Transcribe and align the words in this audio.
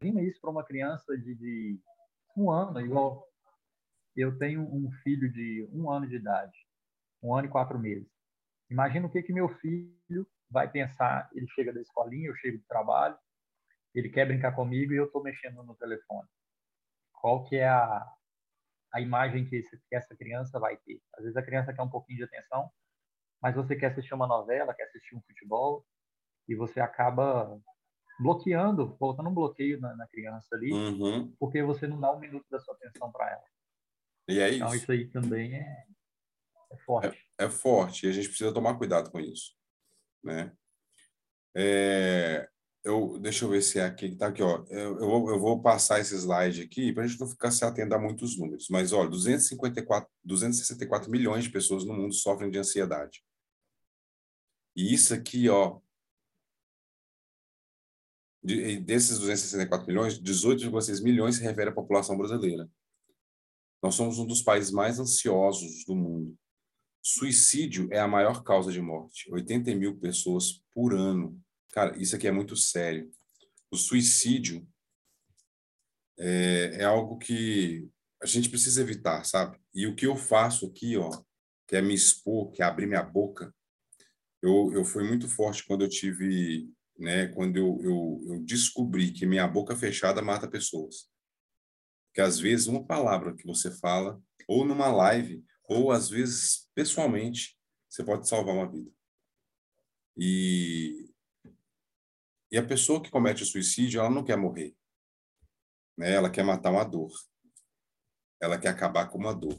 imagina 0.00 0.22
isso 0.22 0.40
para 0.40 0.50
uma 0.50 0.64
criança 0.64 1.16
de, 1.16 1.34
de, 1.34 1.80
um 2.36 2.50
ano, 2.50 2.80
igual 2.80 3.26
eu 4.14 4.38
tenho 4.38 4.62
um 4.62 4.90
filho 5.02 5.30
de 5.32 5.68
um 5.72 5.90
ano 5.90 6.06
de 6.06 6.16
idade, 6.16 6.56
um 7.22 7.34
ano 7.34 7.48
e 7.48 7.50
quatro 7.50 7.78
meses. 7.78 8.10
Imagina 8.70 9.06
o 9.06 9.10
que 9.10 9.22
que 9.22 9.32
meu 9.32 9.48
filho 9.48 10.26
vai 10.50 10.70
pensar. 10.70 11.28
Ele 11.32 11.46
chega 11.48 11.72
da 11.72 11.80
escolinha, 11.80 12.28
eu 12.28 12.36
chego 12.36 12.58
do 12.58 12.64
trabalho, 12.64 13.16
ele 13.94 14.08
quer 14.08 14.26
brincar 14.26 14.52
comigo 14.52 14.92
e 14.92 14.96
eu 14.96 15.06
estou 15.06 15.22
mexendo 15.22 15.62
no 15.62 15.74
telefone. 15.74 16.28
Qual 17.12 17.44
que 17.44 17.56
é 17.56 17.68
a, 17.68 18.06
a 18.92 19.00
imagem 19.00 19.46
que, 19.46 19.56
esse, 19.56 19.78
que 19.88 19.96
essa 19.96 20.14
criança 20.16 20.58
vai 20.58 20.76
ter? 20.76 21.00
Às 21.14 21.22
vezes 21.22 21.36
a 21.36 21.42
criança 21.42 21.72
quer 21.72 21.82
um 21.82 21.90
pouquinho 21.90 22.18
de 22.18 22.24
atenção, 22.24 22.70
mas 23.40 23.54
você 23.54 23.76
quer 23.76 23.86
assistir 23.86 24.14
uma 24.14 24.26
novela, 24.26 24.74
quer 24.74 24.84
assistir 24.84 25.14
um 25.14 25.22
futebol, 25.22 25.86
e 26.48 26.54
você 26.54 26.80
acaba 26.80 27.60
bloqueando, 28.18 28.96
colocando 28.96 29.28
um 29.28 29.34
bloqueio 29.34 29.80
na, 29.80 29.94
na 29.96 30.06
criança 30.06 30.54
ali, 30.54 30.72
uhum. 30.72 31.32
porque 31.38 31.62
você 31.62 31.86
não 31.86 32.00
dá 32.00 32.12
um 32.12 32.18
minuto 32.18 32.46
da 32.50 32.58
sua 32.60 32.74
atenção 32.74 33.10
para 33.12 33.30
ela. 33.30 33.44
E 34.28 34.38
é 34.40 34.54
então, 34.54 34.74
isso. 34.74 34.90
aí 34.90 35.06
também 35.08 35.54
é, 35.54 35.86
é 36.70 36.76
forte. 36.78 37.18
É, 37.38 37.44
é, 37.44 37.50
forte, 37.50 38.06
e 38.06 38.08
a 38.08 38.12
gente 38.12 38.28
precisa 38.28 38.52
tomar 38.52 38.76
cuidado 38.76 39.10
com 39.10 39.20
isso. 39.20 39.54
Né? 40.24 40.52
É, 41.54 42.48
eu, 42.86 43.18
deixa 43.18 43.44
eu 43.44 43.48
ver 43.48 43.62
se 43.62 43.78
é 43.78 43.84
aqui, 43.84 44.06
está 44.06 44.28
aqui, 44.28 44.42
ó. 44.42 44.64
Eu, 44.68 45.00
eu, 45.00 45.08
vou, 45.08 45.30
eu 45.30 45.40
vou 45.40 45.60
passar 45.60 46.00
esse 46.00 46.14
slide 46.14 46.62
aqui 46.62 46.92
para 46.92 47.04
a 47.04 47.06
gente 47.06 47.18
não 47.18 47.28
ficar 47.28 47.50
se 47.50 47.64
atendo 47.64 47.94
a 47.94 47.98
muitos 47.98 48.38
números. 48.38 48.68
Mas, 48.70 48.92
olha, 48.92 49.10
254, 49.10 50.08
264 50.24 51.10
milhões 51.10 51.44
de 51.44 51.50
pessoas 51.50 51.84
no 51.84 51.94
mundo 51.94 52.14
sofrem 52.14 52.50
de 52.50 52.58
ansiedade. 52.58 53.24
E 54.76 54.92
isso 54.92 55.14
aqui, 55.14 55.48
ó, 55.48 55.80
de, 58.46 58.78
desses 58.78 59.18
264 59.18 59.86
milhões, 59.86 60.20
18,6 60.20 61.02
milhões 61.02 61.36
se 61.36 61.42
refere 61.42 61.70
à 61.70 61.72
população 61.72 62.16
brasileira. 62.16 62.68
Nós 63.82 63.94
somos 63.94 64.18
um 64.18 64.26
dos 64.26 64.42
países 64.42 64.70
mais 64.70 64.98
ansiosos 64.98 65.84
do 65.84 65.94
mundo. 65.94 66.36
Suicídio 67.02 67.88
é 67.92 67.98
a 67.98 68.08
maior 68.08 68.42
causa 68.42 68.72
de 68.72 68.80
morte. 68.80 69.30
80 69.32 69.74
mil 69.74 69.96
pessoas 69.98 70.62
por 70.72 70.94
ano. 70.94 71.40
Cara, 71.72 71.96
isso 71.98 72.16
aqui 72.16 72.26
é 72.26 72.32
muito 72.32 72.56
sério. 72.56 73.10
O 73.70 73.76
suicídio 73.76 74.66
é, 76.18 76.78
é 76.80 76.84
algo 76.84 77.18
que 77.18 77.88
a 78.22 78.26
gente 78.26 78.48
precisa 78.48 78.80
evitar, 78.80 79.24
sabe? 79.24 79.58
E 79.74 79.86
o 79.86 79.94
que 79.94 80.06
eu 80.06 80.16
faço 80.16 80.66
aqui, 80.66 80.96
ó, 80.96 81.10
que 81.66 81.76
é 81.76 81.82
me 81.82 81.94
expor, 81.94 82.50
que 82.50 82.62
é 82.62 82.64
abrir 82.64 82.86
minha 82.86 83.02
boca, 83.02 83.54
eu, 84.42 84.72
eu 84.72 84.84
fui 84.84 85.04
muito 85.04 85.28
forte 85.28 85.64
quando 85.64 85.82
eu 85.82 85.88
tive, 85.88 86.68
né, 86.98 87.28
quando 87.28 87.56
eu, 87.56 87.78
eu, 87.82 88.24
eu 88.28 88.44
descobri 88.44 89.12
que 89.12 89.26
minha 89.26 89.46
boca 89.46 89.76
fechada 89.76 90.22
mata 90.22 90.48
pessoas. 90.48 91.10
Que 92.14 92.20
às 92.20 92.38
vezes 92.38 92.66
uma 92.66 92.84
palavra 92.84 93.34
que 93.34 93.46
você 93.46 93.70
fala, 93.70 94.20
ou 94.48 94.64
numa 94.64 94.88
live, 94.88 95.44
ou 95.64 95.90
às 95.90 96.08
vezes 96.08 96.70
pessoalmente, 96.74 97.58
você 97.88 98.04
pode 98.04 98.28
salvar 98.28 98.54
uma 98.54 98.70
vida. 98.70 98.90
E, 100.16 101.12
e 102.50 102.56
a 102.56 102.66
pessoa 102.66 103.02
que 103.02 103.10
comete 103.10 103.42
o 103.42 103.46
suicídio, 103.46 104.00
ela 104.00 104.10
não 104.10 104.24
quer 104.24 104.36
morrer. 104.36 104.74
Né? 105.96 106.12
Ela 106.12 106.30
quer 106.30 106.44
matar 106.44 106.70
uma 106.70 106.84
dor. 106.84 107.12
Ela 108.40 108.58
quer 108.58 108.68
acabar 108.68 109.08
com 109.08 109.18
uma 109.18 109.34
dor. 109.34 109.58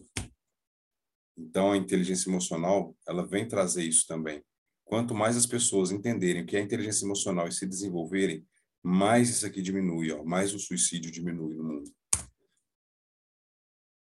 Então, 1.37 1.71
a 1.71 1.77
inteligência 1.77 2.29
emocional, 2.29 2.97
ela 3.07 3.25
vem 3.25 3.47
trazer 3.47 3.83
isso 3.83 4.07
também. 4.07 4.43
Quanto 4.87 5.13
mais 5.13 5.35
as 5.35 5.45
pessoas 5.45 5.91
entenderem 5.91 6.43
o 6.43 6.45
que 6.45 6.55
é 6.55 6.61
inteligência 6.61 7.05
emocional 7.05 7.45
e 7.45 7.51
se 7.51 7.67
desenvolverem, 7.67 8.47
mais 8.81 9.29
isso 9.29 9.45
aqui 9.45 9.61
diminui, 9.61 10.13
ó, 10.13 10.23
mais 10.23 10.53
o 10.53 10.59
suicídio 10.59 11.11
diminui 11.11 11.55
no 11.55 11.63
mundo. 11.63 11.91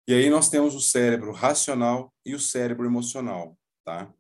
E 0.07 0.13
aí 0.13 0.29
nós 0.29 0.51
temos 0.51 0.75
o 0.75 0.81
cérebro 0.81 1.33
racional 1.33 2.15
e 2.27 2.35
o 2.35 2.39
cérebro 2.39 2.85
emocional, 2.85 3.59
tá? 3.85 4.13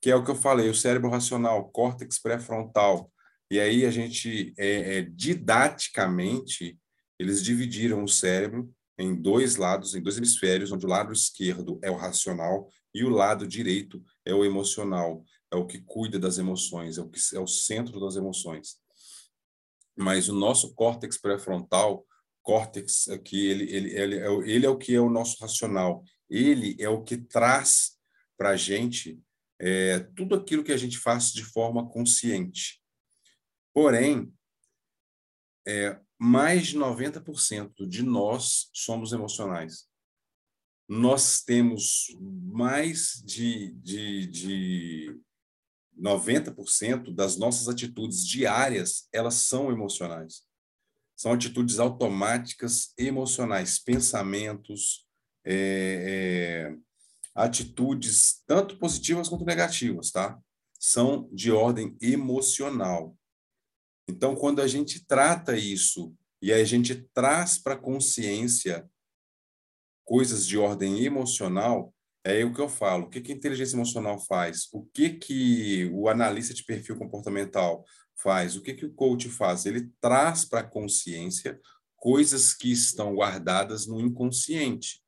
Que 0.00 0.10
é 0.10 0.14
o 0.14 0.24
que 0.24 0.30
eu 0.30 0.36
falei, 0.36 0.70
o 0.70 0.74
cérebro 0.74 1.10
racional, 1.10 1.68
córtex 1.70 2.20
pré-frontal. 2.20 3.12
E 3.50 3.58
aí 3.58 3.84
a 3.84 3.90
gente, 3.90 4.54
é, 4.56 4.98
é, 4.98 5.02
didaticamente, 5.02 6.78
eles 7.18 7.42
dividiram 7.42 8.04
o 8.04 8.08
cérebro 8.08 8.72
em 8.96 9.12
dois 9.12 9.56
lados, 9.56 9.96
em 9.96 10.00
dois 10.00 10.16
hemisférios, 10.16 10.70
onde 10.70 10.86
o 10.86 10.88
lado 10.88 11.12
esquerdo 11.12 11.80
é 11.82 11.90
o 11.90 11.96
racional 11.96 12.70
e 12.94 13.04
o 13.04 13.10
lado 13.10 13.46
direito 13.46 14.02
é 14.24 14.32
o 14.32 14.44
emocional, 14.44 15.24
é 15.52 15.56
o 15.56 15.66
que 15.66 15.80
cuida 15.80 16.18
das 16.18 16.38
emoções, 16.38 16.98
é 16.98 17.02
o 17.02 17.08
que 17.08 17.20
é 17.34 17.40
o 17.40 17.46
centro 17.46 18.00
das 18.00 18.16
emoções. 18.16 18.78
Mas 19.96 20.28
o 20.28 20.34
nosso 20.34 20.74
córtex 20.74 21.18
pré-frontal 21.18 22.06
córtex 22.46 23.08
aqui, 23.08 23.44
ele, 23.44 23.64
ele, 23.64 23.90
ele, 23.98 24.18
é, 24.20 24.26
ele 24.48 24.66
é 24.66 24.68
o 24.68 24.78
que 24.78 24.94
é 24.94 25.00
o 25.00 25.10
nosso 25.10 25.36
racional. 25.40 26.04
Ele 26.30 26.76
é 26.78 26.88
o 26.88 27.02
que 27.02 27.16
traz 27.16 27.98
para 28.38 28.50
a 28.50 28.56
gente 28.56 29.20
é, 29.58 29.98
tudo 30.14 30.36
aquilo 30.36 30.62
que 30.62 30.70
a 30.70 30.76
gente 30.76 30.96
faz 30.96 31.32
de 31.32 31.42
forma 31.42 31.88
consciente. 31.88 32.80
Porém, 33.74 34.32
é, 35.66 35.98
mais 36.16 36.68
de 36.68 36.78
90% 36.78 37.86
de 37.88 38.04
nós 38.04 38.70
somos 38.72 39.12
emocionais. 39.12 39.88
Nós 40.88 41.42
temos 41.42 42.06
mais 42.20 43.20
de, 43.24 43.72
de, 43.72 44.26
de 44.28 45.20
90% 45.98 47.14
das 47.14 47.36
nossas 47.36 47.68
atitudes 47.68 48.26
diárias, 48.26 49.08
elas 49.12 49.34
são 49.34 49.70
emocionais. 49.70 50.42
São 51.16 51.32
atitudes 51.32 51.78
automáticas, 51.78 52.92
emocionais, 52.98 53.78
pensamentos, 53.78 55.06
é, 55.44 56.72
é, 56.72 56.76
atitudes 57.34 58.42
tanto 58.46 58.78
positivas 58.78 59.28
quanto 59.28 59.44
negativas, 59.44 60.10
tá? 60.10 60.38
São 60.78 61.28
de 61.32 61.50
ordem 61.50 61.96
emocional. 62.00 63.16
Então, 64.08 64.36
quando 64.36 64.60
a 64.60 64.68
gente 64.68 65.04
trata 65.06 65.56
isso 65.56 66.14
e 66.42 66.52
a 66.52 66.62
gente 66.64 66.94
traz 67.14 67.58
para 67.58 67.74
a 67.74 67.78
consciência 67.78 68.88
coisas 70.04 70.46
de 70.46 70.58
ordem 70.58 71.02
emocional, 71.02 71.92
é 72.26 72.44
o 72.44 72.52
que 72.52 72.60
eu 72.60 72.68
falo. 72.68 73.04
O 73.04 73.08
que, 73.08 73.20
que 73.20 73.32
a 73.32 73.34
inteligência 73.34 73.76
emocional 73.76 74.18
faz? 74.18 74.68
O 74.72 74.82
que, 74.92 75.10
que 75.10 75.88
o 75.92 76.08
analista 76.08 76.52
de 76.52 76.64
perfil 76.64 76.96
comportamental 76.96 77.84
faz? 78.16 78.56
O 78.56 78.62
que, 78.62 78.74
que 78.74 78.84
o 78.84 78.92
coach 78.92 79.28
faz? 79.28 79.64
Ele 79.64 79.88
traz 80.00 80.44
para 80.44 80.60
a 80.60 80.68
consciência 80.68 81.60
coisas 81.96 82.52
que 82.52 82.72
estão 82.72 83.14
guardadas 83.14 83.86
no 83.86 84.00
inconsciente. 84.00 85.00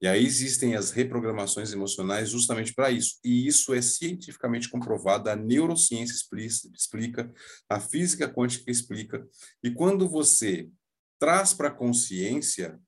E 0.00 0.06
aí 0.06 0.24
existem 0.24 0.76
as 0.76 0.92
reprogramações 0.92 1.72
emocionais 1.72 2.30
justamente 2.30 2.72
para 2.72 2.90
isso. 2.90 3.18
E 3.24 3.46
isso 3.46 3.74
é 3.74 3.82
cientificamente 3.82 4.70
comprovado, 4.70 5.28
a 5.28 5.36
neurociência 5.36 6.14
explica, 6.14 7.30
a 7.68 7.80
física 7.80 8.32
quântica 8.32 8.70
explica. 8.70 9.26
E 9.62 9.70
quando 9.72 10.08
você 10.08 10.70
traz 11.18 11.52
para 11.52 11.68
a 11.68 11.74
consciência, 11.74 12.80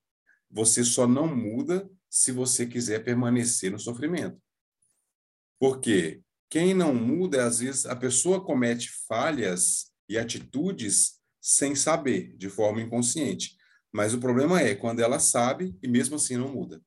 você 0.48 0.84
só 0.84 1.06
não 1.06 1.26
muda 1.26 1.90
se 2.12 2.30
você 2.30 2.66
quiser 2.66 3.02
permanecer 3.02 3.72
no 3.72 3.78
sofrimento. 3.78 4.38
Por 5.58 5.80
quê? 5.80 6.20
Quem 6.50 6.74
não 6.74 6.94
muda, 6.94 7.46
às 7.46 7.60
vezes, 7.60 7.86
a 7.86 7.96
pessoa 7.96 8.44
comete 8.44 8.90
falhas 9.08 9.90
e 10.06 10.18
atitudes 10.18 11.18
sem 11.40 11.74
saber, 11.74 12.36
de 12.36 12.50
forma 12.50 12.82
inconsciente. 12.82 13.56
Mas 13.90 14.12
o 14.12 14.20
problema 14.20 14.60
é 14.60 14.74
quando 14.74 15.00
ela 15.00 15.18
sabe 15.18 15.74
e 15.82 15.88
mesmo 15.88 16.16
assim 16.16 16.36
não 16.36 16.52
muda. 16.52 16.82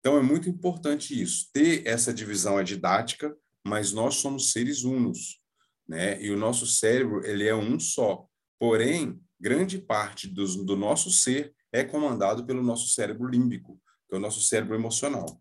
Então 0.00 0.16
é 0.16 0.22
muito 0.22 0.48
importante 0.48 1.20
isso, 1.20 1.50
ter 1.52 1.86
essa 1.86 2.14
divisão 2.14 2.58
é 2.58 2.64
didática, 2.64 3.36
mas 3.62 3.92
nós 3.92 4.16
somos 4.16 4.52
seres 4.52 4.84
unos, 4.84 5.40
né? 5.86 6.20
E 6.20 6.30
o 6.30 6.36
nosso 6.36 6.66
cérebro, 6.66 7.24
ele 7.26 7.46
é 7.46 7.54
um 7.54 7.78
só. 7.78 8.26
Porém, 8.58 9.22
grande 9.38 9.78
parte 9.78 10.26
do, 10.26 10.64
do 10.64 10.76
nosso 10.76 11.10
ser 11.10 11.54
é 11.72 11.82
comandado 11.82 12.44
pelo 12.44 12.62
nosso 12.62 12.88
cérebro 12.88 13.26
límbico, 13.26 13.80
que 14.08 14.14
é 14.14 14.18
o 14.18 14.20
nosso 14.20 14.42
cérebro 14.42 14.74
emocional. 14.74 15.40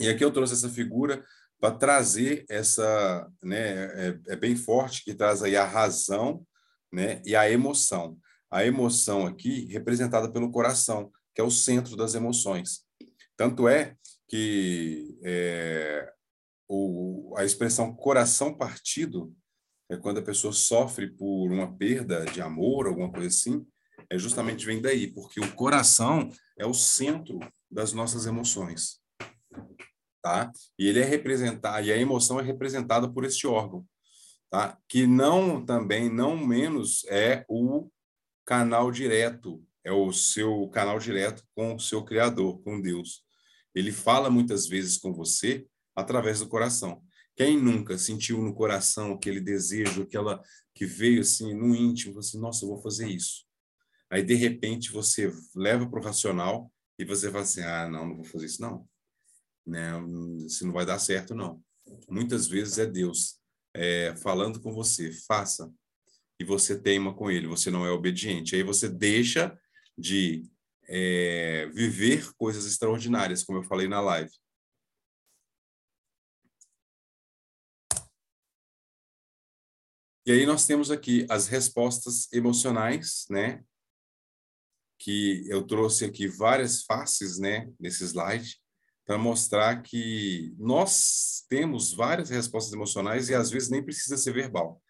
E 0.00 0.08
aqui 0.08 0.24
eu 0.24 0.30
trouxe 0.30 0.52
essa 0.52 0.68
figura 0.68 1.24
para 1.60 1.74
trazer 1.74 2.44
essa, 2.48 3.28
né, 3.42 3.84
é, 4.08 4.20
é, 4.28 4.36
bem 4.36 4.54
forte, 4.54 5.02
que 5.02 5.14
traz 5.14 5.42
aí 5.42 5.56
a 5.56 5.64
razão 5.64 6.46
né, 6.92 7.20
e 7.24 7.34
a 7.34 7.50
emoção. 7.50 8.16
A 8.50 8.64
emoção 8.64 9.26
aqui 9.26 9.66
representada 9.66 10.30
pelo 10.30 10.52
coração, 10.52 11.10
que 11.34 11.40
é 11.40 11.44
o 11.44 11.50
centro 11.50 11.96
das 11.96 12.14
emoções. 12.14 12.84
Tanto 13.36 13.68
é 13.68 13.96
que 14.28 15.18
é, 15.24 16.12
o, 16.68 17.34
a 17.36 17.44
expressão 17.44 17.94
coração 17.94 18.56
partido 18.56 19.34
é 19.90 19.96
quando 19.96 20.18
a 20.18 20.22
pessoa 20.22 20.52
sofre 20.52 21.10
por 21.10 21.50
uma 21.50 21.76
perda 21.76 22.24
de 22.26 22.40
amor, 22.40 22.86
alguma 22.86 23.10
coisa 23.10 23.28
assim, 23.28 23.66
é 24.10 24.18
justamente 24.18 24.64
vem 24.64 24.80
daí, 24.80 25.06
porque 25.06 25.40
o 25.40 25.54
coração 25.54 26.30
é 26.58 26.66
o 26.66 26.74
centro 26.74 27.38
das 27.70 27.92
nossas 27.92 28.26
emoções 28.26 29.00
tá? 30.28 30.52
E 30.78 30.86
ele 30.86 31.00
é 31.00 31.04
representado, 31.04 31.86
e 31.86 31.92
a 31.92 31.96
emoção 31.96 32.38
é 32.38 32.42
representada 32.42 33.10
por 33.10 33.24
este 33.24 33.46
órgão. 33.46 33.86
tá? 34.50 34.78
Que 34.88 35.06
não 35.06 35.64
também 35.64 36.10
não 36.10 36.36
menos 36.36 37.04
é 37.08 37.44
o 37.48 37.90
canal 38.44 38.90
direto, 38.90 39.62
é 39.84 39.92
o 39.92 40.12
seu 40.12 40.68
canal 40.68 40.98
direto 40.98 41.44
com 41.54 41.74
o 41.74 41.80
seu 41.80 42.04
criador, 42.04 42.62
com 42.62 42.80
Deus. 42.80 43.22
Ele 43.74 43.92
fala 43.92 44.30
muitas 44.30 44.66
vezes 44.66 44.98
com 44.98 45.12
você 45.12 45.66
através 45.94 46.40
do 46.40 46.48
coração. 46.48 47.02
Quem 47.36 47.56
nunca 47.56 47.96
sentiu 47.96 48.42
no 48.42 48.54
coração 48.54 49.12
aquele 49.12 49.40
desejo, 49.40 50.02
aquela 50.02 50.42
que 50.74 50.84
veio 50.84 51.20
assim 51.20 51.54
no 51.54 51.74
íntimo, 51.74 52.18
assim, 52.18 52.38
nossa, 52.38 52.64
eu 52.64 52.68
vou 52.68 52.82
fazer 52.82 53.08
isso. 53.08 53.47
Aí 54.10 54.22
de 54.22 54.34
repente 54.34 54.90
você 54.90 55.32
leva 55.54 55.88
para 55.88 56.00
o 56.00 56.02
racional 56.02 56.72
e 56.98 57.04
você 57.04 57.30
fala 57.30 57.42
assim, 57.42 57.62
ah, 57.62 57.88
não, 57.88 58.08
não 58.08 58.16
vou 58.16 58.24
fazer 58.24 58.46
isso 58.46 58.62
não, 58.62 58.88
né? 59.66 59.92
Isso 60.46 60.66
não 60.66 60.72
vai 60.72 60.86
dar 60.86 60.98
certo 60.98 61.34
não. 61.34 61.62
Muitas 62.08 62.46
vezes 62.46 62.78
é 62.78 62.86
Deus 62.86 63.38
é, 63.74 64.14
falando 64.16 64.60
com 64.60 64.72
você, 64.72 65.12
faça, 65.12 65.72
e 66.40 66.44
você 66.44 66.80
teima 66.80 67.14
com 67.14 67.30
ele, 67.30 67.46
você 67.46 67.70
não 67.70 67.84
é 67.84 67.90
obediente. 67.90 68.54
Aí 68.54 68.62
você 68.62 68.88
deixa 68.88 69.58
de 69.96 70.48
é, 70.88 71.66
viver 71.66 72.32
coisas 72.34 72.64
extraordinárias, 72.64 73.42
como 73.42 73.58
eu 73.58 73.64
falei 73.64 73.88
na 73.88 74.00
live. 74.00 74.32
E 80.24 80.30
aí 80.30 80.44
nós 80.44 80.66
temos 80.66 80.90
aqui 80.90 81.26
as 81.30 81.48
respostas 81.48 82.30
emocionais, 82.32 83.24
né? 83.30 83.64
Que 84.98 85.44
eu 85.48 85.64
trouxe 85.64 86.04
aqui 86.04 86.26
várias 86.26 86.82
faces, 86.82 87.38
né, 87.38 87.70
nesse 87.78 88.04
slide, 88.04 88.60
para 89.06 89.16
mostrar 89.16 89.82
que 89.82 90.54
nós 90.58 91.44
temos 91.48 91.94
várias 91.94 92.28
respostas 92.28 92.72
emocionais 92.72 93.28
e 93.28 93.34
às 93.34 93.50
vezes 93.50 93.70
nem 93.70 93.82
precisa 93.82 94.16
ser 94.16 94.32
verbal. 94.32 94.82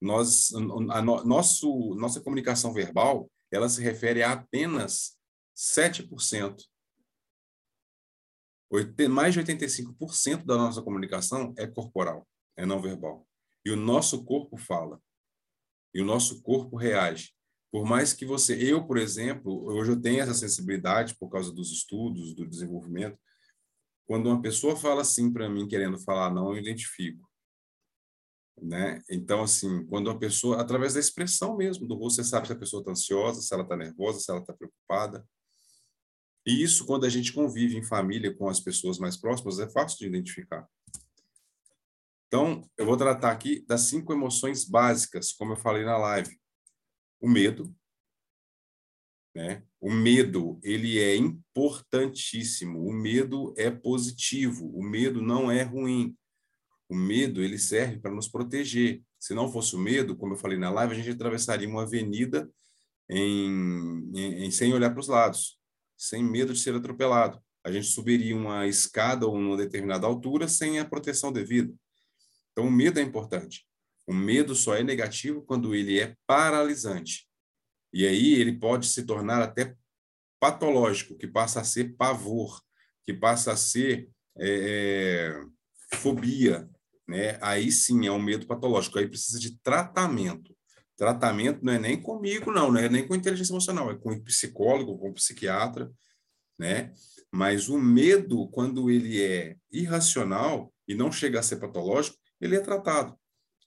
Nós, 0.00 0.50
a, 0.90 0.98
a 0.98 1.02
nosso, 1.02 1.94
nossa 1.96 2.20
comunicação 2.20 2.72
verbal, 2.72 3.30
ela 3.50 3.68
se 3.68 3.82
refere 3.82 4.22
a 4.22 4.32
apenas 4.32 5.18
7%. 5.56 6.64
Mais 9.10 9.34
de 9.34 9.40
85% 9.40 10.44
da 10.44 10.56
nossa 10.56 10.82
comunicação 10.82 11.54
é 11.56 11.66
corporal, 11.66 12.28
é 12.56 12.64
não 12.64 12.80
verbal. 12.80 13.26
E 13.64 13.70
o 13.70 13.76
nosso 13.76 14.24
corpo 14.24 14.56
fala. 14.56 15.00
E 15.94 16.00
o 16.00 16.04
nosso 16.04 16.42
corpo 16.42 16.76
reage. 16.76 17.34
Por 17.70 17.84
mais 17.84 18.12
que 18.12 18.24
você, 18.24 18.54
eu, 18.54 18.86
por 18.86 18.96
exemplo, 18.96 19.66
hoje 19.66 19.92
eu 19.92 20.00
tenho 20.00 20.20
essa 20.20 20.34
sensibilidade 20.34 21.14
por 21.16 21.28
causa 21.28 21.52
dos 21.52 21.70
estudos, 21.70 22.34
do 22.34 22.46
desenvolvimento. 22.46 23.18
Quando 24.06 24.26
uma 24.26 24.40
pessoa 24.40 24.74
fala 24.74 25.02
assim 25.02 25.30
para 25.30 25.50
mim, 25.50 25.68
querendo 25.68 25.98
falar 25.98 26.32
não, 26.32 26.52
eu 26.52 26.58
identifico. 26.58 27.28
Né? 28.60 29.02
Então, 29.08 29.42
assim, 29.42 29.86
quando 29.86 30.08
uma 30.08 30.18
pessoa, 30.18 30.60
através 30.60 30.94
da 30.94 31.00
expressão 31.00 31.56
mesmo 31.56 31.86
do 31.86 31.94
rosto, 31.94 32.16
você 32.16 32.24
sabe 32.24 32.46
se 32.46 32.52
a 32.52 32.58
pessoa 32.58 32.80
está 32.80 32.92
ansiosa, 32.92 33.42
se 33.42 33.52
ela 33.52 33.62
está 33.62 33.76
nervosa, 33.76 34.18
se 34.18 34.30
ela 34.30 34.40
está 34.40 34.52
preocupada. 34.52 35.24
E 36.46 36.62
isso, 36.62 36.86
quando 36.86 37.04
a 37.04 37.10
gente 37.10 37.32
convive 37.32 37.76
em 37.76 37.84
família 37.84 38.34
com 38.34 38.48
as 38.48 38.58
pessoas 38.58 38.98
mais 38.98 39.16
próximas, 39.16 39.58
é 39.58 39.68
fácil 39.68 39.98
de 39.98 40.06
identificar. 40.06 40.66
Então, 42.26 42.68
eu 42.76 42.86
vou 42.86 42.96
tratar 42.96 43.30
aqui 43.30 43.64
das 43.66 43.82
cinco 43.82 44.12
emoções 44.12 44.64
básicas, 44.64 45.32
como 45.32 45.52
eu 45.52 45.56
falei 45.56 45.84
na 45.84 45.98
live. 45.98 46.38
O 47.20 47.28
medo, 47.28 47.74
né? 49.34 49.62
O 49.80 49.92
medo, 49.92 50.58
ele 50.64 50.98
é 50.98 51.14
importantíssimo. 51.14 52.84
O 52.84 52.92
medo 52.92 53.54
é 53.56 53.70
positivo. 53.70 54.68
O 54.76 54.82
medo 54.82 55.22
não 55.22 55.50
é 55.50 55.62
ruim. 55.62 56.16
O 56.88 56.94
medo, 56.96 57.42
ele 57.42 57.58
serve 57.58 58.00
para 58.00 58.10
nos 58.10 58.26
proteger. 58.26 59.00
Se 59.18 59.34
não 59.34 59.50
fosse 59.50 59.76
o 59.76 59.78
medo, 59.78 60.16
como 60.16 60.32
eu 60.32 60.36
falei 60.36 60.58
na 60.58 60.70
live, 60.70 60.94
a 60.94 60.96
gente 60.96 61.10
atravessaria 61.10 61.68
uma 61.68 61.82
avenida 61.82 62.50
em, 63.08 64.10
em, 64.14 64.44
em 64.46 64.50
sem 64.50 64.74
olhar 64.74 64.90
para 64.90 65.00
os 65.00 65.08
lados, 65.08 65.60
sem 65.96 66.24
medo 66.24 66.52
de 66.52 66.58
ser 66.58 66.74
atropelado. 66.74 67.40
A 67.62 67.70
gente 67.70 67.86
subiria 67.86 68.34
uma 68.34 68.66
escada 68.66 69.26
ou 69.26 69.36
uma 69.36 69.56
determinada 69.56 70.06
altura 70.06 70.48
sem 70.48 70.80
a 70.80 70.84
proteção 70.84 71.30
devida. 71.32 71.72
Então, 72.50 72.66
o 72.66 72.70
medo 72.72 72.98
é 72.98 73.02
importante. 73.02 73.67
O 74.08 74.14
medo 74.14 74.54
só 74.54 74.74
é 74.74 74.82
negativo 74.82 75.42
quando 75.42 75.74
ele 75.74 76.00
é 76.00 76.16
paralisante. 76.26 77.28
E 77.92 78.06
aí 78.06 78.36
ele 78.36 78.58
pode 78.58 78.86
se 78.86 79.04
tornar 79.04 79.42
até 79.42 79.76
patológico, 80.40 81.14
que 81.14 81.26
passa 81.26 81.60
a 81.60 81.64
ser 81.64 81.94
pavor, 81.94 82.62
que 83.04 83.12
passa 83.12 83.52
a 83.52 83.56
ser 83.56 84.08
é, 84.38 85.34
é 85.92 85.96
fobia. 85.98 86.66
Né? 87.06 87.38
Aí 87.42 87.70
sim 87.70 88.06
é 88.06 88.10
um 88.10 88.22
medo 88.22 88.46
patológico. 88.46 88.98
Aí 88.98 89.06
precisa 89.06 89.38
de 89.38 89.58
tratamento. 89.58 90.56
Tratamento 90.96 91.62
não 91.62 91.74
é 91.74 91.78
nem 91.78 92.00
comigo, 92.00 92.50
não, 92.50 92.72
não 92.72 92.80
é 92.80 92.88
nem 92.88 93.06
com 93.06 93.14
inteligência 93.14 93.52
emocional, 93.52 93.90
é 93.90 93.94
com 93.94 94.18
psicólogo, 94.20 94.98
com 94.98 95.12
psiquiatra, 95.12 95.92
né? 96.58 96.94
Mas 97.30 97.68
o 97.68 97.78
medo, 97.78 98.48
quando 98.48 98.90
ele 98.90 99.22
é 99.22 99.54
irracional 99.70 100.72
e 100.88 100.94
não 100.94 101.12
chega 101.12 101.40
a 101.40 101.42
ser 101.42 101.56
patológico, 101.56 102.16
ele 102.40 102.56
é 102.56 102.60
tratado. 102.60 103.17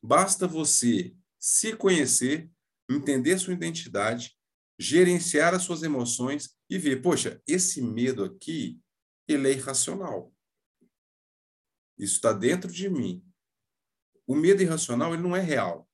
Basta 0.03 0.47
você 0.47 1.15
se 1.39 1.75
conhecer, 1.75 2.49
entender 2.89 3.37
sua 3.37 3.53
identidade, 3.53 4.37
gerenciar 4.79 5.53
as 5.53 5.63
suas 5.63 5.83
emoções 5.83 6.57
e 6.69 6.77
ver, 6.77 7.01
poxa, 7.01 7.41
esse 7.47 7.81
medo 7.81 8.23
aqui, 8.23 8.81
ele 9.27 9.49
é 9.49 9.53
irracional. 9.53 10.33
Isso 11.97 12.15
está 12.15 12.33
dentro 12.33 12.71
de 12.71 12.89
mim. 12.89 13.23
O 14.25 14.35
medo 14.35 14.61
irracional, 14.61 15.13
ele 15.13 15.21
não 15.21 15.35
é 15.35 15.41
real. 15.41 15.87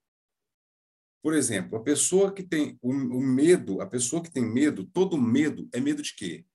Por 1.21 1.33
exemplo, 1.33 1.77
a 1.77 1.83
pessoa 1.83 2.33
que 2.33 2.43
tem 2.43 2.77
o, 2.81 2.91
o 2.91 3.21
medo, 3.21 3.81
a 3.81 3.87
pessoa 3.87 4.23
que 4.23 4.31
tem 4.31 4.45
medo, 4.45 4.85
todo 4.85 5.17
medo 5.17 5.67
é 5.73 5.79
medo 5.79 6.01
de 6.01 6.15
quê? 6.15 6.45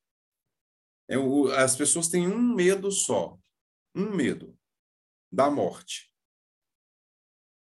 É 1.08 1.18
o, 1.18 1.48
as 1.48 1.76
pessoas 1.76 2.08
têm 2.08 2.26
um 2.26 2.54
medo 2.54 2.90
só, 2.90 3.38
um 3.94 4.14
medo 4.14 4.58
da 5.30 5.50
morte. 5.50 6.11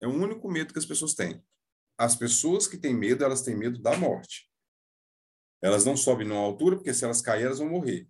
É 0.02 0.08
o 0.08 0.14
único 0.14 0.50
medo 0.50 0.74
que 0.74 0.80
as 0.80 0.86
pessoas 0.86 1.14
têm. 1.14 1.44
As 1.98 2.16
pessoas 2.16 2.68
que 2.68 2.78
têm 2.78 2.94
medo, 2.94 3.24
elas 3.24 3.42
têm 3.42 3.56
medo 3.56 3.80
da 3.80 3.96
morte. 3.98 4.50
Elas 5.62 5.86
não 5.86 5.96
sobem 5.96 6.28
numa 6.28 6.42
altura, 6.42 6.76
porque 6.76 6.94
se 6.94 7.06
elas 7.06 7.22
caírem, 7.22 7.48
elas 7.48 7.60
vão 7.60 7.70
morrer. 7.70 8.08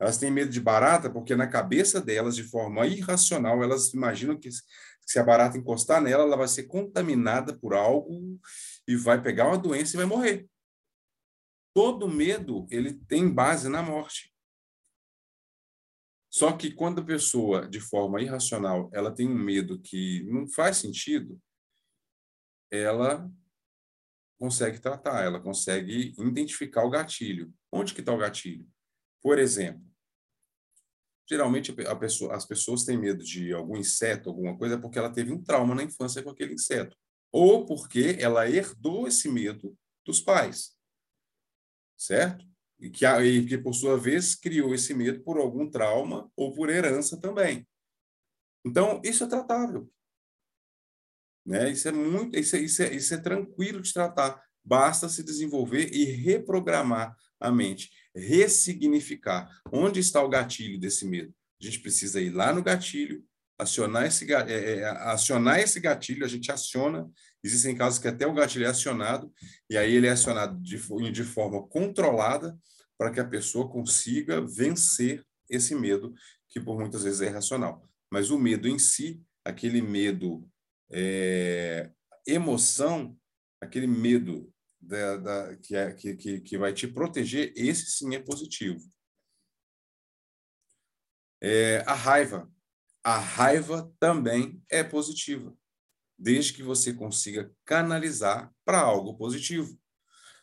Elas 0.00 0.18
têm 0.18 0.30
medo 0.30 0.50
de 0.50 0.60
barata, 0.60 1.10
porque 1.10 1.34
na 1.34 1.46
cabeça 1.46 2.00
delas, 2.00 2.36
de 2.36 2.44
forma 2.44 2.86
irracional, 2.86 3.62
elas 3.62 3.92
imaginam 3.94 4.38
que 4.38 4.48
se 4.50 5.18
a 5.18 5.24
barata 5.24 5.56
encostar 5.56 6.02
nela, 6.02 6.24
ela 6.24 6.36
vai 6.36 6.46
ser 6.46 6.64
contaminada 6.64 7.56
por 7.56 7.74
algo 7.74 8.38
e 8.86 8.94
vai 8.94 9.20
pegar 9.20 9.48
uma 9.48 9.58
doença 9.58 9.94
e 9.94 9.96
vai 9.96 10.06
morrer. 10.06 10.48
Todo 11.74 12.08
medo, 12.08 12.66
ele 12.70 12.92
tem 12.92 13.28
base 13.32 13.68
na 13.68 13.82
morte. 13.82 14.32
Só 16.30 16.52
que 16.52 16.72
quando 16.72 17.00
a 17.00 17.04
pessoa, 17.04 17.66
de 17.66 17.80
forma 17.80 18.20
irracional, 18.20 18.90
ela 18.92 19.14
tem 19.14 19.28
um 19.28 19.38
medo 19.38 19.80
que 19.80 20.22
não 20.24 20.46
faz 20.46 20.76
sentido, 20.76 21.40
ela 22.70 23.30
consegue 24.38 24.78
tratar, 24.78 25.24
ela 25.24 25.40
consegue 25.40 26.14
identificar 26.18 26.84
o 26.84 26.90
gatilho. 26.90 27.52
Onde 27.72 27.94
que 27.94 28.00
está 28.00 28.12
o 28.12 28.18
gatilho? 28.18 28.68
Por 29.22 29.38
exemplo, 29.38 29.82
geralmente 31.28 31.72
pessoa, 31.72 32.34
as 32.34 32.46
pessoas 32.46 32.84
têm 32.84 32.96
medo 32.96 33.22
de 33.22 33.52
algum 33.52 33.76
inseto, 33.76 34.30
alguma 34.30 34.56
coisa, 34.56 34.78
porque 34.78 34.98
ela 34.98 35.12
teve 35.12 35.32
um 35.32 35.42
trauma 35.42 35.74
na 35.74 35.82
infância 35.82 36.22
com 36.22 36.30
aquele 36.30 36.54
inseto. 36.54 36.96
Ou 37.30 37.66
porque 37.66 38.16
ela 38.18 38.48
herdou 38.48 39.06
esse 39.06 39.28
medo 39.28 39.76
dos 40.04 40.20
pais. 40.20 40.76
Certo? 41.96 42.47
E 42.80 42.90
que, 42.90 43.04
e 43.06 43.46
que, 43.46 43.58
por 43.58 43.74
sua 43.74 43.98
vez, 43.98 44.34
criou 44.34 44.74
esse 44.74 44.94
medo 44.94 45.20
por 45.20 45.38
algum 45.38 45.68
trauma 45.68 46.30
ou 46.36 46.52
por 46.52 46.70
herança 46.70 47.20
também. 47.20 47.66
Então, 48.64 49.00
isso 49.04 49.24
é 49.24 49.26
tratável. 49.26 49.90
Né? 51.44 51.70
Isso 51.70 51.88
é 51.88 51.92
muito, 51.92 52.38
isso 52.38 52.56
é, 52.56 52.60
isso, 52.60 52.82
é, 52.82 52.94
isso 52.94 53.14
é 53.14 53.16
tranquilo 53.16 53.80
de 53.80 53.92
tratar. 53.92 54.42
Basta 54.62 55.08
se 55.08 55.22
desenvolver 55.22 55.92
e 55.94 56.04
reprogramar 56.04 57.16
a 57.40 57.50
mente, 57.50 57.90
ressignificar. 58.14 59.48
Onde 59.72 60.00
está 60.00 60.22
o 60.22 60.28
gatilho 60.28 60.78
desse 60.78 61.06
medo? 61.06 61.34
A 61.60 61.64
gente 61.64 61.80
precisa 61.80 62.20
ir 62.20 62.30
lá 62.30 62.52
no 62.52 62.62
gatilho, 62.62 63.24
acionar 63.58 64.06
esse, 64.06 64.32
é, 64.32 64.78
é, 64.78 64.84
acionar 64.84 65.58
esse 65.58 65.80
gatilho, 65.80 66.24
a 66.24 66.28
gente 66.28 66.52
aciona. 66.52 67.10
Existem 67.42 67.76
casos 67.76 67.98
que 67.98 68.08
até 68.08 68.26
o 68.26 68.34
gatilho 68.34 68.64
é 68.64 68.68
acionado, 68.68 69.32
e 69.70 69.76
aí 69.76 69.94
ele 69.94 70.06
é 70.06 70.10
acionado 70.10 70.60
de, 70.60 70.76
de 71.12 71.24
forma 71.24 71.66
controlada 71.68 72.58
para 72.96 73.12
que 73.12 73.20
a 73.20 73.28
pessoa 73.28 73.68
consiga 73.68 74.40
vencer 74.40 75.24
esse 75.48 75.74
medo, 75.74 76.14
que 76.48 76.60
por 76.60 76.78
muitas 76.78 77.04
vezes 77.04 77.20
é 77.20 77.26
irracional. 77.26 77.88
Mas 78.10 78.30
o 78.30 78.38
medo 78.38 78.66
em 78.66 78.78
si, 78.78 79.22
aquele 79.44 79.80
medo, 79.80 80.48
é, 80.90 81.90
emoção, 82.26 83.16
aquele 83.60 83.86
medo 83.86 84.52
da, 84.80 85.16
da, 85.16 85.56
que, 85.56 85.76
é, 85.76 85.92
que, 85.92 86.16
que, 86.16 86.40
que 86.40 86.58
vai 86.58 86.72
te 86.72 86.88
proteger, 86.88 87.52
esse 87.56 87.86
sim 87.90 88.14
é 88.14 88.18
positivo. 88.18 88.80
É, 91.40 91.84
a 91.86 91.94
raiva, 91.94 92.50
a 93.04 93.18
raiva 93.18 93.92
também 94.00 94.62
é 94.68 94.82
positiva. 94.82 95.56
Desde 96.18 96.52
que 96.52 96.62
você 96.62 96.92
consiga 96.92 97.52
canalizar 97.64 98.52
para 98.64 98.80
algo 98.80 99.16
positivo. 99.16 99.78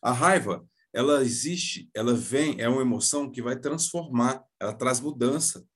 A 0.01 0.11
raiva, 0.11 0.67
ela 0.93 1.21
existe, 1.21 1.89
ela 1.93 2.15
vem, 2.15 2.61
é 2.61 2.69
uma 2.69 2.81
emoção 2.81 3.29
que 3.29 3.41
vai 3.41 3.59
transformar, 3.59 4.43
ela 4.59 4.73
traz 4.73 5.01
mudança. 5.01 5.67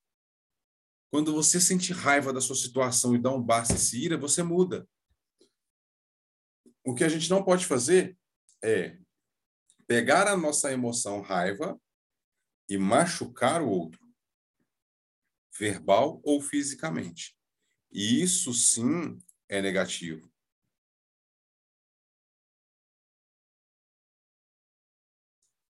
Quando 1.12 1.34
você 1.34 1.60
sente 1.60 1.92
raiva 1.92 2.32
da 2.32 2.40
sua 2.40 2.56
situação 2.56 3.14
e 3.14 3.22
dá 3.22 3.32
um 3.32 3.42
basta 3.42 3.74
e 3.74 3.78
se 3.78 4.02
ira, 4.02 4.18
você 4.18 4.42
muda. 4.42 4.88
O 6.86 6.94
que 6.94 7.04
a 7.04 7.10
gente 7.10 7.30
não 7.30 7.44
pode 7.44 7.66
fazer 7.66 8.18
é 8.64 8.98
pegar 9.86 10.28
a 10.28 10.38
nossa 10.38 10.72
emoção 10.72 11.20
raiva 11.20 11.80
e 12.70 12.78
machucar 12.78 13.62
o 13.62 13.68
outro, 13.68 14.00
verbal 15.58 16.22
ou 16.24 16.40
fisicamente. 16.40 17.36
E 17.92 18.22
isso 18.22 18.54
sim 18.54 19.20
é 19.50 19.62
negativo. 19.62 20.30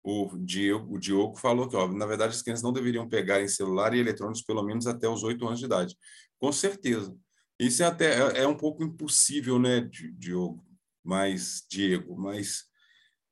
O 0.02 0.38
Diogo, 0.38 0.96
o 0.96 0.98
Diogo 0.98 1.36
falou 1.36 1.68
que, 1.68 1.76
ó, 1.76 1.86
na 1.86 2.06
verdade, 2.06 2.34
as 2.34 2.40
crianças 2.42 2.62
não 2.62 2.72
deveriam 2.72 3.08
pegar 3.08 3.42
em 3.42 3.48
celular 3.48 3.92
e 3.94 3.98
eletrônicos 3.98 4.42
pelo 4.42 4.62
menos 4.62 4.86
até 4.86 5.08
os 5.08 5.22
oito 5.22 5.46
anos 5.46 5.58
de 5.58 5.66
idade. 5.66 5.96
Com 6.38 6.50
certeza. 6.50 7.14
Isso 7.58 7.82
é 7.82 7.86
até 7.86 8.38
é, 8.38 8.42
é 8.44 8.48
um 8.48 8.56
pouco 8.56 8.82
impossível, 8.82 9.58
né, 9.58 9.80
Diogo? 10.14 10.64
Mas, 11.04 11.64
Diego, 11.68 12.16
mas 12.16 12.64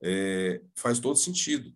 é, 0.03 0.61
faz 0.77 0.99
todo 0.99 1.17
sentido 1.17 1.75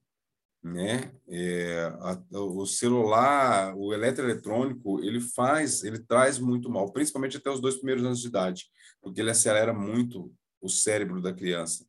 né? 0.63 1.13
É, 1.29 1.93
a, 2.01 2.23
o 2.39 2.67
celular, 2.67 3.75
o 3.77 3.95
eletroeletrônico, 3.95 5.03
ele 5.03 5.21
faz, 5.21 5.83
ele 5.85 5.99
traz 5.99 6.39
muito 6.39 6.69
mal, 6.69 6.93
principalmente 6.93 7.37
até 7.37 7.51
os 7.51 7.61
dois 7.61 7.77
primeiros 7.77 8.05
anos 8.05 8.21
de 8.21 8.29
idade, 8.29 8.67
porque 9.01 9.21
ele 9.21 9.31
acelera 9.31 9.73
muito 9.73 10.33
o 10.61 10.69
cérebro 10.69 11.23
da 11.23 11.33
criança. 11.33 11.87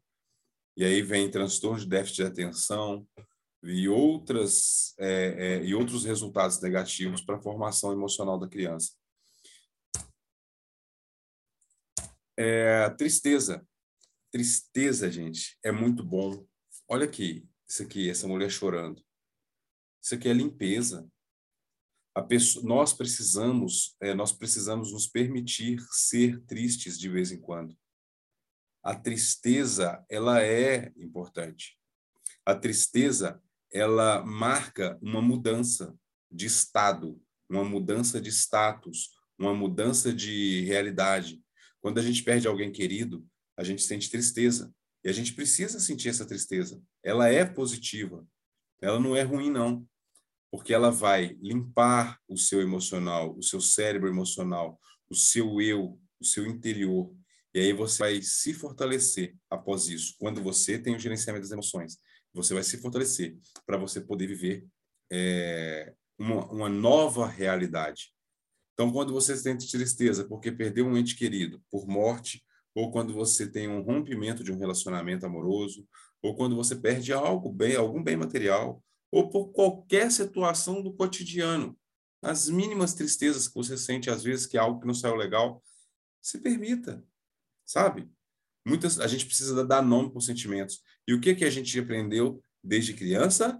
E 0.78 0.86
aí 0.86 1.02
vem 1.02 1.30
transtorno 1.30 1.80
de 1.80 1.88
déficit 1.88 2.18
de 2.18 2.24
atenção 2.24 3.06
e 3.64 3.88
outras 3.90 4.96
é, 4.98 5.60
é, 5.60 5.66
e 5.66 5.76
outros 5.76 6.06
resultados 6.06 6.60
negativos 6.62 7.22
para 7.22 7.36
a 7.36 7.42
formação 7.42 7.92
emocional 7.92 8.40
da 8.40 8.48
criança. 8.48 8.94
É, 12.38 12.90
tristeza, 12.92 13.68
tristeza, 14.32 15.12
gente, 15.12 15.60
é 15.64 15.72
muito 15.72 16.04
bom. 16.04 16.46
Olha 16.88 17.06
aqui, 17.06 17.48
isso 17.72 17.84
aqui, 17.84 18.10
essa 18.10 18.28
mulher 18.28 18.52
chorando. 18.52 19.02
Isso 20.04 20.16
aqui 20.16 20.28
é 20.28 20.34
limpeza. 20.34 21.10
Pessoa, 22.28 22.66
nós 22.66 22.92
precisamos, 22.92 23.96
é, 24.02 24.14
nós 24.14 24.34
precisamos 24.34 24.92
nos 24.92 25.08
permitir 25.08 25.80
ser 25.90 26.42
tristes 26.42 27.00
de 27.00 27.08
vez 27.08 27.32
em 27.32 27.40
quando. 27.40 27.74
A 28.84 28.94
tristeza, 28.94 30.06
ela 30.10 30.44
é 30.44 30.92
importante. 30.98 31.80
A 32.46 32.54
tristeza, 32.54 33.42
ela 33.72 34.22
marca 34.26 35.00
uma 35.02 35.22
mudança 35.22 35.98
de 36.30 36.48
estado, 36.48 37.24
uma 37.50 37.64
mudança 37.64 38.20
de 38.20 38.30
status, 38.30 39.12
uma 39.40 39.54
mudança 39.54 40.12
de 40.12 40.66
realidade. 40.66 41.42
Quando 41.80 42.00
a 42.00 42.02
gente 42.02 42.22
perde 42.22 42.50
alguém 42.50 42.70
querido, 42.70 43.26
a 43.56 43.64
gente 43.64 43.82
sente 43.82 44.12
tristeza. 44.12 44.74
E 45.04 45.10
a 45.10 45.14
gente 45.14 45.34
precisa 45.34 45.80
sentir 45.80 46.10
essa 46.10 46.26
tristeza. 46.26 46.82
Ela 47.04 47.30
é 47.30 47.44
positiva. 47.44 48.26
Ela 48.82 49.00
não 49.00 49.16
é 49.16 49.24
ruim, 49.24 49.50
não. 49.50 49.86
Porque 50.52 50.74
ela 50.74 50.92
vai 50.92 51.38
limpar 51.42 52.20
o 52.28 52.38
seu 52.38 52.62
emocional, 52.62 53.36
o 53.38 53.44
seu 53.44 53.62
cérebro 53.62 54.10
emocional, 54.10 54.80
o 55.10 55.16
seu 55.16 55.62
eu, 55.62 56.00
o 56.20 56.26
seu 56.26 56.46
interior. 56.46 57.14
E 57.54 57.60
aí 57.60 57.74
você 57.74 58.00
vai 58.00 58.22
se 58.22 58.54
fortalecer 58.54 59.36
após 59.50 59.88
isso. 59.88 60.16
Quando 60.20 60.42
você 60.42 60.78
tem 60.78 60.96
o 60.96 61.00
gerenciamento 61.00 61.44
das 61.44 61.52
emoções, 61.52 61.98
você 62.34 62.54
vai 62.54 62.64
se 62.64 62.78
fortalecer 62.78 63.38
para 63.66 63.78
você 63.78 64.00
poder 64.00 64.28
viver 64.28 64.66
é, 65.12 65.94
uma, 66.18 66.46
uma 66.52 66.70
nova 66.70 67.28
realidade. 67.28 68.14
Então, 68.74 68.92
quando 68.92 69.12
você 69.12 69.36
sente 69.36 69.70
tristeza 69.70 70.24
porque 70.26 70.52
perdeu 70.52 70.86
um 70.86 70.98
ente 70.98 71.16
querido 71.16 71.62
por 71.70 71.88
morte, 71.88 72.44
ou 72.74 72.92
quando 72.92 73.14
você 73.14 73.48
tem 73.50 73.68
um 73.68 73.82
rompimento 73.82 74.44
de 74.44 74.52
um 74.52 74.58
relacionamento 74.58 75.26
amoroso, 75.26 75.88
ou 76.22 76.36
quando 76.36 76.56
você 76.56 76.76
perde 76.76 77.12
algo 77.12 77.52
bem, 77.52 77.76
algum 77.76 78.04
bem 78.04 78.16
material, 78.16 78.84
ou 79.12 79.30
por 79.30 79.52
qualquer 79.52 80.12
situação 80.12 80.82
do 80.82 80.94
cotidiano. 80.94 81.78
As 82.22 82.50
mínimas 82.50 82.94
tristezas 82.94 83.48
que 83.48 83.56
você 83.56 83.78
sente 83.78 84.10
às 84.10 84.24
vezes 84.24 84.46
que 84.46 84.58
é 84.58 84.60
algo 84.60 84.80
que 84.80 84.88
não 84.88 84.94
saiu 84.94 85.16
legal, 85.16 85.62
se 86.22 86.40
permita, 86.40 87.04
sabe? 87.66 88.10
Muitas 88.66 89.00
a 89.00 89.08
gente 89.08 89.26
precisa 89.26 89.66
dar 89.66 89.82
nome 89.82 90.10
para 90.10 90.20
os 90.20 90.26
sentimentos. 90.26 90.82
E 91.08 91.14
o 91.14 91.20
que 91.20 91.34
que 91.34 91.44
a 91.44 91.50
gente 91.50 91.78
aprendeu 91.80 92.42
desde 92.64 92.94
criança? 92.94 93.60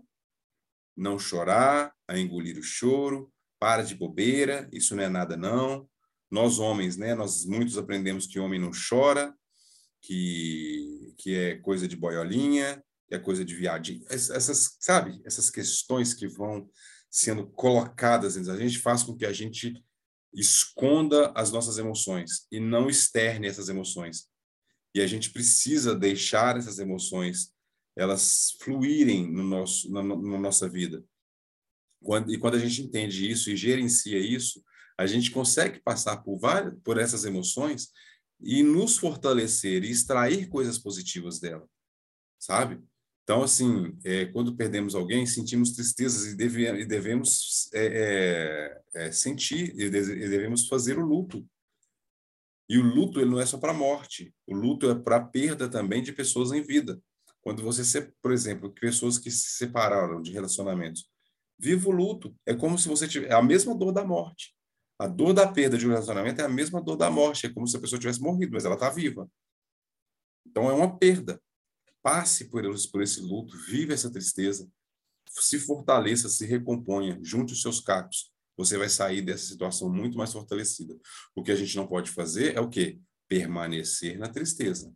Não 0.96 1.18
chorar, 1.18 1.94
a 2.08 2.20
engolir 2.20 2.58
o 2.58 2.64
choro, 2.64 3.34
para 3.60 3.82
de 3.82 3.96
bobeira, 3.96 4.70
isso 4.72 4.96
não 4.96 5.04
é 5.04 5.10
nada 5.10 5.36
não 5.36 5.90
nós 6.32 6.60
homens, 6.60 6.96
né, 6.96 7.14
nós 7.14 7.46
muitos 7.46 7.78
aprendemos 7.78 8.26
que 8.26 8.40
homem 8.40 8.60
não 8.60 8.72
chora, 8.72 9.36
que, 10.02 11.14
que 11.18 11.36
é 11.36 11.56
coisa 11.58 11.88
de 11.88 11.96
boiolinha, 11.96 12.82
que 13.08 13.16
é 13.16 13.20
coisa 13.20 13.44
de 13.44 13.54
viadinho. 13.54 14.04
Essas, 14.10 14.78
sabe, 14.80 15.22
essas 15.26 15.50
questões 15.50 16.14
que 16.14 16.28
vão 16.28 16.70
sendo 17.10 17.46
colocadas 17.48 18.38
a 18.38 18.58
gente 18.58 18.80
faz 18.80 19.04
com 19.04 19.16
que 19.16 19.26
a 19.26 19.34
gente 19.34 19.84
esconda 20.34 21.32
as 21.36 21.52
nossas 21.52 21.78
emoções 21.78 22.48
e 22.50 22.60
não 22.60 22.90
externe 22.90 23.48
essas 23.48 23.68
emoções. 23.68 24.30
E 24.96 25.02
a 25.02 25.08
gente 25.08 25.32
precisa 25.32 25.94
deixar 25.94 26.58
essas 26.58 26.80
emoções 26.80 27.54
elas 27.98 28.56
fluírem 28.62 29.30
no 29.30 29.44
nosso 29.44 29.92
na, 29.92 30.02
na 30.02 30.40
nossa 30.40 30.70
vida. 30.70 31.04
Quando, 32.02 32.34
e 32.34 32.38
quando 32.38 32.56
a 32.56 32.60
gente 32.60 32.82
entende 32.82 33.30
isso 33.30 33.52
e 33.52 33.56
gerencia 33.56 34.18
isso, 34.18 34.64
a 34.98 35.06
gente 35.06 35.32
consegue 35.32 35.80
passar 35.80 36.18
por 36.18 36.38
várias, 36.38 36.74
por 36.84 36.98
essas 36.98 37.26
emoções 37.26 37.90
e 38.40 38.64
nos 38.64 38.98
fortalecer 38.98 39.84
e 39.84 39.92
extrair 39.92 40.48
coisas 40.48 40.78
positivas 40.78 41.40
dela, 41.40 41.68
sabe? 42.40 42.82
Então, 43.24 43.44
assim, 43.44 43.98
é, 44.04 44.26
quando 44.26 44.56
perdemos 44.56 44.96
alguém, 44.96 45.26
sentimos 45.26 45.72
tristezas 45.72 46.34
e, 46.34 46.36
deve, 46.36 46.68
e 46.68 46.86
devemos 46.86 47.70
é, 47.74 48.82
é, 48.94 49.06
é 49.06 49.12
sentir, 49.12 49.74
e 49.80 49.90
devemos 49.90 50.68
fazer 50.68 50.98
o 50.98 51.06
luto. 51.06 51.48
E 52.68 52.78
o 52.78 52.84
luto 52.84 53.20
ele 53.20 53.30
não 53.30 53.40
é 53.40 53.46
só 53.46 53.58
para 53.58 53.72
a 53.72 53.78
morte, 53.78 54.34
o 54.48 54.56
luto 54.56 54.90
é 54.90 54.96
para 54.96 55.18
a 55.18 55.26
perda 55.26 55.70
também 55.70 56.02
de 56.02 56.12
pessoas 56.12 56.52
em 56.52 56.62
vida. 56.62 57.00
Quando 57.42 57.64
você, 57.64 58.02
por 58.22 58.32
exemplo, 58.32 58.74
pessoas 58.74 59.18
que 59.18 59.30
se 59.30 59.58
separaram 59.58 60.22
de 60.22 60.32
relacionamentos, 60.32 61.10
viva 61.58 61.90
o 61.90 61.92
luto. 61.92 62.36
É 62.46 62.54
como 62.56 62.78
se 62.78 62.88
você 62.88 63.08
tivesse 63.08 63.32
é 63.32 63.36
a 63.36 63.42
mesma 63.42 63.76
dor 63.76 63.92
da 63.92 64.04
morte. 64.04 64.56
A 65.02 65.08
dor 65.08 65.34
da 65.34 65.52
perda 65.52 65.80
de 65.80 65.88
um 65.88 65.90
relacionamento 65.90 66.42
é 66.42 66.44
a 66.44 66.48
mesma 66.48 66.80
dor 66.80 66.96
da 66.96 67.10
morte, 67.10 67.48
é 67.48 67.50
como 67.52 67.66
se 67.66 67.76
a 67.76 67.80
pessoa 67.80 68.00
tivesse 68.00 68.22
morrido, 68.22 68.52
mas 68.52 68.66
ela 68.66 68.76
está 68.76 68.88
viva. 68.88 69.28
Então 70.46 70.70
é 70.70 70.74
uma 70.74 70.96
perda. 70.96 71.42
Passe 72.04 72.46
por, 72.52 72.64
por 72.92 73.02
esse 73.02 73.20
luto, 73.20 73.58
vive 73.66 73.96
essa 73.96 74.12
tristeza, 74.12 74.70
se 75.28 75.58
fortaleça, 75.58 76.30
se 76.30 76.46
recomponha, 76.46 77.20
junte 77.24 77.52
os 77.52 77.64
seus 77.64 77.80
cacos. 77.80 78.32
Você 78.56 78.78
vai 78.78 78.90
sair 78.90 79.24
dessa 79.24 79.44
situação 79.44 79.92
muito 79.92 80.20
mais 80.20 80.32
fortalecida. 80.32 80.96
O 81.34 81.42
que 81.42 81.52
a 81.52 81.56
gente 81.56 81.76
não 81.76 81.88
pode 81.88 82.12
fazer 82.12 82.56
é 82.56 82.62
o 82.62 82.70
quê? 82.70 83.00
Permanecer 83.28 84.20
na 84.20 84.30
tristeza. 84.30 84.94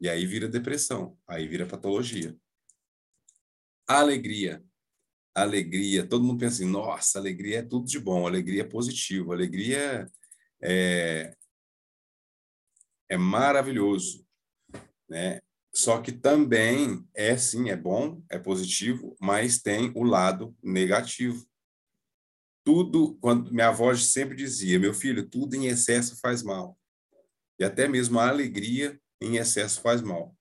E 0.00 0.08
aí 0.08 0.24
vira 0.24 0.46
depressão, 0.48 1.18
aí 1.26 1.48
vira 1.48 1.66
patologia. 1.66 2.38
A 3.88 3.98
alegria 3.98 4.64
alegria. 5.42 6.06
Todo 6.06 6.24
mundo 6.24 6.40
pensa 6.40 6.56
assim, 6.56 6.70
nossa, 6.70 7.18
alegria 7.18 7.58
é 7.58 7.62
tudo 7.62 7.86
de 7.86 8.00
bom, 8.00 8.26
alegria 8.26 8.62
é 8.62 8.64
positivo, 8.64 9.32
alegria 9.32 10.10
é, 10.62 11.36
é 13.08 13.16
maravilhoso, 13.16 14.26
né? 15.08 15.40
Só 15.74 16.00
que 16.00 16.10
também 16.10 17.06
é 17.14 17.36
sim, 17.36 17.68
é 17.68 17.76
bom, 17.76 18.22
é 18.30 18.38
positivo, 18.38 19.14
mas 19.20 19.60
tem 19.60 19.92
o 19.94 20.04
lado 20.04 20.56
negativo. 20.62 21.46
Tudo, 22.64 23.16
quando 23.20 23.52
minha 23.52 23.68
avó 23.68 23.94
sempre 23.94 24.34
dizia, 24.34 24.78
meu 24.78 24.94
filho, 24.94 25.28
tudo 25.28 25.54
em 25.54 25.66
excesso 25.66 26.18
faz 26.18 26.42
mal. 26.42 26.78
E 27.58 27.64
até 27.64 27.86
mesmo 27.86 28.18
a 28.18 28.28
alegria 28.28 28.98
em 29.20 29.36
excesso 29.36 29.82
faz 29.82 30.00
mal 30.00 30.34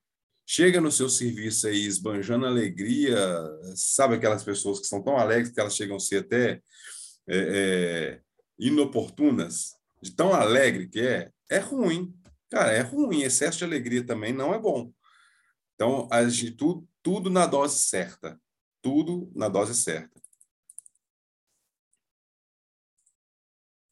chega 0.45 0.79
no 0.79 0.91
seu 0.91 1.09
serviço 1.09 1.67
aí 1.67 1.85
esbanjando 1.85 2.45
alegria, 2.45 3.17
sabe 3.75 4.15
aquelas 4.15 4.43
pessoas 4.43 4.79
que 4.79 4.87
são 4.87 5.01
tão 5.01 5.17
alegres 5.17 5.51
que 5.51 5.59
elas 5.59 5.75
chegam 5.75 5.97
a 5.97 5.99
ser 5.99 6.17
até 6.17 6.61
é, 7.27 7.37
é, 7.37 8.21
inoportunas, 8.59 9.75
de 10.01 10.15
tão 10.15 10.33
alegre 10.33 10.87
que 10.87 10.99
é, 10.99 11.31
é 11.49 11.57
ruim. 11.57 12.13
Cara, 12.49 12.71
é 12.71 12.81
ruim. 12.81 13.23
Excesso 13.23 13.57
de 13.57 13.63
alegria 13.63 14.05
também 14.05 14.33
não 14.33 14.53
é 14.53 14.59
bom. 14.59 14.91
Então, 15.73 16.07
a 16.11 16.27
gente, 16.29 16.51
tudo, 16.51 16.87
tudo 17.01 17.29
na 17.29 17.47
dose 17.47 17.79
certa. 17.83 18.39
Tudo 18.81 19.31
na 19.35 19.49
dose 19.49 19.73
certa. 19.75 20.21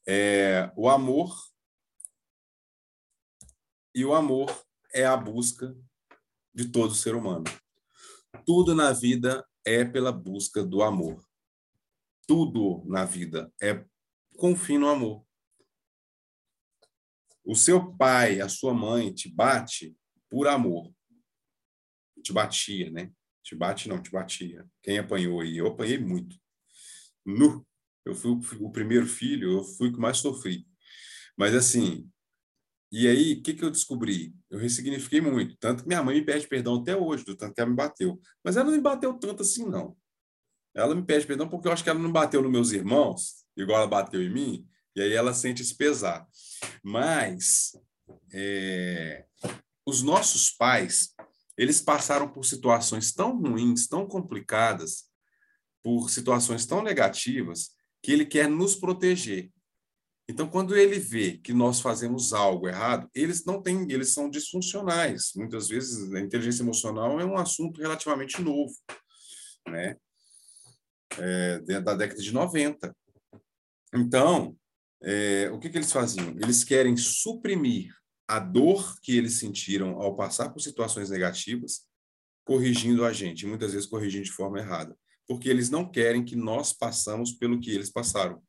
É, 0.06 0.70
o 0.76 0.88
amor 0.88 1.34
E 3.94 4.04
o 4.04 4.12
amor 4.12 4.50
é 4.92 5.04
a 5.06 5.16
busca 5.16 5.74
de 6.54 6.68
todo 6.68 6.94
ser 6.94 7.14
humano. 7.14 7.44
Tudo 8.46 8.74
na 8.74 8.92
vida 8.92 9.46
é 9.64 9.84
pela 9.84 10.12
busca 10.12 10.64
do 10.64 10.82
amor. 10.82 11.24
Tudo 12.26 12.84
na 12.86 13.04
vida 13.04 13.52
é 13.60 13.84
com 14.36 14.56
fim 14.56 14.78
no 14.78 14.88
amor. 14.88 15.24
O 17.44 17.54
seu 17.54 17.94
pai, 17.94 18.40
a 18.40 18.48
sua 18.48 18.72
mãe 18.72 19.12
te 19.12 19.28
bate 19.28 19.96
por 20.30 20.48
amor. 20.48 20.94
Te 22.22 22.32
batia, 22.32 22.90
né? 22.90 23.12
Te 23.42 23.54
bate 23.54 23.88
não, 23.88 24.00
te 24.00 24.10
batia. 24.10 24.66
Quem 24.82 24.98
apanhou 24.98 25.40
aí? 25.40 25.58
Eu 25.58 25.66
apanhei 25.66 25.98
muito. 25.98 26.36
Nu. 27.24 27.66
Eu 28.04 28.14
fui 28.14 28.38
o 28.60 28.70
primeiro 28.70 29.06
filho, 29.06 29.50
eu 29.50 29.64
fui 29.64 29.88
o 29.88 29.92
que 29.92 29.98
mais 29.98 30.18
sofri. 30.18 30.66
Mas 31.36 31.54
assim, 31.54 32.10
e 32.96 33.08
aí, 33.08 33.32
o 33.32 33.42
que, 33.42 33.54
que 33.54 33.64
eu 33.64 33.70
descobri? 33.70 34.32
Eu 34.48 34.56
ressignifiquei 34.56 35.20
muito. 35.20 35.56
Tanto 35.58 35.82
que 35.82 35.88
minha 35.88 36.00
mãe 36.00 36.14
me 36.14 36.24
pede 36.24 36.46
perdão 36.46 36.76
até 36.76 36.96
hoje, 36.96 37.24
do 37.24 37.34
tanto 37.34 37.52
que 37.52 37.60
ela 37.60 37.68
me 37.68 37.74
bateu. 37.74 38.20
Mas 38.44 38.56
ela 38.56 38.66
não 38.66 38.72
me 38.72 38.80
bateu 38.80 39.12
tanto 39.14 39.42
assim, 39.42 39.68
não. 39.68 39.96
Ela 40.72 40.94
me 40.94 41.02
pede 41.04 41.26
perdão 41.26 41.48
porque 41.48 41.66
eu 41.66 41.72
acho 41.72 41.82
que 41.82 41.90
ela 41.90 41.98
não 41.98 42.12
bateu 42.12 42.40
nos 42.40 42.52
meus 42.52 42.70
irmãos, 42.70 43.44
igual 43.56 43.78
ela 43.78 43.88
bateu 43.88 44.22
em 44.22 44.32
mim, 44.32 44.68
e 44.94 45.00
aí 45.00 45.12
ela 45.12 45.34
sente 45.34 45.60
esse 45.60 45.76
pesar. 45.76 46.24
Mas 46.84 47.72
é, 48.32 49.24
os 49.84 50.00
nossos 50.02 50.50
pais, 50.50 51.14
eles 51.58 51.80
passaram 51.80 52.28
por 52.28 52.44
situações 52.44 53.12
tão 53.12 53.36
ruins, 53.40 53.88
tão 53.88 54.06
complicadas, 54.06 55.04
por 55.82 56.10
situações 56.10 56.64
tão 56.64 56.80
negativas, 56.80 57.70
que 58.00 58.12
ele 58.12 58.24
quer 58.24 58.48
nos 58.48 58.76
proteger. 58.76 59.50
Então, 60.28 60.48
quando 60.48 60.74
ele 60.74 60.98
vê 60.98 61.36
que 61.36 61.52
nós 61.52 61.80
fazemos 61.80 62.32
algo 62.32 62.66
errado, 62.66 63.10
eles 63.14 63.44
não 63.44 63.60
têm, 63.60 63.90
eles 63.92 64.10
são 64.10 64.30
disfuncionais. 64.30 65.32
Muitas 65.36 65.68
vezes 65.68 66.12
a 66.14 66.20
inteligência 66.20 66.62
emocional 66.62 67.20
é 67.20 67.24
um 67.24 67.36
assunto 67.36 67.80
relativamente 67.80 68.40
novo, 68.40 68.74
né? 69.68 69.96
É, 71.18 71.80
da 71.80 71.94
década 71.94 72.20
de 72.20 72.32
90. 72.32 72.96
Então, 73.94 74.56
é, 75.02 75.50
o 75.50 75.58
que, 75.58 75.68
que 75.68 75.76
eles 75.76 75.92
faziam? 75.92 76.30
Eles 76.42 76.64
querem 76.64 76.96
suprimir 76.96 77.94
a 78.26 78.38
dor 78.38 78.98
que 79.02 79.16
eles 79.16 79.38
sentiram 79.38 80.00
ao 80.00 80.16
passar 80.16 80.48
por 80.48 80.60
situações 80.60 81.10
negativas, 81.10 81.86
corrigindo 82.44 83.04
a 83.04 83.12
gente, 83.12 83.46
muitas 83.46 83.72
vezes 83.72 83.86
corrigindo 83.86 84.24
de 84.24 84.32
forma 84.32 84.58
errada, 84.58 84.96
porque 85.26 85.48
eles 85.48 85.70
não 85.70 85.90
querem 85.90 86.24
que 86.24 86.34
nós 86.34 86.72
passamos 86.72 87.32
pelo 87.32 87.60
que 87.60 87.70
eles 87.70 87.90
passaram. 87.90 88.42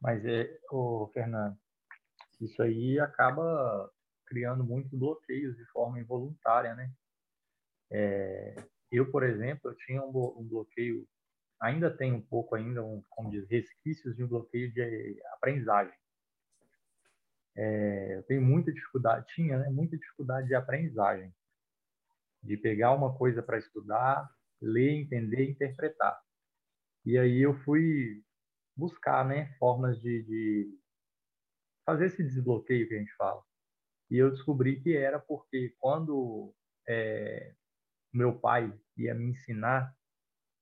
Mas, 0.00 0.24
é, 0.24 0.58
ô, 0.70 1.10
Fernando, 1.12 1.56
isso 2.40 2.62
aí 2.62 2.98
acaba 2.98 3.90
criando 4.26 4.64
muitos 4.64 4.92
bloqueios 4.98 5.56
de 5.56 5.64
forma 5.66 6.00
involuntária, 6.00 6.74
né? 6.74 6.90
É, 7.92 8.54
eu, 8.90 9.10
por 9.10 9.22
exemplo, 9.22 9.70
eu 9.70 9.76
tinha 9.76 10.02
um, 10.02 10.08
um, 10.08 10.48
bloqueio, 10.48 11.06
ainda 11.60 11.94
tem 11.94 12.12
um 12.12 12.20
pouco 12.20 12.54
ainda, 12.54 12.82
um, 12.82 13.02
como 13.10 13.30
diz, 13.30 13.46
resquícios 13.48 14.16
de 14.16 14.24
um 14.24 14.28
bloqueio 14.28 14.72
de 14.72 15.20
aprendizagem. 15.34 15.94
É, 17.56 18.16
eu 18.16 18.22
tenho 18.22 18.40
muita 18.40 18.72
dificuldade, 18.72 19.26
tinha, 19.34 19.58
né, 19.58 19.68
muita 19.68 19.98
dificuldade 19.98 20.46
de 20.46 20.54
aprendizagem, 20.54 21.34
de 22.42 22.56
pegar 22.56 22.92
uma 22.92 23.14
coisa 23.16 23.42
para 23.42 23.58
estudar, 23.58 24.30
ler, 24.62 24.92
entender, 24.92 25.50
interpretar. 25.50 26.18
E 27.04 27.18
aí 27.18 27.40
eu 27.40 27.54
fui 27.64 28.22
buscar, 28.76 29.24
né, 29.26 29.54
formas 29.58 30.00
de, 30.00 30.22
de 30.22 30.78
fazer 31.84 32.06
esse 32.06 32.22
desbloqueio 32.22 32.88
que 32.88 32.94
a 32.94 32.98
gente 32.98 33.14
fala. 33.16 33.42
E 34.10 34.16
eu 34.16 34.30
descobri 34.30 34.80
que 34.80 34.96
era 34.96 35.18
porque 35.18 35.74
quando 35.78 36.54
é, 36.88 37.54
meu 38.12 38.38
pai 38.38 38.72
ia 38.96 39.14
me 39.14 39.26
ensinar, 39.26 39.94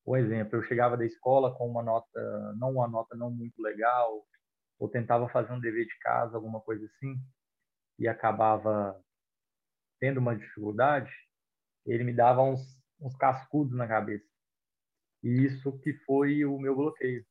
por 0.04 0.18
exemplo, 0.18 0.56
eu 0.56 0.62
chegava 0.62 0.96
da 0.96 1.04
escola 1.04 1.54
com 1.54 1.68
uma 1.68 1.82
nota, 1.82 2.54
não 2.56 2.72
uma 2.72 2.88
nota 2.88 3.16
não 3.16 3.30
muito 3.30 3.60
legal, 3.60 4.26
ou 4.78 4.88
tentava 4.88 5.28
fazer 5.28 5.52
um 5.52 5.60
dever 5.60 5.86
de 5.86 5.98
casa, 5.98 6.36
alguma 6.36 6.60
coisa 6.60 6.84
assim, 6.86 7.20
e 7.98 8.06
acabava 8.06 8.98
tendo 9.98 10.18
uma 10.18 10.36
dificuldade, 10.36 11.12
ele 11.84 12.04
me 12.04 12.12
dava 12.12 12.42
uns, 12.42 12.60
uns 13.00 13.16
cascudos 13.16 13.76
na 13.76 13.88
cabeça. 13.88 14.24
E 15.22 15.44
isso 15.44 15.78
que 15.80 15.92
foi 16.04 16.44
o 16.44 16.58
meu 16.58 16.76
bloqueio. 16.76 17.26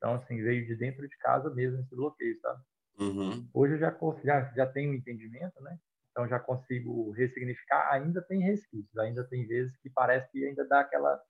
Então, 0.00 0.14
assim, 0.14 0.42
veio 0.42 0.66
de 0.66 0.74
dentro 0.74 1.06
de 1.06 1.14
casa 1.18 1.50
mesmo 1.50 1.78
esse 1.78 1.94
bloqueio, 1.94 2.40
sabe? 2.40 2.62
Uhum. 2.98 3.46
Hoje 3.52 3.74
eu 3.74 3.78
já, 3.78 3.94
já, 4.24 4.52
já 4.54 4.66
tenho 4.66 4.92
um 4.92 4.94
entendimento, 4.94 5.60
né? 5.62 5.78
Então 6.10 6.26
já 6.26 6.40
consigo 6.40 7.10
ressignificar. 7.12 7.92
Ainda 7.92 8.22
tem 8.22 8.40
resquícios, 8.40 8.96
ainda 8.96 9.22
tem 9.24 9.46
vezes 9.46 9.76
que 9.78 9.90
parece 9.90 10.30
que 10.32 10.44
ainda 10.44 10.66
dá 10.66 10.80
aquela 10.80 11.22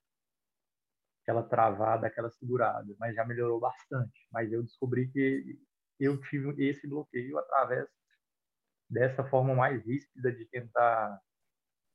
aquela 1.21 1.43
travada, 1.43 2.07
aquela 2.07 2.31
segurada, 2.31 2.95
mas 2.97 3.13
já 3.13 3.25
melhorou 3.25 3.59
bastante. 3.59 4.27
Mas 4.31 4.51
eu 4.51 4.63
descobri 4.63 5.07
que 5.11 5.59
eu 5.99 6.19
tive 6.21 6.65
esse 6.67 6.87
bloqueio 6.87 7.37
através 7.37 7.87
dessa 8.89 9.23
forma 9.25 9.53
mais 9.53 9.85
ríspida 9.85 10.31
de 10.31 10.45
tentar, 10.45 11.21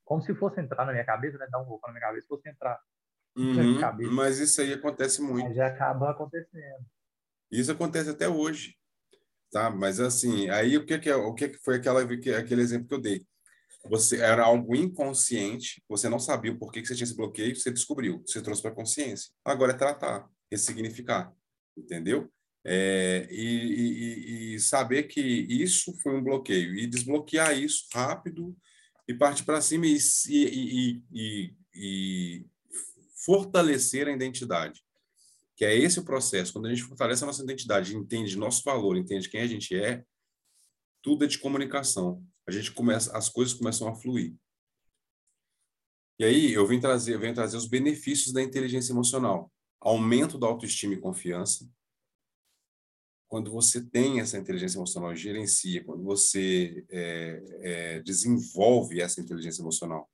como 0.04 0.22
se 0.22 0.34
fosse 0.34 0.60
entrar 0.60 0.84
na 0.84 0.92
minha 0.92 1.04
cabeça, 1.04 1.38
né? 1.38 1.46
Dar 1.50 1.60
um 1.60 1.64
golpe 1.64 1.86
na 1.86 1.92
minha 1.94 2.06
cabeça, 2.06 2.28
fosse 2.28 2.48
entrar 2.48 2.78
uhum, 3.36 4.12
Mas 4.12 4.38
isso 4.38 4.60
aí 4.60 4.72
acontece 4.72 5.20
muito. 5.20 5.46
Mas 5.46 5.56
já 5.56 5.66
acaba 5.66 6.10
acontecendo. 6.10 6.84
Isso 7.50 7.70
acontece 7.70 8.10
até 8.10 8.28
hoje, 8.28 8.76
tá? 9.50 9.70
Mas 9.70 10.00
assim, 10.00 10.48
aí 10.50 10.76
o 10.76 10.84
que 10.84 10.98
que 10.98 11.08
é, 11.08 11.16
o 11.16 11.34
que 11.34 11.48
que 11.48 11.58
foi 11.58 11.76
aquela 11.76 12.02
aquele 12.02 12.62
exemplo 12.62 12.88
que 12.88 12.94
eu 12.94 13.00
dei? 13.00 13.26
Você 13.88 14.18
era 14.18 14.44
algo 14.44 14.74
inconsciente, 14.74 15.82
você 15.88 16.08
não 16.08 16.18
sabia 16.18 16.52
o 16.52 16.58
porquê 16.58 16.82
que 16.82 16.88
você 16.88 16.94
tinha 16.94 17.04
esse 17.04 17.16
bloqueio, 17.16 17.54
você 17.54 17.70
descobriu, 17.70 18.22
você 18.26 18.42
trouxe 18.42 18.60
para 18.60 18.74
consciência. 18.74 19.30
Agora 19.44 19.72
é 19.72 19.76
tratar, 19.76 20.28
ressignificar, 20.50 21.32
entendeu? 21.76 22.28
É, 22.64 23.28
e, 23.30 23.44
e, 23.44 24.54
e, 24.54 24.60
saber 24.60 25.04
que 25.04 25.20
isso 25.20 25.96
foi 26.02 26.16
um 26.16 26.22
bloqueio 26.22 26.74
e 26.74 26.84
desbloquear 26.88 27.56
isso 27.56 27.86
rápido 27.94 28.56
e 29.06 29.14
partir 29.14 29.44
para 29.44 29.60
cima 29.60 29.86
e, 29.86 29.96
e, 30.28 31.02
e, 31.72 32.46
fortalecer 33.26 34.08
a 34.08 34.12
identidade. 34.12 34.82
Que 35.56 35.64
é 35.64 35.76
esse 35.76 35.98
o 35.98 36.04
processo. 36.04 36.52
Quando 36.52 36.66
a 36.66 36.70
gente 36.70 36.84
fortalece 36.84 37.24
a 37.24 37.26
nossa 37.26 37.42
identidade, 37.42 37.96
entende 37.96 38.36
nosso 38.36 38.62
valor, 38.64 38.96
entende 38.96 39.28
quem 39.28 39.40
a 39.40 39.46
gente 39.46 39.76
é, 39.76 40.02
tudo 41.02 41.24
é 41.24 41.28
de 41.28 41.38
comunicação 41.38 42.24
a 42.46 42.52
gente 42.52 42.72
começa, 42.72 43.16
as 43.16 43.28
coisas 43.28 43.52
começam 43.52 43.88
a 43.88 43.94
fluir. 43.94 44.34
E 46.18 46.24
aí 46.24 46.52
eu 46.52 46.66
vim 46.66 46.80
trazer, 46.80 47.14
eu 47.14 47.20
venho 47.20 47.34
trazer 47.34 47.56
os 47.56 47.66
benefícios 47.66 48.32
da 48.32 48.40
inteligência 48.40 48.92
emocional, 48.92 49.52
aumento 49.80 50.38
da 50.38 50.46
autoestima 50.46 50.94
e 50.94 51.00
confiança. 51.00 51.68
Quando 53.28 53.50
você 53.50 53.84
tem 53.84 54.20
essa 54.20 54.38
inteligência 54.38 54.78
emocional, 54.78 55.14
gerencia, 55.14 55.84
quando 55.84 56.04
você 56.04 56.86
é, 56.88 57.42
é, 57.60 58.00
desenvolve 58.00 59.00
essa 59.00 59.20
inteligência 59.20 59.60
emocional, 59.60 60.08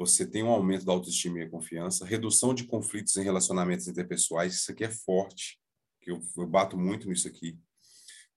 você 0.00 0.26
tem 0.26 0.42
um 0.42 0.48
aumento 0.48 0.86
da 0.86 0.92
autoestima 0.92 1.40
e 1.40 1.50
confiança, 1.50 2.06
redução 2.06 2.54
de 2.54 2.64
conflitos 2.64 3.14
em 3.18 3.22
relacionamentos 3.22 3.86
interpessoais, 3.86 4.54
isso 4.54 4.72
aqui 4.72 4.82
é 4.82 4.90
forte, 4.90 5.60
que 6.00 6.10
eu, 6.10 6.22
eu 6.38 6.46
bato 6.46 6.74
muito 6.74 7.06
nisso 7.06 7.28
aqui 7.28 7.58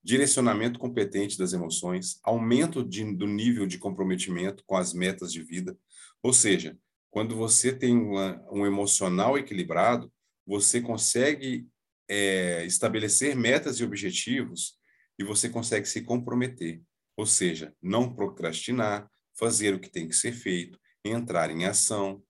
direcionamento 0.03 0.77
competente 0.77 1.37
das 1.37 1.53
emoções, 1.53 2.19
aumento 2.23 2.83
de, 2.83 3.15
do 3.15 3.25
nível 3.25 3.65
de 3.65 3.77
comprometimento 3.77 4.61
com 4.65 4.75
as 4.75 4.93
metas 4.93 5.31
de 5.31 5.41
vida. 5.41 5.77
Ou 6.21 6.33
seja, 6.33 6.77
quando 7.09 7.37
você 7.37 7.73
tem 7.73 7.95
uma, 7.95 8.45
um 8.51 8.65
emocional 8.65 9.37
equilibrado, 9.37 10.11
você 10.45 10.81
consegue 10.81 11.65
é, 12.09 12.65
estabelecer 12.65 13.33
metas 13.33 13.79
e 13.79 13.83
objetivos 13.85 14.73
e 15.17 15.23
você 15.23 15.47
consegue 15.47 15.87
se 15.87 16.01
comprometer. 16.01 16.81
Ou 17.15 17.25
seja, 17.25 17.73
não 17.81 18.13
procrastinar, 18.13 19.09
fazer 19.39 19.73
o 19.73 19.79
que 19.79 19.89
tem 19.89 20.05
que 20.05 20.15
ser 20.15 20.33
feito, 20.33 20.77
entrar 21.03 21.49
em 21.49 21.65
ação, 21.65 22.23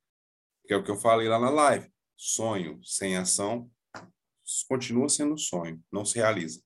que 0.65 0.73
é 0.73 0.77
o 0.77 0.83
que 0.83 0.91
eu 0.91 0.97
falei 0.97 1.27
lá 1.27 1.39
na 1.39 1.49
live. 1.49 1.91
Sonho 2.17 2.79
sem 2.83 3.17
ação 3.17 3.69
continua 4.67 5.09
sendo 5.09 5.37
sonho, 5.37 5.81
não 5.91 6.05
se 6.05 6.15
realiza 6.15 6.61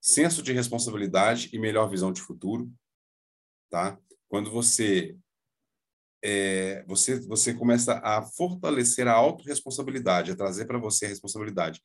senso 0.00 0.42
de 0.42 0.52
responsabilidade 0.52 1.50
e 1.52 1.58
melhor 1.58 1.88
visão 1.88 2.12
de 2.12 2.20
futuro, 2.20 2.72
tá? 3.70 3.98
Quando 4.28 4.50
você 4.50 5.16
é, 6.22 6.84
você 6.86 7.20
você 7.20 7.54
começa 7.54 8.00
a 8.02 8.22
fortalecer 8.22 9.06
a 9.06 9.12
autorresponsabilidade, 9.12 10.32
a 10.32 10.36
trazer 10.36 10.66
para 10.66 10.78
você 10.78 11.06
a 11.06 11.08
responsabilidade, 11.08 11.80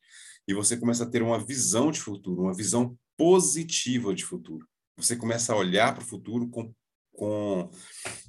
e 0.46 0.54
você 0.54 0.76
começa 0.76 1.04
a 1.04 1.10
ter 1.10 1.22
uma 1.22 1.44
visão 1.44 1.90
de 1.90 2.00
futuro, 2.00 2.42
uma 2.42 2.54
visão 2.54 2.98
positiva 3.16 4.14
de 4.14 4.24
futuro. 4.24 4.66
Você 4.96 5.16
começa 5.16 5.52
a 5.52 5.56
olhar 5.56 5.94
para 5.94 6.02
o 6.02 6.06
futuro 6.06 6.48
com, 6.48 6.74
com, 7.14 7.70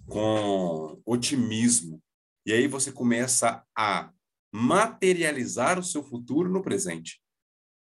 com 0.08 1.02
otimismo. 1.06 2.02
E 2.46 2.54
aí 2.54 2.68
você 2.68 2.92
começa 2.92 3.64
a 3.78 4.12
materializar 4.52 5.78
o 5.78 5.84
seu 5.84 6.04
futuro 6.04 6.50
no 6.50 6.62
presente. 6.64 7.22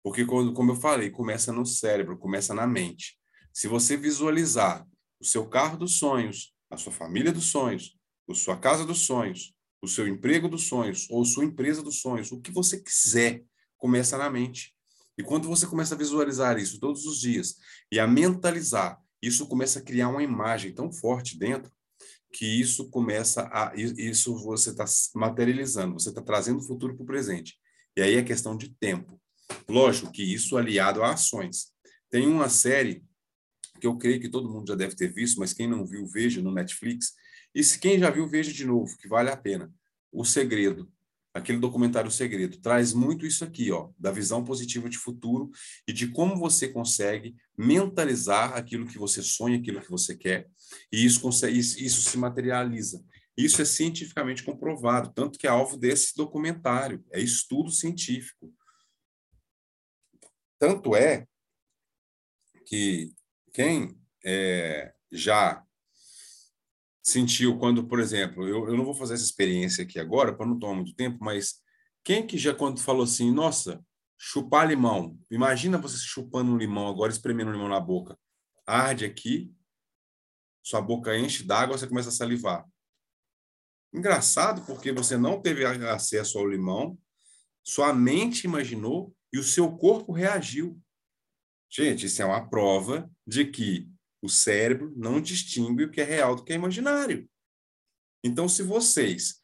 Porque, 0.03 0.25
como 0.25 0.73
eu 0.73 0.77
falei, 0.77 1.11
começa 1.11 1.53
no 1.53 1.65
cérebro, 1.65 2.19
começa 2.19 2.55
na 2.55 2.67
mente. 2.67 3.19
Se 3.53 3.69
você 3.69 3.97
visualizar 3.97 4.87
o 5.21 5.25
seu 5.25 5.49
carro 5.49 5.79
dos 5.79 5.99
sonhos, 5.99 6.55
a 6.71 6.77
sua 6.77 6.93
família 6.93 7.33
dos 7.33 7.47
sonhos, 7.47 7.97
a 8.29 8.35
sua 8.35 8.57
casa 8.57 8.85
dos 8.85 9.07
sonhos, 9.07 9.55
o 9.83 9.89
seu 9.89 10.09
emprego 10.09 10.49
dos 10.49 10.67
sonhos 10.67 11.09
ou 11.11 11.25
sua 11.25 11.45
empresa 11.45 11.83
dos 11.83 12.01
sonhos, 12.01 12.33
o 12.33 12.41
que 12.41 12.51
você 12.51 12.81
quiser, 12.81 13.45
começa 13.77 14.17
na 14.17 14.31
mente. 14.31 14.75
E 15.17 15.23
quando 15.23 15.49
você 15.49 15.67
começa 15.67 15.95
a 15.95 15.99
visualizar 15.99 16.59
isso 16.59 16.81
todos 16.81 17.05
os 17.07 17.21
dias 17.21 17.57
e 17.91 18.01
a 18.01 18.07
mentalizar, 18.07 19.01
isso 19.27 19.47
começa 19.47 19.79
a 19.79 19.83
criar 19.83 20.09
uma 20.09 20.23
imagem 20.23 20.73
tão 20.73 20.93
forte 20.93 21.39
dentro 21.39 21.73
que 22.33 22.45
isso 22.45 22.91
começa 22.91 23.49
a 23.53 23.73
isso 23.77 24.37
você 24.43 24.71
está 24.71 24.85
materializando, 25.15 25.95
você 25.95 26.09
está 26.09 26.21
trazendo 26.21 26.59
o 26.59 26.67
futuro 26.67 26.95
para 26.97 27.05
o 27.05 27.07
presente. 27.07 27.57
E 27.97 28.03
aí 28.03 28.17
é 28.17 28.25
questão 28.25 28.57
de 28.57 28.75
tempo. 28.75 29.21
Lógico 29.69 30.11
que 30.11 30.23
isso 30.23 30.57
aliado 30.57 31.03
a 31.03 31.13
ações. 31.13 31.73
Tem 32.11 32.27
uma 32.27 32.49
série 32.49 33.05
que 33.81 33.87
eu 33.87 33.97
creio 33.97 34.21
que 34.21 34.29
todo 34.29 34.51
mundo 34.51 34.67
já 34.67 34.75
deve 34.75 34.97
ter 34.97 35.13
visto, 35.13 35.39
mas 35.39 35.53
quem 35.53 35.69
não 35.69 35.87
viu, 35.87 36.07
veja 36.07 36.43
no 36.43 36.53
Netflix. 36.53 37.13
E 37.55 37.63
se 37.63 37.79
quem 37.79 37.99
já 38.01 38.11
viu, 38.11 38.27
veja 38.27 38.53
de 38.53 38.65
novo, 38.65 38.97
que 38.99 39.07
vale 39.07 39.31
a 39.31 39.37
pena. 39.37 39.73
O 40.11 40.25
Segredo, 40.25 40.91
aquele 41.35 41.59
documentário 41.59 42.11
Segredo, 42.13 42.59
traz 42.59 42.93
muito 42.93 43.27
isso 43.27 43.45
aqui, 43.45 43.73
ó, 43.73 43.91
da 43.99 44.13
visão 44.13 44.45
positiva 44.45 44.89
de 44.89 44.97
futuro 44.97 45.51
e 45.87 45.93
de 45.93 46.07
como 46.07 46.37
você 46.37 46.69
consegue 46.69 47.35
mentalizar 47.59 48.55
aquilo 48.55 48.87
que 48.87 48.97
você 48.97 49.21
sonha, 49.21 49.59
aquilo 49.59 49.81
que 49.81 49.91
você 49.91 50.17
quer, 50.17 50.49
e 50.93 51.05
isso, 51.05 51.21
consegue, 51.21 51.59
isso 51.59 52.09
se 52.09 52.17
materializa. 52.17 53.05
Isso 53.37 53.61
é 53.61 53.65
cientificamente 53.65 54.45
comprovado, 54.45 55.13
tanto 55.13 55.37
que 55.37 55.49
é 55.49 55.51
alvo 55.51 55.77
desse 55.77 56.15
documentário, 56.17 57.05
é 57.11 57.21
estudo 57.21 57.69
científico. 57.69 58.55
Tanto 60.57 60.95
é 60.95 61.27
que 62.65 63.13
quem 63.53 63.99
é, 64.25 64.95
já 65.11 65.65
sentiu 67.05 67.59
quando, 67.59 67.87
por 67.87 68.01
exemplo, 68.01 68.49
eu, 68.49 68.67
eu 68.67 68.77
não 68.77 68.85
vou 68.85 68.95
fazer 68.95 69.15
essa 69.15 69.23
experiência 69.23 69.85
aqui 69.85 70.01
agora 70.01 70.35
para 70.35 70.47
não 70.47 70.59
tomar 70.59 70.77
muito 70.77 70.95
tempo, 70.95 71.19
mas 71.21 71.63
quem 72.03 72.27
que 72.27 72.39
já 72.39 72.55
quando 72.55 72.81
falou 72.81 73.05
assim, 73.05 73.31
nossa, 73.31 73.85
chupar 74.19 74.67
limão, 74.67 75.19
imagina 75.31 75.77
você 75.77 75.99
chupando 75.99 76.51
um 76.51 76.57
limão 76.57 76.89
agora, 76.89 77.13
espremendo 77.13 77.51
um 77.51 77.53
limão 77.53 77.69
na 77.69 77.79
boca, 77.79 78.19
arde 78.67 79.05
aqui, 79.05 79.55
sua 80.63 80.81
boca 80.81 81.17
enche 81.17 81.45
d'água, 81.45 81.77
você 81.77 81.87
começa 81.87 82.09
a 82.09 82.13
salivar. 82.13 82.67
Engraçado 83.93 84.65
porque 84.65 84.91
você 84.91 85.19
não 85.19 85.41
teve 85.41 85.65
acesso 85.67 86.39
ao 86.39 86.49
limão, 86.49 86.99
sua 87.63 87.93
mente 87.93 88.45
imaginou 88.45 89.15
e 89.31 89.39
o 89.39 89.45
seu 89.45 89.77
corpo 89.77 90.11
reagiu. 90.11 90.81
Gente, 91.71 92.07
isso 92.07 92.23
é 92.23 92.25
uma 92.25 92.49
prova 92.49 93.11
de 93.27 93.45
que 93.45 93.89
o 94.25 94.29
cérebro 94.29 94.91
não 94.97 95.21
distingue 95.21 95.85
o 95.85 95.91
que 95.91 96.01
é 96.01 96.05
real 96.05 96.35
do 96.35 96.43
que 96.43 96.53
é 96.55 96.57
imaginário. 96.57 97.29
Então, 98.25 98.49
se 98.49 98.63
vocês 98.63 99.39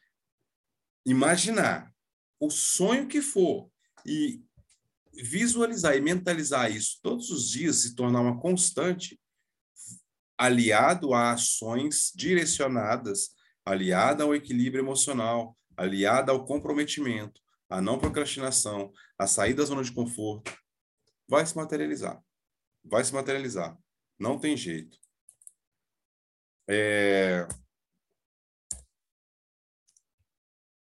imaginar 1.05 1.93
o 2.39 2.49
sonho 2.49 3.07
que 3.07 3.21
for 3.21 3.69
e 4.03 4.43
visualizar 5.13 5.95
e 5.95 6.01
mentalizar 6.01 6.71
isso 6.71 6.99
todos 7.03 7.29
os 7.29 7.47
dias, 7.51 7.77
se 7.77 7.95
tornar 7.95 8.21
uma 8.21 8.39
constante, 8.39 9.21
aliado 10.35 11.13
a 11.13 11.33
ações 11.33 12.11
direcionadas, 12.15 13.35
aliada 13.63 14.23
ao 14.23 14.33
equilíbrio 14.33 14.81
emocional, 14.81 15.55
aliada 15.77 16.31
ao 16.31 16.43
comprometimento, 16.43 17.39
à 17.69 17.79
não 17.79 17.99
procrastinação, 17.99 18.91
à 19.15 19.27
sair 19.27 19.53
da 19.53 19.63
zona 19.63 19.83
de 19.83 19.91
conforto, 19.91 20.51
vai 21.27 21.45
se 21.45 21.55
materializar. 21.55 22.19
Vai 22.83 23.03
se 23.03 23.13
materializar. 23.13 23.77
Não 24.21 24.37
tem 24.37 24.55
jeito. 24.55 24.99
É... 26.69 27.47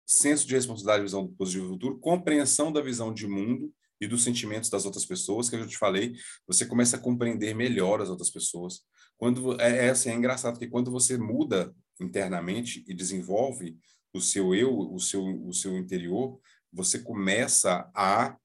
Senso 0.06 0.46
de 0.46 0.56
responsabilidade, 0.56 1.04
visão 1.04 1.26
positiva 1.36 1.66
do 1.66 1.74
futuro, 1.74 2.00
compreensão 2.00 2.70
da 2.70 2.82
visão 2.82 3.14
de 3.14 3.26
mundo 3.26 3.74
e 4.02 4.08
dos 4.08 4.26
sentimentos 4.26 4.70
das 4.70 4.86
outras 4.86 5.06
pessoas, 5.06 5.50
que 5.50 5.56
eu 5.56 5.68
te 5.68 5.78
falei, 5.78 6.16
você 6.46 6.66
começa 6.66 6.98
a 6.98 7.00
compreender 7.00 7.56
melhor 7.56 8.02
as 8.02 8.10
outras 8.10 8.30
pessoas. 8.30 8.82
Quando 9.18 9.60
é, 9.62 9.86
é, 9.86 9.90
assim, 9.90 10.10
é 10.10 10.14
engraçado 10.14 10.60
que 10.60 10.68
quando 10.68 10.92
você 10.92 11.18
muda 11.18 11.74
internamente 12.00 12.84
e 12.88 12.94
desenvolve 12.94 13.78
o 14.14 14.20
seu 14.20 14.54
eu, 14.54 14.78
o 14.78 15.00
seu 15.00 15.24
o 15.48 15.54
seu 15.54 15.78
interior, 15.78 16.42
você 16.74 17.00
começa 17.00 17.90
a 17.96 18.38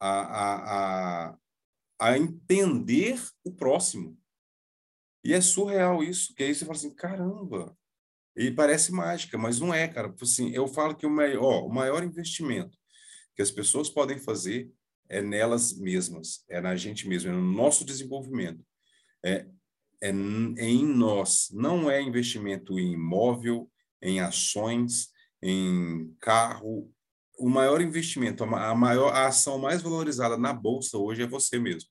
a, 0.00 0.20
a, 0.20 1.30
a, 1.30 1.38
a 1.98 2.18
entender 2.18 3.20
o 3.44 3.52
próximo. 3.52 4.18
E 5.24 5.32
é 5.32 5.40
surreal 5.40 6.02
isso, 6.02 6.34
que 6.34 6.42
aí 6.42 6.54
você 6.54 6.64
fala 6.64 6.76
assim, 6.76 6.94
caramba, 6.94 7.76
e 8.36 8.50
parece 8.50 8.92
mágica, 8.92 9.38
mas 9.38 9.60
não 9.60 9.72
é, 9.72 9.86
cara. 9.86 10.14
Assim, 10.20 10.50
eu 10.50 10.66
falo 10.66 10.94
que 10.94 11.06
o 11.06 11.10
maior, 11.10 11.64
o 11.64 11.72
maior 11.72 12.02
investimento 12.02 12.76
que 13.34 13.42
as 13.42 13.50
pessoas 13.50 13.88
podem 13.88 14.18
fazer 14.18 14.70
é 15.08 15.20
nelas 15.20 15.76
mesmas, 15.78 16.44
é 16.48 16.60
na 16.60 16.76
gente 16.76 17.06
mesmo, 17.08 17.30
é 17.30 17.32
no 17.32 17.42
nosso 17.42 17.84
desenvolvimento, 17.84 18.64
é, 19.24 19.46
é, 20.00 20.08
é 20.08 20.10
em 20.10 20.84
nós. 20.84 21.48
Não 21.52 21.90
é 21.90 22.00
investimento 22.00 22.78
em 22.78 22.92
imóvel, 22.92 23.70
em 24.02 24.20
ações, 24.20 25.10
em 25.42 26.14
carro. 26.20 26.92
O 27.36 27.48
maior 27.48 27.80
investimento, 27.80 28.44
a 28.44 28.74
maior 28.74 29.12
a 29.12 29.26
ação 29.26 29.58
mais 29.58 29.82
valorizada 29.82 30.36
na 30.36 30.52
bolsa 30.52 30.96
hoje 30.96 31.22
é 31.22 31.26
você 31.26 31.58
mesmo. 31.58 31.90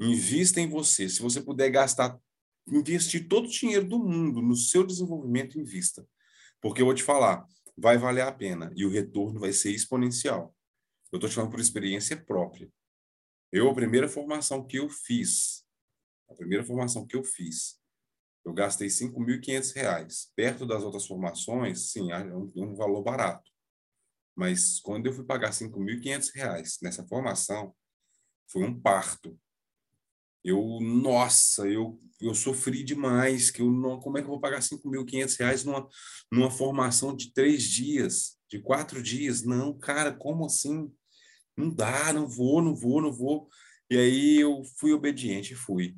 Invista 0.00 0.60
em 0.60 0.68
você. 0.68 1.08
Se 1.08 1.20
você 1.20 1.40
puder 1.40 1.70
gastar, 1.70 2.18
investir 2.66 3.28
todo 3.28 3.46
o 3.46 3.50
dinheiro 3.50 3.86
do 3.86 3.98
mundo 3.98 4.40
no 4.40 4.56
seu 4.56 4.86
desenvolvimento, 4.86 5.60
invista. 5.60 6.06
Porque 6.60 6.80
eu 6.80 6.86
vou 6.86 6.94
te 6.94 7.02
falar, 7.02 7.46
vai 7.76 7.98
valer 7.98 8.22
a 8.22 8.32
pena 8.32 8.72
e 8.74 8.86
o 8.86 8.90
retorno 8.90 9.38
vai 9.38 9.52
ser 9.52 9.70
exponencial. 9.70 10.54
Eu 11.12 11.18
estou 11.18 11.28
te 11.28 11.34
falando 11.34 11.50
por 11.50 11.60
experiência 11.60 12.16
própria. 12.16 12.72
Eu, 13.52 13.68
a 13.68 13.74
primeira 13.74 14.08
formação 14.08 14.66
que 14.66 14.78
eu 14.78 14.88
fiz, 14.88 15.62
a 16.30 16.34
primeira 16.34 16.64
formação 16.64 17.06
que 17.06 17.14
eu 17.14 17.22
fiz, 17.22 17.78
eu 18.44 18.52
gastei 18.54 18.88
R$ 18.88 18.94
5.500. 18.94 20.30
Perto 20.34 20.66
das 20.66 20.82
outras 20.82 21.06
formações, 21.06 21.90
sim, 21.90 22.10
é 22.10 22.18
um, 22.34 22.50
um 22.56 22.74
valor 22.74 23.02
barato. 23.02 23.51
Mas 24.34 24.80
quando 24.80 25.06
eu 25.06 25.12
fui 25.12 25.24
pagar 25.24 25.48
R$ 25.48 25.54
5.500 25.54 26.78
nessa 26.82 27.06
formação, 27.06 27.74
foi 28.48 28.64
um 28.64 28.78
parto 28.78 29.38
eu, 30.44 30.80
nossa, 30.80 31.68
eu, 31.68 31.98
eu 32.20 32.34
sofri 32.34 32.82
demais, 32.82 33.50
que 33.50 33.62
eu 33.62 33.70
não, 33.70 34.00
como 34.00 34.18
é 34.18 34.20
que 34.20 34.26
eu 34.26 34.30
vou 34.32 34.40
pagar 34.40 34.60
5.500 34.60 35.38
reais 35.38 35.64
numa, 35.64 35.88
numa 36.30 36.50
formação 36.50 37.14
de 37.14 37.32
três 37.32 37.62
dias, 37.62 38.36
de 38.50 38.60
quatro 38.60 39.02
dias? 39.02 39.42
Não, 39.42 39.78
cara, 39.78 40.12
como 40.12 40.44
assim? 40.44 40.92
Não 41.56 41.70
dá, 41.70 42.12
não 42.12 42.26
vou, 42.26 42.60
não 42.60 42.74
vou, 42.74 43.00
não 43.00 43.12
vou. 43.12 43.48
E 43.88 43.96
aí 43.96 44.40
eu 44.40 44.62
fui 44.78 44.92
obediente 44.92 45.52
e 45.52 45.56
fui. 45.56 45.96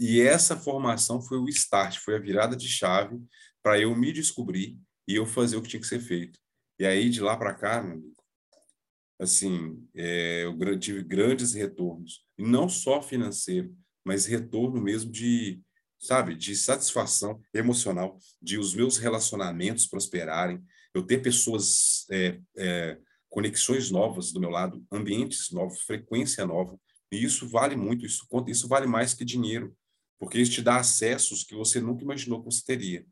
E 0.00 0.20
essa 0.20 0.56
formação 0.56 1.22
foi 1.22 1.38
o 1.38 1.48
start, 1.48 1.98
foi 1.98 2.16
a 2.16 2.20
virada 2.20 2.56
de 2.56 2.66
chave 2.66 3.20
para 3.62 3.78
eu 3.78 3.94
me 3.94 4.12
descobrir 4.12 4.76
e 5.06 5.14
eu 5.14 5.24
fazer 5.24 5.56
o 5.56 5.62
que 5.62 5.68
tinha 5.68 5.80
que 5.80 5.86
ser 5.86 6.00
feito. 6.00 6.40
E 6.82 6.84
aí, 6.84 7.08
de 7.08 7.20
lá 7.20 7.36
para 7.36 7.54
cá, 7.54 7.80
meu 7.80 7.92
amigo, 7.92 8.16
assim, 9.20 9.88
é, 9.94 10.42
eu 10.42 10.76
tive 10.80 11.00
grandes 11.04 11.54
retornos, 11.54 12.26
e 12.36 12.42
não 12.42 12.68
só 12.68 13.00
financeiro, 13.00 13.72
mas 14.04 14.26
retorno 14.26 14.82
mesmo 14.82 15.12
de, 15.12 15.62
sabe, 15.96 16.34
de 16.34 16.56
satisfação 16.56 17.40
emocional, 17.54 18.18
de 18.42 18.58
os 18.58 18.74
meus 18.74 18.98
relacionamentos 18.98 19.86
prosperarem, 19.86 20.60
eu 20.92 21.06
ter 21.06 21.22
pessoas, 21.22 22.04
é, 22.10 22.40
é, 22.56 22.98
conexões 23.28 23.88
novas 23.92 24.32
do 24.32 24.40
meu 24.40 24.50
lado, 24.50 24.84
ambientes 24.90 25.52
novos, 25.52 25.82
frequência 25.82 26.44
nova, 26.44 26.76
e 27.12 27.22
isso 27.22 27.46
vale 27.48 27.76
muito, 27.76 28.04
isso 28.04 28.26
conta, 28.28 28.50
isso 28.50 28.66
vale 28.66 28.88
mais 28.88 29.14
que 29.14 29.24
dinheiro, 29.24 29.72
porque 30.18 30.36
isso 30.36 30.50
te 30.50 30.62
dá 30.62 30.78
acessos 30.78 31.44
que 31.44 31.54
você 31.54 31.80
nunca 31.80 32.02
imaginou 32.02 32.40
que 32.40 32.46
você 32.46 32.64
teria. 32.66 33.06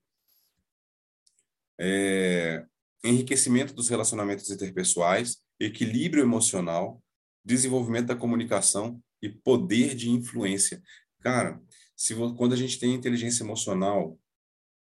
É, 1.78 2.66
enriquecimento 3.04 3.74
dos 3.74 3.88
relacionamentos 3.88 4.50
interpessoais, 4.50 5.38
equilíbrio 5.58 6.22
emocional, 6.22 7.02
desenvolvimento 7.44 8.06
da 8.06 8.16
comunicação 8.16 9.02
e 9.22 9.28
poder 9.28 9.94
de 9.94 10.10
influência. 10.10 10.82
Cara, 11.20 11.60
se 11.96 12.14
quando 12.36 12.52
a 12.52 12.56
gente 12.56 12.78
tem 12.78 12.94
inteligência 12.94 13.42
emocional 13.42 14.18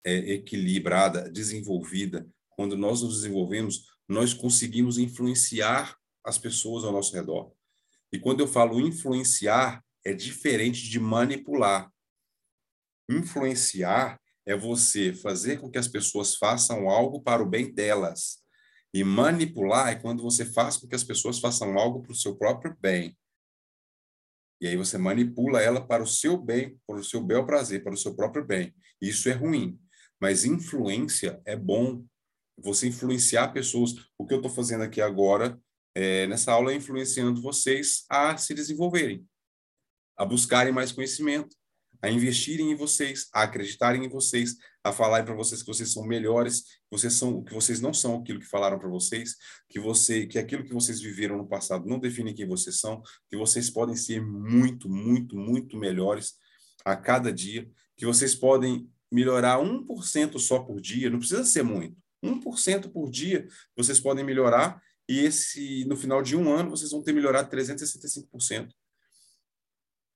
é, 0.04 0.16
equilibrada, 0.34 1.30
desenvolvida, 1.30 2.28
quando 2.50 2.76
nós 2.76 3.02
nos 3.02 3.16
desenvolvemos, 3.16 3.86
nós 4.08 4.32
conseguimos 4.32 4.98
influenciar 4.98 5.96
as 6.24 6.38
pessoas 6.38 6.84
ao 6.84 6.92
nosso 6.92 7.14
redor. 7.14 7.52
E 8.12 8.18
quando 8.18 8.40
eu 8.40 8.48
falo 8.48 8.80
influenciar, 8.80 9.84
é 10.04 10.12
diferente 10.12 10.88
de 10.88 10.98
manipular. 10.98 11.90
Influenciar 13.08 14.20
é 14.46 14.56
você 14.56 15.12
fazer 15.12 15.60
com 15.60 15.68
que 15.68 15.78
as 15.78 15.88
pessoas 15.88 16.36
façam 16.36 16.88
algo 16.88 17.20
para 17.20 17.42
o 17.42 17.46
bem 17.46 17.74
delas. 17.74 18.38
E 18.94 19.02
manipular 19.02 19.88
é 19.88 19.96
quando 19.96 20.22
você 20.22 20.44
faz 20.44 20.76
com 20.76 20.86
que 20.86 20.94
as 20.94 21.04
pessoas 21.04 21.40
façam 21.40 21.76
algo 21.76 22.00
para 22.00 22.12
o 22.12 22.14
seu 22.14 22.36
próprio 22.36 22.74
bem. 22.80 23.18
E 24.60 24.68
aí 24.68 24.76
você 24.76 24.96
manipula 24.96 25.60
ela 25.60 25.84
para 25.84 26.02
o 26.02 26.06
seu 26.06 26.38
bem, 26.38 26.80
para 26.86 26.96
o 26.96 27.04
seu 27.04 27.20
bel 27.20 27.44
prazer, 27.44 27.82
para 27.82 27.92
o 27.92 27.96
seu 27.96 28.14
próprio 28.14 28.44
bem. 28.44 28.74
Isso 29.00 29.28
é 29.28 29.32
ruim. 29.32 29.78
Mas 30.18 30.44
influência 30.44 31.42
é 31.44 31.54
bom. 31.56 32.04
Você 32.58 32.88
influenciar 32.88 33.48
pessoas. 33.48 33.92
O 34.16 34.26
que 34.26 34.32
eu 34.32 34.38
estou 34.38 34.50
fazendo 34.50 34.82
aqui 34.82 35.00
agora, 35.00 35.60
é, 35.94 36.26
nessa 36.26 36.52
aula, 36.52 36.72
é 36.72 36.76
influenciando 36.76 37.42
vocês 37.42 38.06
a 38.08 38.36
se 38.38 38.54
desenvolverem, 38.54 39.26
a 40.16 40.24
buscarem 40.24 40.72
mais 40.72 40.90
conhecimento, 40.90 41.54
a 42.02 42.10
investirem 42.10 42.70
em 42.70 42.74
vocês, 42.74 43.28
a 43.32 43.42
acreditarem 43.42 44.04
em 44.04 44.08
vocês, 44.08 44.56
a 44.82 44.92
falarem 44.92 45.24
para 45.24 45.34
vocês 45.34 45.62
que 45.62 45.66
vocês 45.66 45.92
são 45.92 46.04
melhores, 46.04 46.62
que 46.62 46.90
vocês 46.90 47.14
são, 47.14 47.42
que 47.42 47.52
vocês 47.52 47.80
não 47.80 47.92
são 47.92 48.16
aquilo 48.16 48.40
que 48.40 48.46
falaram 48.46 48.78
para 48.78 48.88
vocês, 48.88 49.36
que 49.68 49.80
você, 49.80 50.26
que 50.26 50.38
aquilo 50.38 50.64
que 50.64 50.72
vocês 50.72 51.00
viveram 51.00 51.36
no 51.36 51.46
passado 51.46 51.86
não 51.86 51.98
define 51.98 52.34
quem 52.34 52.46
vocês 52.46 52.78
são, 52.78 53.02
que 53.28 53.36
vocês 53.36 53.70
podem 53.70 53.96
ser 53.96 54.20
muito, 54.20 54.88
muito, 54.88 55.36
muito 55.36 55.76
melhores 55.76 56.34
a 56.84 56.96
cada 56.96 57.32
dia, 57.32 57.68
que 57.96 58.06
vocês 58.06 58.34
podem 58.34 58.88
melhorar 59.10 59.58
1% 59.58 60.38
só 60.38 60.60
por 60.60 60.80
dia, 60.80 61.10
não 61.10 61.18
precisa 61.18 61.44
ser 61.44 61.62
muito. 61.62 61.96
1% 62.24 62.90
por 62.92 63.10
dia 63.10 63.46
vocês 63.76 64.00
podem 64.00 64.24
melhorar 64.24 64.80
e 65.08 65.20
esse 65.20 65.84
no 65.84 65.96
final 65.96 66.22
de 66.22 66.36
um 66.36 66.52
ano 66.52 66.70
vocês 66.70 66.90
vão 66.90 67.02
ter 67.02 67.12
melhorado 67.12 67.50
365%. 67.50 68.68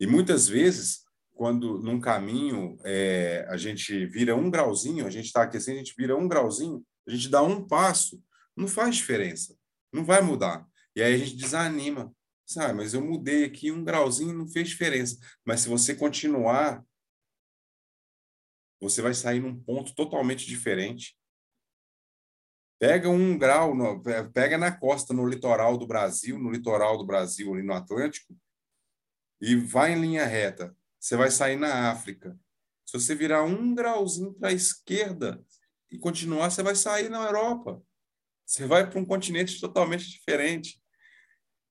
E 0.01 0.07
muitas 0.07 0.49
vezes 0.49 1.05
quando 1.41 1.79
num 1.79 1.99
caminho 1.99 2.79
é, 2.85 3.47
a 3.49 3.57
gente 3.57 4.05
vira 4.05 4.37
um 4.37 4.51
grauzinho, 4.51 5.07
a 5.07 5.11
gente 5.11 5.25
está 5.25 5.45
aqui 5.45 5.57
assim, 5.57 5.73
a 5.73 5.77
gente 5.77 5.95
vira 5.97 6.15
um 6.15 6.29
grauzinho, 6.29 6.87
a 7.09 7.11
gente 7.11 7.31
dá 7.31 7.43
um 7.43 7.67
passo, 7.67 8.23
não 8.55 8.69
faz 8.69 8.97
diferença, 8.97 9.57
não 9.91 10.05
vai 10.05 10.21
mudar. 10.21 10.69
E 10.95 11.01
aí 11.03 11.15
a 11.15 11.17
gente 11.17 11.37
desanima. 11.37 12.15
Sabe, 12.45 12.75
mas 12.75 12.93
eu 12.93 13.01
mudei 13.01 13.45
aqui 13.45 13.73
um 13.73 13.83
grauzinho, 13.83 14.35
não 14.35 14.47
fez 14.47 14.69
diferença. 14.69 15.17
Mas 15.43 15.63
se 15.63 15.71
você 15.71 15.95
continuar, 15.95 16.85
você 18.79 19.01
vai 19.01 19.15
sair 19.15 19.41
num 19.41 19.59
ponto 19.59 19.95
totalmente 19.95 20.45
diferente. 20.45 21.19
Pega 22.79 23.09
um 23.09 23.39
grau, 23.39 23.75
no, 23.75 24.03
pega 24.31 24.59
na 24.59 24.79
costa, 24.79 25.15
no 25.15 25.27
litoral 25.27 25.79
do 25.79 25.87
Brasil, 25.87 26.39
no 26.39 26.51
litoral 26.51 26.99
do 26.99 27.07
Brasil, 27.07 27.55
ali 27.55 27.63
no 27.63 27.73
Atlântico, 27.73 28.37
e 29.41 29.57
vai 29.57 29.95
em 29.95 30.01
linha 30.03 30.27
reta 30.27 30.77
você 31.01 31.17
vai 31.17 31.31
sair 31.31 31.57
na 31.57 31.91
África. 31.91 32.39
Se 32.85 32.99
você 32.99 33.15
virar 33.15 33.43
um 33.45 33.75
grauzinho 33.75 34.35
para 34.35 34.51
a 34.51 34.53
esquerda 34.53 35.43
e 35.91 35.99
continuar, 35.99 36.51
você 36.51 36.63
vai 36.63 36.75
sair 36.75 37.09
na 37.09 37.25
Europa. 37.25 37.83
Você 38.47 38.67
vai 38.67 38.89
para 38.89 38.99
um 38.99 39.05
continente 39.05 39.61
totalmente 39.61 40.09
diferente. 40.11 40.81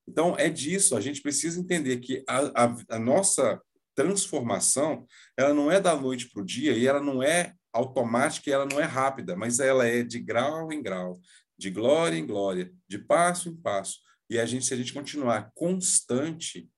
Então, 0.08 0.36
é 0.38 0.50
disso. 0.50 0.98
A 0.98 1.02
gente 1.02 1.22
precisa 1.22 1.60
entender 1.60 2.00
que 2.00 2.24
a, 2.28 2.65
a, 2.65 2.76
a 2.96 3.00
nossa 3.00 3.62
transformação 3.96 5.06
ela 5.38 5.54
não 5.54 5.70
é 5.70 5.80
da 5.80 5.96
noite 5.96 6.30
para 6.30 6.42
o 6.42 6.46
dia 6.46 6.72
e 6.72 6.88
ela 6.88 7.02
não 7.02 7.22
é 7.22 7.54
automática 7.72 8.50
e 8.50 8.54
ela 8.54 8.65
não 8.65 8.80
é 8.80 8.86
rápida, 8.86 9.36
mas 9.36 9.60
ela 9.60 9.86
é 9.86 10.04
de 10.04 10.20
grau 10.20 10.72
em 10.72 10.82
grau, 10.82 11.20
de 11.58 11.70
glória 11.70 12.18
em 12.18 12.26
glória, 12.26 12.74
de 12.88 12.98
passo 12.98 13.50
em 13.50 13.56
passo. 13.56 14.00
E 14.30 14.39
a 14.39 14.46
gente, 14.46 14.65
se 14.65 14.74
a 14.74 14.78
gente 14.78 14.94
continuar 14.94 15.52
constante, 15.54 16.70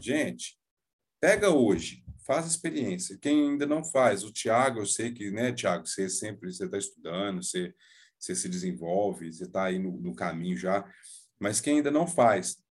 gente, 0.00 0.58
Pega 1.26 1.50
hoje, 1.50 2.04
faz 2.24 2.44
a 2.44 2.48
experiência. 2.48 3.18
Quem 3.20 3.50
ainda 3.50 3.66
não 3.66 3.82
faz, 3.82 4.22
o 4.22 4.30
Tiago, 4.30 4.78
eu 4.78 4.86
sei 4.86 5.12
que, 5.12 5.28
né, 5.28 5.52
Tiago, 5.52 5.84
você 5.84 6.08
sempre 6.08 6.50
está 6.50 6.78
estudando, 6.78 7.42
você, 7.42 7.74
você 8.16 8.32
se 8.36 8.48
desenvolve, 8.48 9.32
você 9.32 9.42
está 9.42 9.64
aí 9.64 9.76
no, 9.76 10.00
no 10.00 10.14
caminho 10.14 10.56
já. 10.56 10.88
Mas 11.36 11.60
quem 11.60 11.78
ainda 11.78 11.90
não 11.90 12.06
faz, 12.06 12.62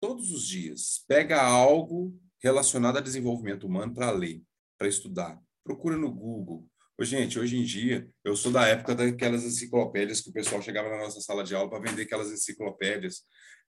todos 0.00 0.32
os 0.32 0.48
dias, 0.48 1.04
pega 1.06 1.38
algo 1.38 2.18
relacionado 2.42 2.96
a 2.96 3.02
desenvolvimento 3.02 3.66
humano 3.66 3.92
para 3.92 4.10
ler, 4.10 4.42
para 4.78 4.88
estudar. 4.88 5.38
Procura 5.62 5.98
no 5.98 6.10
Google. 6.10 6.66
Ô, 6.96 7.04
gente, 7.04 7.38
hoje 7.38 7.58
em 7.58 7.62
dia, 7.62 8.08
eu 8.24 8.34
sou 8.36 8.50
da 8.50 8.66
época 8.66 8.94
daquelas 8.94 9.44
enciclopédias 9.44 10.22
que 10.22 10.30
o 10.30 10.32
pessoal 10.32 10.62
chegava 10.62 10.88
na 10.88 10.96
nossa 10.96 11.20
sala 11.20 11.44
de 11.44 11.54
aula 11.54 11.68
para 11.68 11.90
vender 11.90 12.04
aquelas 12.04 12.32
enciclopédias 12.32 13.22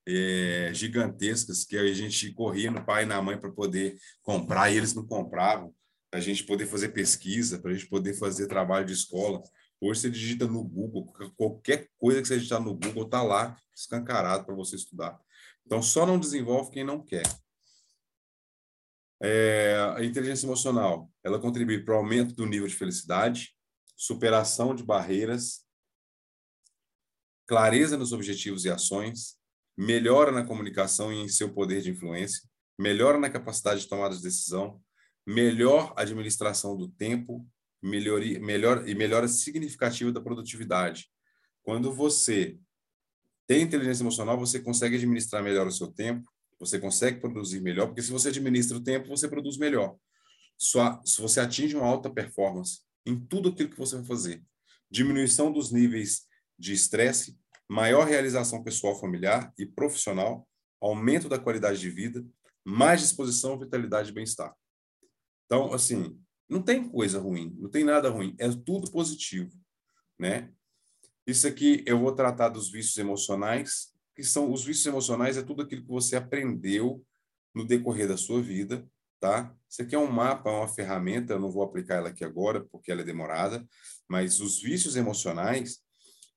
é, 0.06 0.70
gigantescas 0.72 1.64
que 1.64 1.76
a 1.76 1.92
gente 1.92 2.32
corria 2.32 2.70
no 2.70 2.84
pai 2.84 3.02
e 3.02 3.06
na 3.06 3.20
mãe 3.20 3.38
para 3.38 3.50
poder 3.50 3.98
comprar 4.22 4.70
e 4.70 4.76
eles 4.76 4.94
não 4.94 5.06
compravam, 5.06 5.74
para 6.10 6.18
a 6.18 6.22
gente 6.22 6.44
poder 6.44 6.66
fazer 6.66 6.88
pesquisa, 6.88 7.58
para 7.58 7.70
a 7.70 7.74
gente 7.74 7.88
poder 7.88 8.14
fazer 8.14 8.46
trabalho 8.46 8.86
de 8.86 8.92
escola. 8.92 9.42
Hoje 9.80 10.00
você 10.00 10.10
digita 10.10 10.46
no 10.46 10.62
Google, 10.62 11.06
qualquer 11.36 11.88
coisa 11.98 12.20
que 12.20 12.28
você 12.28 12.36
digitar 12.36 12.60
no 12.60 12.74
Google 12.74 13.04
está 13.04 13.22
lá, 13.22 13.56
escancarado 13.74 14.44
para 14.44 14.54
você 14.54 14.76
estudar. 14.76 15.18
Então, 15.64 15.80
só 15.82 16.04
não 16.04 16.18
desenvolve 16.18 16.70
quem 16.70 16.84
não 16.84 17.02
quer. 17.02 17.22
É, 19.22 19.76
a 19.96 20.04
inteligência 20.04 20.46
emocional, 20.46 21.10
ela 21.22 21.38
contribui 21.38 21.84
para 21.84 21.94
o 21.94 21.98
aumento 21.98 22.34
do 22.34 22.46
nível 22.46 22.66
de 22.66 22.74
felicidade, 22.74 23.54
superação 23.96 24.74
de 24.74 24.82
barreiras, 24.82 25.66
clareza 27.46 27.96
nos 27.96 28.12
objetivos 28.12 28.64
e 28.64 28.70
ações, 28.70 29.39
melhora 29.80 30.30
na 30.30 30.44
comunicação 30.44 31.10
e 31.10 31.16
em 31.16 31.26
seu 31.26 31.54
poder 31.54 31.80
de 31.80 31.90
influência, 31.90 32.42
melhora 32.78 33.18
na 33.18 33.30
capacidade 33.30 33.80
de 33.80 33.88
tomada 33.88 34.14
de 34.14 34.22
decisão, 34.22 34.78
melhor 35.26 35.94
administração 35.96 36.76
do 36.76 36.86
tempo, 36.86 37.48
melhoria, 37.82 38.38
melhor 38.38 38.86
e 38.86 38.94
melhora 38.94 39.26
significativa 39.26 40.12
da 40.12 40.20
produtividade. 40.20 41.10
Quando 41.62 41.90
você 41.94 42.58
tem 43.46 43.62
inteligência 43.62 44.02
emocional, 44.02 44.38
você 44.38 44.60
consegue 44.60 44.96
administrar 44.96 45.42
melhor 45.42 45.66
o 45.66 45.72
seu 45.72 45.86
tempo, 45.86 46.30
você 46.58 46.78
consegue 46.78 47.18
produzir 47.18 47.62
melhor, 47.62 47.86
porque 47.86 48.02
se 48.02 48.12
você 48.12 48.28
administra 48.28 48.76
o 48.76 48.84
tempo, 48.84 49.08
você 49.08 49.26
produz 49.28 49.56
melhor. 49.56 49.96
Só 50.58 51.00
se 51.06 51.22
você 51.22 51.40
atinge 51.40 51.74
uma 51.74 51.86
alta 51.86 52.10
performance 52.10 52.80
em 53.06 53.18
tudo 53.18 53.48
aquilo 53.48 53.70
que 53.70 53.78
você 53.78 53.96
vai 53.96 54.04
fazer, 54.04 54.44
diminuição 54.90 55.50
dos 55.50 55.72
níveis 55.72 56.26
de 56.58 56.74
estresse, 56.74 57.40
maior 57.70 58.04
realização 58.04 58.64
pessoal, 58.64 58.98
familiar 58.98 59.54
e 59.56 59.64
profissional, 59.64 60.44
aumento 60.80 61.28
da 61.28 61.38
qualidade 61.38 61.78
de 61.78 61.88
vida, 61.88 62.26
mais 62.64 63.00
disposição, 63.00 63.56
vitalidade 63.56 64.10
e 64.10 64.12
bem-estar. 64.12 64.52
Então, 65.46 65.72
assim, 65.72 66.20
não 66.48 66.60
tem 66.60 66.88
coisa 66.88 67.20
ruim, 67.20 67.56
não 67.56 67.70
tem 67.70 67.84
nada 67.84 68.10
ruim, 68.10 68.34
é 68.40 68.48
tudo 68.48 68.90
positivo, 68.90 69.52
né? 70.18 70.50
Isso 71.24 71.46
aqui 71.46 71.84
eu 71.86 72.00
vou 72.00 72.12
tratar 72.12 72.48
dos 72.48 72.68
vícios 72.72 72.98
emocionais, 72.98 73.94
que 74.16 74.24
são 74.24 74.52
os 74.52 74.64
vícios 74.64 74.86
emocionais 74.86 75.36
é 75.36 75.42
tudo 75.42 75.62
aquilo 75.62 75.82
que 75.82 75.88
você 75.88 76.16
aprendeu 76.16 77.06
no 77.54 77.64
decorrer 77.64 78.08
da 78.08 78.16
sua 78.16 78.42
vida, 78.42 78.84
tá? 79.20 79.54
Isso 79.68 79.80
aqui 79.82 79.94
é 79.94 79.98
um 79.98 80.10
mapa, 80.10 80.50
é 80.50 80.54
uma 80.54 80.66
ferramenta, 80.66 81.34
eu 81.34 81.40
não 81.40 81.52
vou 81.52 81.62
aplicar 81.62 81.98
ela 81.98 82.08
aqui 82.08 82.24
agora 82.24 82.64
porque 82.64 82.90
ela 82.90 83.02
é 83.02 83.04
demorada, 83.04 83.64
mas 84.08 84.40
os 84.40 84.60
vícios 84.60 84.96
emocionais 84.96 85.88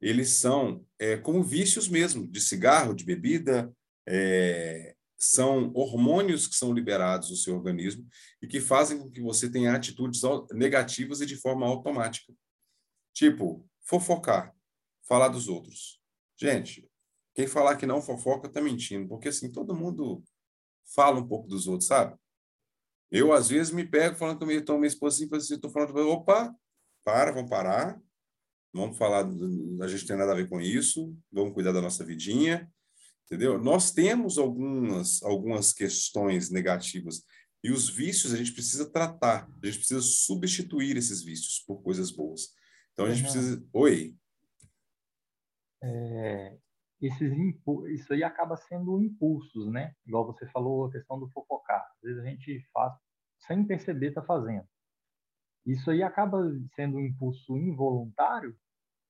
eles 0.03 0.31
são 0.31 0.85
é, 0.99 1.15
como 1.15 1.41
vícios 1.41 1.87
mesmo, 1.87 2.27
de 2.27 2.41
cigarro, 2.41 2.93
de 2.93 3.05
bebida, 3.05 3.73
é, 4.05 4.93
são 5.17 5.71
hormônios 5.73 6.45
que 6.45 6.55
são 6.55 6.73
liberados 6.73 7.29
no 7.29 7.37
seu 7.37 7.55
organismo 7.55 8.05
e 8.41 8.47
que 8.47 8.59
fazem 8.59 8.99
com 8.99 9.09
que 9.09 9.21
você 9.21 9.49
tenha 9.49 9.73
atitudes 9.73 10.19
negativas 10.51 11.21
e 11.21 11.25
de 11.25 11.37
forma 11.37 11.65
automática. 11.65 12.33
Tipo, 13.13 13.65
fofocar, 13.85 14.53
falar 15.07 15.29
dos 15.29 15.47
outros. 15.47 16.01
Gente, 16.37 16.85
quem 17.33 17.47
falar 17.47 17.77
que 17.77 17.85
não 17.85 18.01
fofoca 18.01 18.47
está 18.47 18.61
mentindo, 18.61 19.07
porque 19.07 19.29
assim, 19.29 19.49
todo 19.49 19.73
mundo 19.73 20.21
fala 20.93 21.21
um 21.21 21.27
pouco 21.27 21.47
dos 21.47 21.65
outros, 21.65 21.87
sabe? 21.87 22.17
Eu, 23.09 23.31
às 23.31 23.47
vezes, 23.47 23.71
me 23.71 23.87
pego 23.87 24.17
falando 24.17 24.39
com 24.39 24.45
minha, 24.45 24.61
minha 24.67 24.87
esposa 24.87 25.23
assim, 25.23 25.53
estou 25.53 25.71
falando, 25.71 25.95
opa, 26.09 26.53
para, 27.05 27.31
vamos 27.31 27.49
parar, 27.49 28.01
vamos 28.73 28.97
falar, 28.97 29.25
a 29.81 29.88
gente 29.88 30.07
tem 30.07 30.17
nada 30.17 30.31
a 30.31 30.36
ver 30.36 30.49
com 30.49 30.59
isso, 30.59 31.15
vamos 31.31 31.53
cuidar 31.53 31.71
da 31.71 31.81
nossa 31.81 32.03
vidinha, 32.03 32.69
entendeu? 33.25 33.62
Nós 33.62 33.91
temos 33.91 34.38
algumas, 34.38 35.21
algumas 35.21 35.71
questões 35.71 36.49
negativas 36.49 37.23
e 37.63 37.71
os 37.71 37.89
vícios 37.89 38.33
a 38.33 38.38
gente 38.38 38.51
precisa 38.51 38.91
tratar, 38.91 39.47
a 39.47 39.65
gente 39.65 39.77
precisa 39.77 40.01
substituir 40.01 40.97
esses 40.97 41.23
vícios 41.23 41.63
por 41.65 41.81
coisas 41.81 42.12
boas. 42.12 42.53
Então 42.91 43.05
a 43.05 43.13
gente 43.13 43.23
precisa. 43.23 43.63
Oi. 43.71 44.15
É, 45.81 46.57
esses 47.01 47.33
isso 47.89 48.13
aí 48.13 48.23
acaba 48.23 48.57
sendo 48.57 49.01
impulsos, 49.01 49.71
né? 49.71 49.93
Igual 50.05 50.25
você 50.25 50.45
falou 50.47 50.86
a 50.86 50.91
questão 50.91 51.19
do 51.19 51.29
fofocar. 51.31 51.86
Às 51.97 52.01
vezes 52.01 52.23
a 52.23 52.25
gente 52.27 52.67
faz 52.73 52.93
sem 53.47 53.65
perceber 53.65 54.09
está 54.09 54.21
fazendo. 54.21 54.67
Isso 55.65 55.89
aí 55.89 56.04
acaba 56.04 56.39
sendo 56.76 56.97
um 56.97 57.02
impulso 57.02 57.58
involuntário 57.58 58.56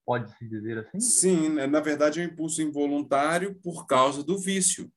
Pode-se 0.05 0.47
dizer 0.47 0.79
assim? 0.79 0.99
Sim, 0.99 1.49
né? 1.49 1.65
na 1.65 1.79
verdade 1.79 2.19
é 2.19 2.23
um 2.23 2.27
impulso 2.27 2.61
involuntário 2.61 3.55
por 3.61 3.85
causa 3.85 4.21
do 4.21 4.37
vício. 4.37 4.91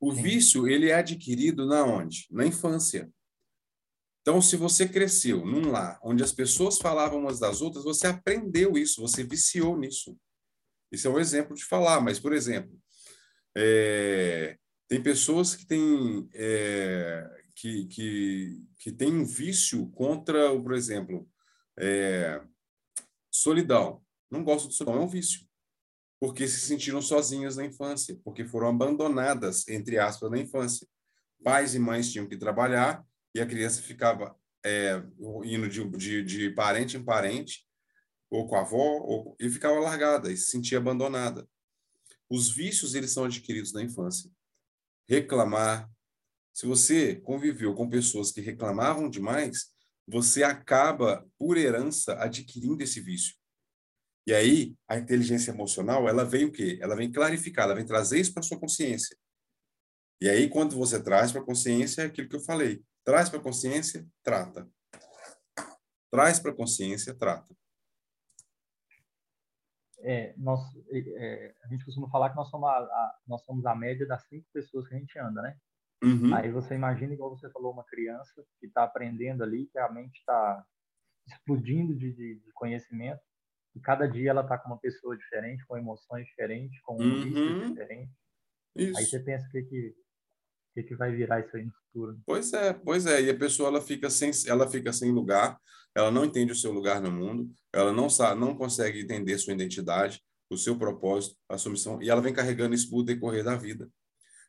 O 0.00 0.12
Sim. 0.12 0.22
vício, 0.22 0.68
ele 0.68 0.90
é 0.90 0.94
adquirido 0.94 1.66
na 1.66 1.82
onde? 1.84 2.26
Na 2.30 2.46
infância. 2.46 3.10
Então, 4.20 4.42
se 4.42 4.56
você 4.56 4.86
cresceu 4.86 5.46
num 5.46 5.70
lar 5.70 5.98
onde 6.02 6.22
as 6.22 6.32
pessoas 6.32 6.78
falavam 6.78 7.20
umas 7.20 7.40
das 7.40 7.62
outras, 7.62 7.84
você 7.84 8.06
aprendeu 8.06 8.76
isso, 8.76 9.00
você 9.00 9.24
viciou 9.24 9.76
nisso. 9.78 10.16
Isso 10.92 11.08
é 11.08 11.10
um 11.10 11.18
exemplo 11.18 11.56
de 11.56 11.64
falar, 11.64 12.00
mas, 12.00 12.18
por 12.18 12.32
exemplo, 12.32 12.78
é... 13.56 14.58
Tem 14.86 15.02
pessoas 15.02 15.54
que 15.54 15.66
têm 15.66 16.26
é, 16.32 17.37
que, 17.60 17.86
que, 17.86 18.62
que 18.78 18.92
têm 18.92 19.12
um 19.12 19.24
vício 19.24 19.88
contra, 19.90 20.50
por 20.60 20.72
exemplo, 20.74 21.28
é, 21.76 22.40
solidão. 23.30 24.00
Não 24.30 24.44
gosto 24.44 24.68
de 24.68 24.74
solidão, 24.74 25.02
é 25.02 25.04
um 25.04 25.08
vício. 25.08 25.40
Porque 26.20 26.46
se 26.46 26.60
sentiram 26.60 27.02
sozinhas 27.02 27.56
na 27.56 27.64
infância, 27.64 28.18
porque 28.24 28.44
foram 28.44 28.68
abandonadas, 28.68 29.66
entre 29.66 29.98
aspas, 29.98 30.30
na 30.30 30.38
infância. 30.38 30.86
Pais 31.42 31.74
e 31.74 31.80
mães 31.80 32.12
tinham 32.12 32.28
que 32.28 32.36
trabalhar 32.36 33.04
e 33.34 33.40
a 33.40 33.46
criança 33.46 33.82
ficava 33.82 34.36
é, 34.64 35.02
indo 35.44 35.68
de, 35.68 35.84
de, 35.90 36.22
de, 36.22 36.50
parente 36.50 36.96
em 36.96 37.04
parente, 37.04 37.66
ou 38.30 38.46
com 38.46 38.56
a 38.56 38.60
avó, 38.60 38.98
ou, 39.02 39.36
e 39.40 39.48
ficava 39.48 39.80
largada 39.80 40.30
e 40.30 40.36
se 40.36 40.50
sentia 40.50 40.78
abandonada. 40.78 41.48
Os 42.30 42.50
vícios, 42.50 42.94
eles 42.94 43.10
são 43.10 43.24
adquiridos 43.24 43.72
na 43.72 43.82
infância. 43.82 44.30
Reclamar. 45.08 45.90
Se 46.58 46.66
você 46.66 47.14
conviveu 47.14 47.72
com 47.72 47.88
pessoas 47.88 48.32
que 48.32 48.40
reclamavam 48.40 49.08
demais, 49.08 49.72
você 50.08 50.42
acaba, 50.42 51.24
por 51.38 51.56
herança, 51.56 52.14
adquirindo 52.14 52.82
esse 52.82 53.00
vício. 53.00 53.36
E 54.26 54.34
aí, 54.34 54.76
a 54.88 54.98
inteligência 54.98 55.52
emocional, 55.52 56.08
ela 56.08 56.24
vem 56.24 56.46
o 56.46 56.50
quê? 56.50 56.76
Ela 56.82 56.96
vem 56.96 57.12
clarificar, 57.12 57.66
ela 57.66 57.76
vem 57.76 57.86
trazer 57.86 58.18
isso 58.18 58.34
para 58.34 58.42
sua 58.42 58.58
consciência. 58.58 59.16
E 60.20 60.28
aí, 60.28 60.48
quando 60.48 60.74
você 60.74 61.00
traz 61.00 61.30
para 61.30 61.42
a 61.42 61.44
consciência, 61.44 62.02
é 62.02 62.06
aquilo 62.06 62.28
que 62.28 62.34
eu 62.34 62.40
falei. 62.40 62.82
Traz 63.04 63.30
para 63.30 63.38
a 63.38 63.42
consciência, 63.42 64.04
trata. 64.24 64.68
Traz 66.10 66.40
para 66.40 66.50
a 66.50 66.56
consciência, 66.56 67.14
trata. 67.14 67.56
É, 70.00 70.34
nós, 70.36 70.60
é, 70.90 71.54
a 71.62 71.68
gente 71.68 71.84
costuma 71.84 72.10
falar 72.10 72.30
que 72.30 72.36
nós 72.36 72.50
somos 72.50 72.68
a, 72.68 72.78
a, 72.78 73.18
nós 73.28 73.44
somos 73.44 73.64
a 73.64 73.76
média 73.76 74.04
das 74.04 74.26
cinco 74.26 74.48
pessoas 74.52 74.88
que 74.88 74.96
a 74.96 74.98
gente 74.98 75.16
anda, 75.20 75.40
né? 75.40 75.56
Uhum. 76.02 76.34
Aí 76.34 76.50
você 76.50 76.74
imagina, 76.74 77.12
igual 77.12 77.36
você 77.36 77.50
falou, 77.50 77.72
uma 77.72 77.84
criança 77.84 78.44
que 78.60 78.66
está 78.66 78.84
aprendendo 78.84 79.42
ali, 79.42 79.66
que 79.66 79.78
a 79.78 79.90
mente 79.90 80.18
está 80.18 80.64
explodindo 81.26 81.94
de, 81.94 82.12
de, 82.12 82.34
de, 82.36 82.52
conhecimento, 82.54 83.20
e 83.74 83.80
cada 83.80 84.06
dia 84.06 84.30
ela 84.30 84.42
está 84.42 84.56
com 84.56 84.68
uma 84.68 84.78
pessoa 84.78 85.16
diferente, 85.16 85.64
com 85.66 85.76
emoções 85.76 86.26
diferentes, 86.26 86.80
com 86.82 86.96
um 86.96 87.04
uhum. 87.04 87.70
diferente. 87.70 88.12
Isso. 88.76 88.98
Aí 88.98 89.04
você 89.04 89.20
pensa 89.20 89.46
o 89.46 89.50
que, 89.50 89.62
que, 89.62 89.94
que, 90.74 90.82
que 90.84 90.94
vai 90.94 91.14
virar 91.14 91.40
isso 91.40 91.56
aí 91.56 91.64
no 91.64 91.72
futuro. 91.72 92.20
Pois 92.24 92.52
é, 92.52 92.72
pois 92.72 93.06
é. 93.06 93.22
E 93.22 93.30
a 93.30 93.36
pessoa 93.36 93.68
ela 93.68 93.80
fica 93.80 94.08
sem, 94.08 94.30
ela 94.46 94.70
fica 94.70 94.92
sem 94.92 95.10
lugar, 95.10 95.58
ela 95.94 96.10
não 96.10 96.24
entende 96.24 96.52
o 96.52 96.56
seu 96.56 96.70
lugar 96.70 97.00
no 97.00 97.10
mundo, 97.10 97.50
ela 97.72 97.92
não 97.92 98.08
sabe, 98.08 98.40
não 98.40 98.56
consegue 98.56 99.00
entender 99.00 99.36
sua 99.38 99.52
identidade, 99.52 100.22
o 100.48 100.56
seu 100.56 100.78
propósito, 100.78 101.36
a 101.48 101.58
sua 101.58 101.72
missão, 101.72 102.00
e 102.00 102.08
ela 102.08 102.22
vem 102.22 102.32
carregando 102.32 102.74
isso 102.74 102.88
por 102.88 103.02
decorrer 103.02 103.44
da 103.44 103.56
vida. 103.56 103.90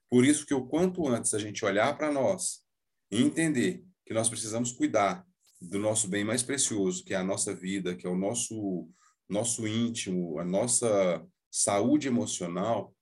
Por 0.10 0.26
isso 0.26 0.46
que 0.46 0.54
o 0.54 0.66
quanto 0.66 1.08
antes 1.08 1.34
a 1.34 1.40
gente 1.40 1.64
olhar 1.64 1.98
para 1.98 2.12
nós 2.12 2.64
e 3.12 3.22
entender 3.22 3.84
que 4.06 4.14
nós 4.14 4.30
precisamos 4.30 4.72
cuidar 4.72 5.26
do 5.62 5.78
nosso 5.78 6.08
bem 6.08 6.24
mais 6.24 6.42
precioso, 6.42 7.04
que 7.04 7.14
é 7.14 7.18
a 7.18 7.24
nossa 7.24 7.54
vida, 7.54 7.96
que 7.96 8.08
é 8.08 8.10
o 8.10 8.18
nosso 8.18 8.90
nosso 9.28 9.68
íntimo, 9.68 10.40
a 10.40 10.44
nossa 10.44 11.24
saúde 11.52 12.08
emocional, 12.08 12.96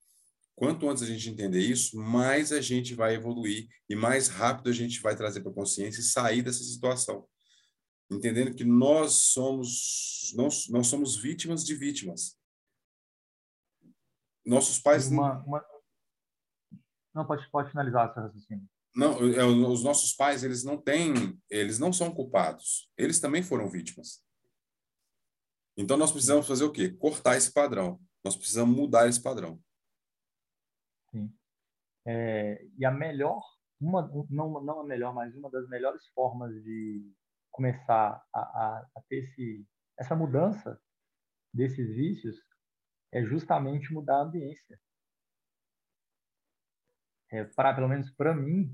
Quanto 0.57 0.89
antes 0.89 1.03
a 1.03 1.05
gente 1.05 1.29
entender 1.29 1.59
isso, 1.59 1.95
mais 1.95 2.51
a 2.51 2.59
gente 2.59 2.95
vai 2.95 3.13
evoluir 3.13 3.69
e 3.87 3.95
mais 3.95 4.27
rápido 4.27 4.71
a 4.71 4.73
gente 4.73 4.99
vai 5.01 5.15
trazer 5.15 5.41
para 5.41 5.51
a 5.51 5.53
consciência 5.53 5.99
e 5.99 6.03
sair 6.03 6.41
dessa 6.41 6.63
situação. 6.63 7.29
Entendendo 8.09 8.55
que 8.55 8.63
nós 8.63 9.11
somos 9.11 10.33
nós, 10.35 10.67
nós 10.67 10.87
somos 10.87 11.15
vítimas 11.15 11.63
de 11.63 11.75
vítimas. 11.75 12.35
Nossos 14.43 14.79
pais 14.79 15.09
uma, 15.09 15.43
uma... 15.43 15.63
não 17.17 17.25
pode 17.25 17.49
pode 17.49 17.69
finalizar 17.69 18.09
esse 18.09 18.19
raciocínio. 18.19 18.67
Não, 18.95 19.13
é, 19.33 19.43
os 19.43 19.83
nossos 19.83 20.13
pais 20.13 20.43
eles 20.43 20.63
não 20.63 20.77
têm, 20.77 21.39
eles 21.49 21.77
não 21.77 21.93
são 21.93 22.13
culpados. 22.13 22.89
Eles 22.97 23.19
também 23.19 23.43
foram 23.43 23.69
vítimas. 23.69 24.25
Então 25.77 25.97
nós 25.97 26.11
precisamos 26.11 26.47
fazer 26.47 26.63
o 26.63 26.71
quê? 26.71 26.89
Cortar 26.89 27.37
esse 27.37 27.53
padrão. 27.53 27.99
Nós 28.23 28.35
precisamos 28.35 28.75
mudar 28.75 29.07
esse 29.07 29.21
padrão. 29.21 29.61
Sim. 31.11 31.31
É, 32.07 32.65
e 32.77 32.85
a 32.85 32.91
melhor, 32.91 33.41
uma, 33.79 34.09
não, 34.29 34.63
não 34.63 34.79
a 34.79 34.83
melhor, 34.83 35.13
mas 35.13 35.35
uma 35.35 35.51
das 35.51 35.67
melhores 35.69 36.07
formas 36.15 36.51
de 36.63 37.13
começar 37.51 38.23
a, 38.33 38.39
a, 38.39 38.87
a 38.95 39.01
ter 39.07 39.17
esse, 39.17 39.65
essa 39.99 40.15
mudança 40.15 40.79
desses 41.53 41.87
vícios 41.95 42.35
é 43.11 43.23
justamente 43.23 43.93
mudar 43.93 44.17
a 44.17 44.23
ambiência. 44.23 44.79
É, 47.31 47.43
para 47.43 47.73
pelo 47.73 47.89
menos 47.89 48.09
para 48.11 48.33
mim 48.33 48.73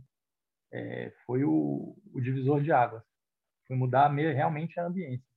é, 0.71 1.11
foi 1.25 1.43
o, 1.43 1.97
o, 2.13 2.21
divisor 2.21 2.61
de 2.61 2.71
águas 2.71 3.03
foi 3.67 3.75
mudar 3.75 4.13
realmente 4.13 4.79
a 4.79 4.85
ambiência 4.85 5.27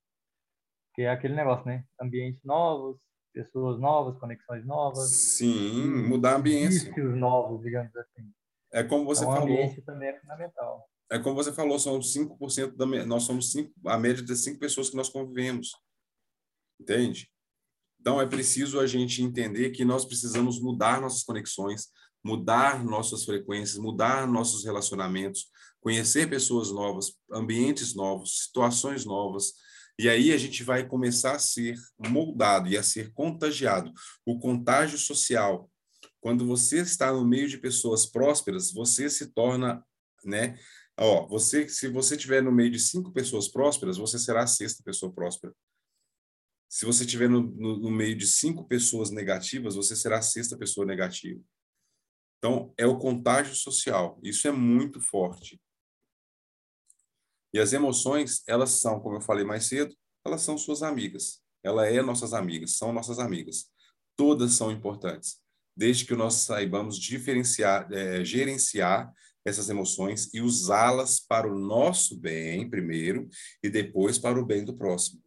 que 0.94 1.02
é 1.02 1.10
aquele 1.10 1.34
negócio 1.34 1.64
né 1.64 1.84
ambientes 2.00 2.42
novos 2.44 2.98
pessoas 3.36 3.78
novas, 3.78 4.18
conexões 4.18 4.64
novas. 4.64 5.10
Sim, 5.10 5.88
mudar 6.08 6.32
a 6.32 6.36
ambiência. 6.36 6.88
Vícios 6.88 7.14
novos, 7.18 7.62
digamos 7.62 7.94
assim. 7.94 8.32
É 8.72 8.82
como 8.82 9.04
você 9.04 9.24
então, 9.24 9.34
falou. 9.34 9.50
A 9.50 9.52
ambiência 9.52 9.82
também 9.84 10.08
é 10.08 10.18
fundamental. 10.18 10.88
É 11.10 11.18
como 11.18 11.36
você 11.36 11.52
falou, 11.52 11.78
somos 11.78 12.14
5% 12.16 12.76
da 12.76 12.86
nós 13.04 13.24
somos 13.24 13.52
cinco, 13.52 13.72
a 13.86 13.98
média 13.98 14.24
de 14.24 14.34
cinco 14.34 14.58
pessoas 14.58 14.88
que 14.88 14.96
nós 14.96 15.10
convivemos. 15.10 15.70
Entende? 16.80 17.30
Então 18.00 18.20
é 18.20 18.26
preciso 18.26 18.80
a 18.80 18.86
gente 18.86 19.22
entender 19.22 19.70
que 19.70 19.84
nós 19.84 20.04
precisamos 20.04 20.60
mudar 20.60 21.00
nossas 21.00 21.22
conexões, 21.22 21.88
mudar 22.24 22.84
nossas 22.84 23.24
frequências, 23.24 23.78
mudar 23.78 24.26
nossos 24.26 24.64
relacionamentos, 24.64 25.46
conhecer 25.80 26.28
pessoas 26.28 26.70
novas, 26.72 27.12
ambientes 27.30 27.94
novos, 27.94 28.44
situações 28.44 29.04
novas, 29.04 29.52
e 29.98 30.10
aí 30.10 30.30
a 30.30 30.36
gente 30.36 30.62
vai 30.62 30.86
começar 30.86 31.36
a 31.36 31.38
ser 31.38 31.74
moldado 31.98 32.68
e 32.68 32.76
a 32.76 32.82
ser 32.82 33.12
contagiado. 33.12 33.92
O 34.26 34.38
contágio 34.38 34.98
social. 34.98 35.70
Quando 36.20 36.46
você 36.46 36.80
está 36.80 37.12
no 37.12 37.24
meio 37.24 37.48
de 37.48 37.56
pessoas 37.56 38.04
prósperas, 38.04 38.72
você 38.72 39.08
se 39.08 39.32
torna, 39.32 39.82
né? 40.24 40.58
Ó, 40.98 41.26
você, 41.28 41.68
se 41.68 41.88
você 41.88 42.14
estiver 42.14 42.42
no 42.42 42.52
meio 42.52 42.70
de 42.70 42.78
cinco 42.78 43.12
pessoas 43.12 43.48
prósperas, 43.48 43.96
você 43.96 44.18
será 44.18 44.42
a 44.42 44.46
sexta 44.46 44.82
pessoa 44.82 45.12
próspera. 45.12 45.54
Se 46.68 46.84
você 46.84 47.04
estiver 47.04 47.28
no, 47.28 47.42
no, 47.42 47.78
no 47.78 47.90
meio 47.90 48.16
de 48.16 48.26
cinco 48.26 48.66
pessoas 48.66 49.10
negativas, 49.10 49.76
você 49.76 49.94
será 49.94 50.18
a 50.18 50.22
sexta 50.22 50.58
pessoa 50.58 50.86
negativa. 50.86 51.40
Então, 52.46 52.72
é 52.78 52.86
o 52.86 52.96
contágio 52.96 53.56
social. 53.56 54.20
Isso 54.22 54.46
é 54.46 54.52
muito 54.52 55.00
forte. 55.00 55.60
E 57.52 57.58
as 57.58 57.72
emoções, 57.72 58.44
elas 58.46 58.70
são, 58.70 59.00
como 59.00 59.16
eu 59.16 59.20
falei 59.20 59.44
mais 59.44 59.66
cedo, 59.66 59.92
elas 60.24 60.42
são 60.42 60.56
suas 60.56 60.80
amigas. 60.80 61.42
Ela 61.64 61.88
é 61.88 62.00
nossas 62.00 62.32
amigas, 62.32 62.76
são 62.76 62.92
nossas 62.92 63.18
amigas. 63.18 63.68
Todas 64.14 64.52
são 64.52 64.70
importantes, 64.70 65.40
desde 65.76 66.04
que 66.04 66.14
nós 66.14 66.34
saibamos 66.34 66.96
diferenciar, 67.00 67.92
é, 67.92 68.24
gerenciar 68.24 69.12
essas 69.44 69.68
emoções 69.68 70.32
e 70.32 70.40
usá-las 70.40 71.18
para 71.18 71.52
o 71.52 71.58
nosso 71.58 72.16
bem 72.16 72.70
primeiro 72.70 73.28
e 73.60 73.68
depois 73.68 74.18
para 74.18 74.38
o 74.38 74.46
bem 74.46 74.64
do 74.64 74.76
próximo. 74.76 75.20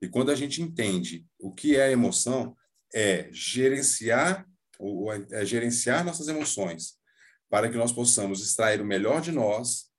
E 0.00 0.08
quando 0.08 0.30
a 0.30 0.34
gente 0.34 0.62
entende 0.62 1.26
o 1.38 1.52
que 1.52 1.76
é 1.76 1.92
emoção, 1.92 2.56
é 2.94 3.28
gerenciar, 3.32 4.47
é 5.30 5.44
gerenciar 5.44 6.04
nossas 6.04 6.28
emoções 6.28 6.98
para 7.48 7.70
que 7.70 7.76
nós 7.76 7.92
possamos 7.92 8.42
extrair 8.42 8.80
o 8.80 8.86
melhor 8.86 9.20
de 9.20 9.32
nós 9.32 9.90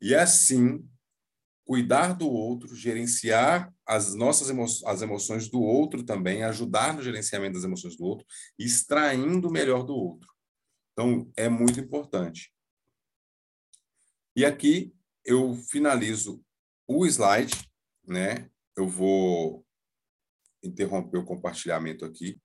e 0.00 0.14
assim 0.14 0.86
cuidar 1.64 2.14
do 2.14 2.26
outro, 2.26 2.74
gerenciar 2.74 3.72
as 3.86 4.14
nossas 4.14 4.48
emo 4.48 4.64
as 4.86 5.02
emoções 5.02 5.48
do 5.48 5.60
outro 5.60 6.02
também, 6.02 6.42
ajudar 6.42 6.94
no 6.94 7.02
gerenciamento 7.02 7.54
das 7.54 7.64
emoções 7.64 7.94
do 7.94 8.04
outro, 8.04 8.26
extraindo 8.58 9.48
o 9.48 9.52
melhor 9.52 9.82
do 9.82 9.94
outro. 9.94 10.28
Então, 10.92 11.30
é 11.36 11.48
muito 11.48 11.78
importante. 11.78 12.52
E 14.34 14.44
aqui 14.44 14.94
eu 15.24 15.54
finalizo 15.54 16.42
o 16.86 17.04
slide, 17.04 17.54
né? 18.06 18.50
Eu 18.74 18.88
vou 18.88 19.62
interromper 20.62 21.18
o 21.18 21.24
compartilhamento 21.24 22.04
aqui. 22.04 22.40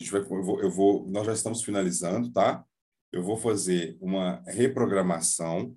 Gente 0.00 0.12
vai, 0.12 0.22
eu 0.22 0.42
vou, 0.42 0.62
eu 0.62 0.70
vou, 0.70 1.06
nós 1.08 1.26
já 1.26 1.34
estamos 1.34 1.62
finalizando, 1.62 2.32
tá? 2.32 2.64
Eu 3.12 3.22
vou 3.22 3.36
fazer 3.36 3.98
uma 4.00 4.40
reprogramação 4.46 5.76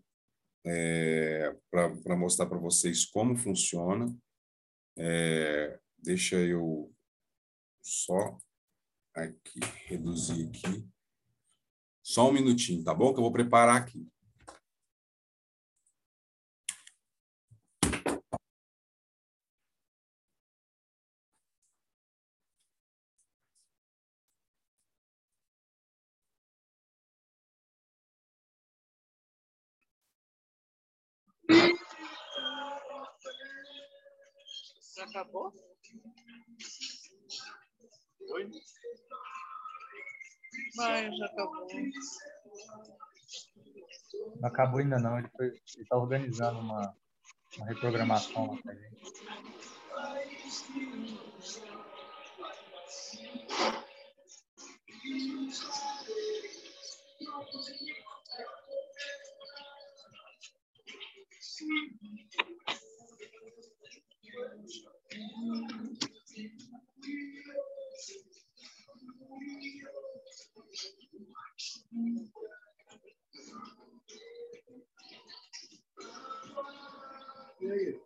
é, 0.66 1.54
para 1.70 2.16
mostrar 2.16 2.46
para 2.46 2.58
vocês 2.58 3.06
como 3.06 3.36
funciona. 3.36 4.16
É, 4.98 5.78
deixa 5.98 6.38
eu 6.38 6.90
só 7.82 8.38
aqui, 9.14 9.60
reduzir 9.88 10.48
aqui. 10.48 10.88
Só 12.02 12.30
um 12.30 12.34
minutinho, 12.34 12.84
tá 12.84 12.94
bom? 12.94 13.12
Que 13.12 13.20
eu 13.20 13.24
vou 13.24 13.34
preparar 13.34 13.76
aqui. 13.76 14.08
Já 34.96 35.04
acabou? 35.04 35.54
Oi? 38.30 38.52
Mas 40.76 41.18
já 41.18 41.26
acabou. 41.26 41.68
Não 44.40 44.48
acabou 44.48 44.80
ainda 44.80 45.00
não, 45.00 45.20
ele 45.20 45.30
está 45.66 45.98
organizando 45.98 46.60
uma, 46.60 46.96
uma 47.58 47.66
reprogramação 47.66 48.54
lá 48.54 48.62
pra 48.62 48.74
gente. 48.74 49.04
E 61.54 61.62
aí? 77.72 78.02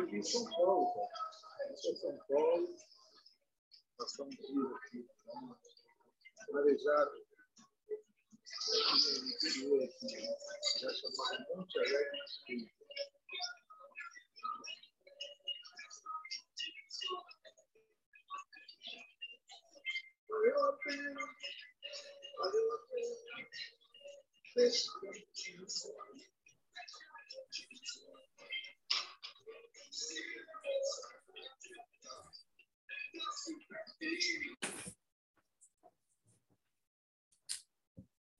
Aqui 0.00 0.16
em 0.16 0.22
São 0.22 0.44
Paulo, 0.50 0.94
cara. 0.94 1.72
Em 1.72 1.76
São 1.76 2.16
Paulo. 2.26 2.74
Passar 3.98 4.22
um 4.22 4.30
dia 4.30 4.76
aqui. 4.76 5.06
Planejado. 6.46 7.22
No 9.62 9.76
Espírito. 12.24 12.74
Valeu 20.28 20.64
a 20.64 20.72
pena. 20.78 21.20
Valeu 22.38 22.72
a 22.72 22.78
pena. 22.88 23.32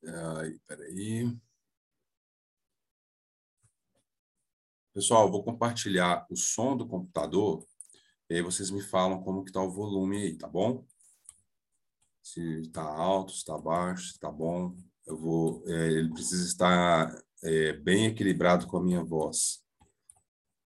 Ai, 0.04 0.58
peraí. 0.66 1.51
Pessoal, 4.94 5.30
vou 5.30 5.42
compartilhar 5.42 6.26
o 6.28 6.36
som 6.36 6.76
do 6.76 6.86
computador 6.86 7.66
e 8.28 8.34
aí 8.34 8.42
vocês 8.42 8.70
me 8.70 8.82
falam 8.82 9.22
como 9.22 9.42
que 9.42 9.48
está 9.48 9.62
o 9.62 9.70
volume 9.70 10.18
aí, 10.18 10.36
tá 10.36 10.46
bom? 10.46 10.84
Se 12.22 12.60
está 12.60 12.82
alto, 12.82 13.32
se 13.32 13.38
está 13.38 13.56
baixo, 13.56 14.08
se 14.08 14.12
está 14.12 14.30
bom. 14.30 14.76
Eu 15.06 15.16
vou, 15.16 15.64
é, 15.66 15.92
ele 15.92 16.10
precisa 16.12 16.46
estar 16.46 17.10
é, 17.42 17.72
bem 17.72 18.04
equilibrado 18.04 18.66
com 18.66 18.76
a 18.76 18.82
minha 18.82 19.02
voz. 19.02 19.64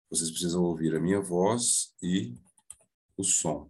Vocês 0.09 0.31
precisam 0.31 0.63
ouvir 0.63 0.95
a 0.95 1.01
minha 1.01 1.21
voz 1.21 1.93
e 2.01 2.33
o 3.17 3.25
som. 3.25 3.69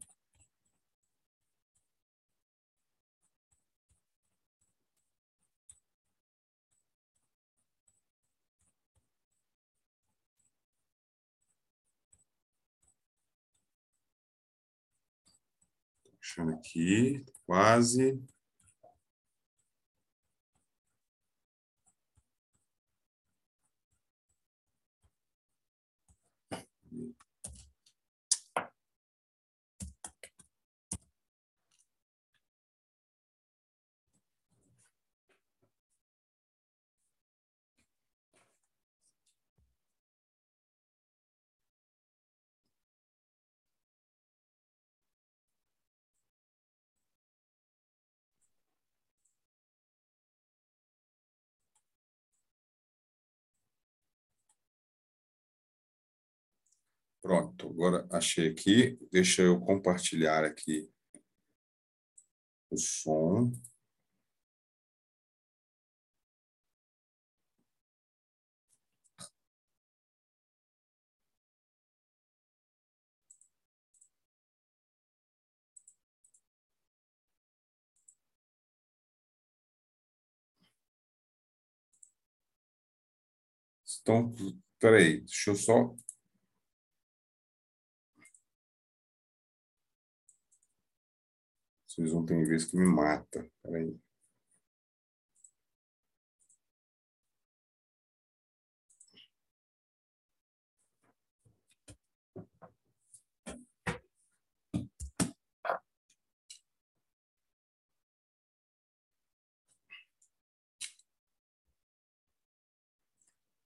Puxando 16.32 16.54
aqui, 16.54 17.22
quase. 17.46 18.18
Pronto, 57.22 57.68
agora 57.70 58.06
achei 58.10 58.48
aqui. 58.48 58.98
Deixa 59.10 59.42
eu 59.42 59.60
compartilhar 59.60 60.44
aqui 60.44 60.90
o 62.70 62.76
som. 62.76 63.52
Então, 84.00 84.34
peraí, 84.80 85.20
deixa 85.20 85.50
eu 85.50 85.54
só 85.54 85.94
Vocês 91.92 92.10
não 92.10 92.24
têm 92.24 92.42
vez 92.44 92.64
que 92.64 92.74
me 92.74 92.86
mata. 92.86 93.46
Peraí. 93.62 93.94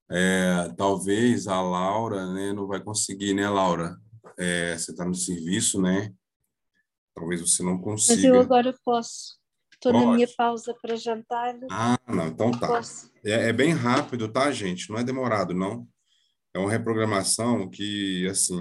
É, 0.09 0.69
talvez 0.75 1.47
a 1.47 1.61
Laura 1.61 2.33
né, 2.33 2.51
não 2.51 2.67
vai 2.67 2.81
conseguir, 2.83 3.33
né, 3.33 3.49
Laura? 3.49 3.97
É, 4.37 4.77
você 4.77 4.91
está 4.91 5.05
no 5.05 5.15
serviço, 5.15 5.81
né? 5.81 6.13
Talvez 7.17 7.41
você 7.41 7.63
não 7.63 7.79
consiga. 7.79 8.15
Mas 8.15 8.23
eu 8.23 8.39
agora 8.39 8.77
posso. 8.85 9.39
Estou 9.73 9.91
na 9.91 10.13
minha 10.13 10.27
pausa 10.37 10.75
para 10.79 10.95
jantar. 10.95 11.57
Ah, 11.71 11.97
não, 12.07 12.27
então 12.27 12.51
tá. 12.51 12.79
É, 13.25 13.49
é, 13.49 13.53
bem 13.53 13.73
rápido, 13.73 14.31
tá, 14.31 14.51
gente? 14.51 14.89
Não 14.91 14.99
é 14.99 15.03
demorado, 15.03 15.51
não. 15.51 15.87
É 16.53 16.59
uma 16.59 16.69
reprogramação 16.69 17.67
que, 17.67 18.27
assim, 18.27 18.59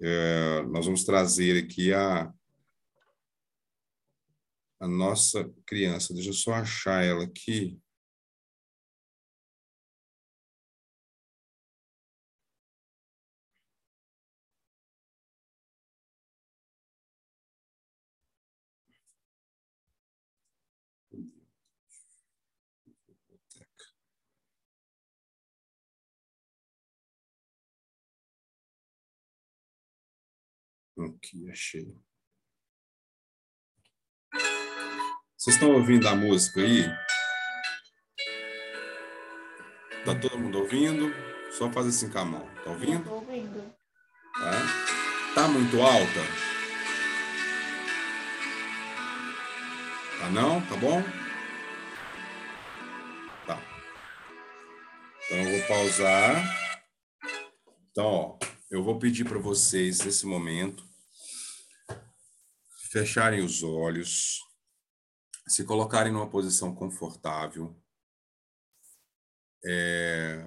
é, 0.00 0.62
nós 0.68 0.84
vamos 0.86 1.02
trazer 1.02 1.64
aqui 1.64 1.92
a, 1.92 2.32
a 4.80 4.86
nossa 4.86 5.50
criança. 5.66 6.14
Deixa 6.14 6.30
eu 6.30 6.34
só 6.34 6.54
achar 6.54 7.04
ela 7.04 7.24
aqui. 7.24 7.80
Aqui, 31.00 31.48
achei. 31.48 31.96
Vocês 35.36 35.54
estão 35.54 35.72
ouvindo 35.72 36.08
a 36.08 36.16
música 36.16 36.60
aí? 36.60 36.82
Tá 40.04 40.18
todo 40.20 40.38
mundo 40.38 40.58
ouvindo? 40.58 41.14
Só 41.52 41.70
fazer 41.70 41.90
assim 41.90 42.10
com 42.10 42.18
a 42.18 42.24
mão. 42.24 42.54
Tá 42.64 42.70
ouvindo? 42.70 42.98
Estou 42.98 43.14
ouvindo. 43.14 43.74
Tá? 44.32 45.34
Tá 45.36 45.48
muito 45.48 45.80
alta? 45.80 46.20
Tá 50.18 50.30
não? 50.30 50.60
Tá 50.66 50.76
bom? 50.78 51.00
Tá. 53.46 53.62
Então 55.26 55.38
eu 55.38 55.58
vou 55.58 55.68
pausar. 55.68 56.58
Então, 57.92 58.04
ó, 58.04 58.38
eu 58.68 58.82
vou 58.82 58.98
pedir 58.98 59.24
para 59.24 59.38
vocês, 59.38 60.00
nesse 60.00 60.26
momento, 60.26 60.87
fecharem 62.90 63.44
os 63.44 63.62
olhos, 63.62 64.40
se 65.46 65.64
colocarem 65.64 66.12
numa 66.12 66.28
posição 66.28 66.74
confortável. 66.74 67.76
É... 69.64 70.46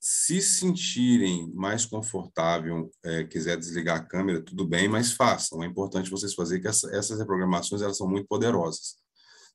Se 0.00 0.40
sentirem 0.40 1.52
mais 1.52 1.84
confortável, 1.84 2.90
é, 3.04 3.24
quiser 3.24 3.58
desligar 3.58 3.98
a 3.98 4.04
câmera, 4.04 4.42
tudo 4.42 4.66
bem, 4.66 4.88
mas 4.88 5.12
façam. 5.12 5.62
É 5.62 5.66
importante 5.66 6.10
vocês 6.10 6.34
fazerem 6.34 6.62
que 6.62 6.68
essa, 6.68 6.90
essas 6.96 7.18
reprogramações 7.18 7.82
elas 7.82 7.98
são 7.98 8.08
muito 8.08 8.26
poderosas, 8.26 8.96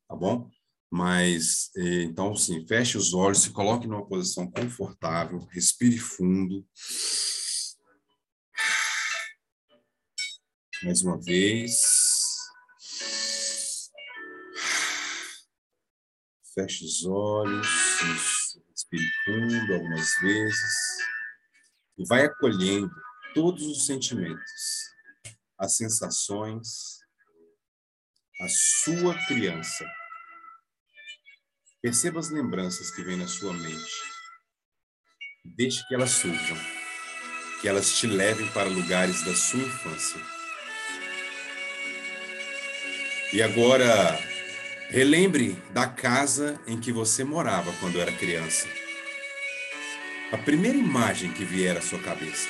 tá 0.07 0.15
bom? 0.15 0.47
Mas, 0.91 1.71
é, 1.75 2.03
então, 2.03 2.35
sim, 2.35 2.67
feche 2.67 2.99
os 2.99 3.15
olhos, 3.15 3.39
se 3.39 3.49
coloque 3.49 3.87
numa 3.87 4.05
posição 4.05 4.49
confortável, 4.51 5.39
respire 5.51 5.97
fundo. 5.97 6.63
Mais 10.83 11.01
uma 11.01 11.17
vez. 11.17 11.71
Feche 16.53 16.83
os 16.83 17.05
olhos, 17.05 17.67
respire 18.69 19.09
fundo 19.23 19.73
algumas 19.73 20.13
vezes 20.19 20.97
e 21.97 22.05
vai 22.05 22.25
acolhendo 22.25 22.93
todos 23.33 23.63
os 23.65 23.85
sentimentos, 23.85 24.93
as 25.57 25.77
sensações, 25.77 26.99
a 28.41 28.47
sua 28.49 29.15
criança. 29.25 29.89
Perceba 31.81 32.19
as 32.19 32.29
lembranças 32.29 32.91
que 32.91 33.03
vêm 33.03 33.17
na 33.17 33.27
sua 33.27 33.53
mente. 33.53 33.93
Deixe 35.55 35.85
que 35.87 35.95
elas 35.95 36.11
surjam, 36.11 36.57
que 37.61 37.67
elas 37.69 37.97
te 37.97 38.05
levem 38.05 38.51
para 38.51 38.69
lugares 38.69 39.23
da 39.23 39.33
sua 39.33 39.59
infância. 39.59 40.32
E 43.33 43.41
agora, 43.41 44.19
relembre 44.91 45.57
da 45.71 45.87
casa 45.87 46.61
em 46.67 46.79
que 46.79 46.91
você 46.91 47.23
morava 47.23 47.73
quando 47.79 47.99
era 47.99 48.11
criança. 48.11 48.67
A 50.31 50.37
primeira 50.37 50.77
imagem 50.77 51.33
que 51.33 51.43
vier 51.43 51.75
à 51.75 51.81
sua 51.81 51.97
cabeça. 51.97 52.47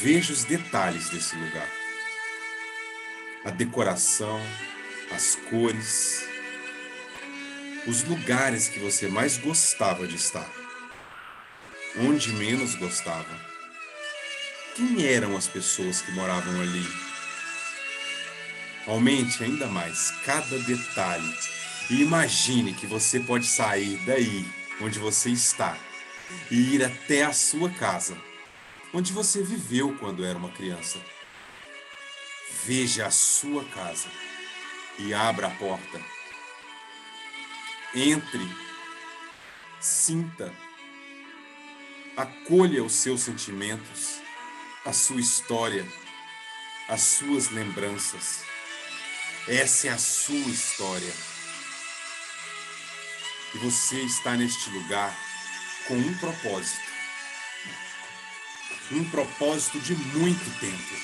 Veja 0.00 0.32
os 0.32 0.44
detalhes 0.44 1.10
desse 1.10 1.36
lugar. 1.36 1.68
A 3.44 3.50
decoração, 3.50 4.40
as 5.14 5.36
cores, 5.50 6.26
os 7.86 8.04
lugares 8.04 8.68
que 8.68 8.78
você 8.78 9.06
mais 9.06 9.36
gostava 9.36 10.06
de 10.06 10.16
estar. 10.16 10.50
Onde 11.98 12.32
menos 12.32 12.74
gostava. 12.74 13.38
Quem 14.74 15.04
eram 15.06 15.36
as 15.36 15.46
pessoas 15.46 16.00
que 16.00 16.10
moravam 16.12 16.58
ali? 16.58 17.05
Aumente 18.86 19.42
ainda 19.42 19.66
mais 19.66 20.12
cada 20.24 20.58
detalhe 20.60 21.34
e 21.90 22.02
imagine 22.02 22.74
que 22.74 22.86
você 22.86 23.20
pode 23.20 23.46
sair 23.46 23.96
daí 24.04 24.44
onde 24.80 24.98
você 24.98 25.30
está 25.30 25.78
e 26.50 26.74
ir 26.74 26.84
até 26.84 27.24
a 27.24 27.32
sua 27.32 27.70
casa, 27.70 28.16
onde 28.92 29.12
você 29.12 29.42
viveu 29.42 29.96
quando 29.98 30.24
era 30.24 30.36
uma 30.36 30.50
criança. 30.50 31.00
Veja 32.64 33.06
a 33.06 33.10
sua 33.10 33.64
casa 33.64 34.08
e 34.98 35.14
abra 35.14 35.46
a 35.46 35.50
porta. 35.50 36.00
Entre, 37.94 38.48
sinta, 39.80 40.52
acolha 42.16 42.82
os 42.82 42.92
seus 42.92 43.20
sentimentos, 43.20 44.20
a 44.84 44.92
sua 44.92 45.20
história, 45.20 45.86
as 46.88 47.02
suas 47.02 47.50
lembranças. 47.50 48.55
Essa 49.48 49.86
é 49.86 49.90
a 49.90 49.98
sua 49.98 50.50
história. 50.50 51.14
E 53.54 53.58
você 53.58 53.96
está 54.02 54.36
neste 54.36 54.68
lugar 54.70 55.16
com 55.86 55.94
um 55.94 56.18
propósito. 56.18 56.90
Um 58.90 59.08
propósito 59.08 59.78
de 59.78 59.94
muito 59.94 60.58
tempo. 60.58 60.96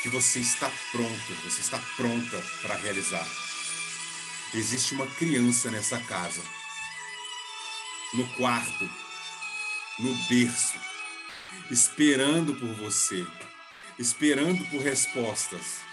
Que 0.00 0.10
você 0.10 0.38
está 0.38 0.70
pronto, 0.92 1.34
você 1.42 1.60
está 1.60 1.80
pronta 1.96 2.40
para 2.62 2.76
realizar. 2.76 3.26
Existe 4.54 4.94
uma 4.94 5.08
criança 5.08 5.72
nessa 5.72 5.98
casa. 5.98 6.42
No 8.14 8.28
quarto, 8.36 8.88
no 9.98 10.14
berço, 10.28 10.78
esperando 11.68 12.54
por 12.54 12.72
você, 12.74 13.26
esperando 13.98 14.64
por 14.70 14.80
respostas 14.82 15.91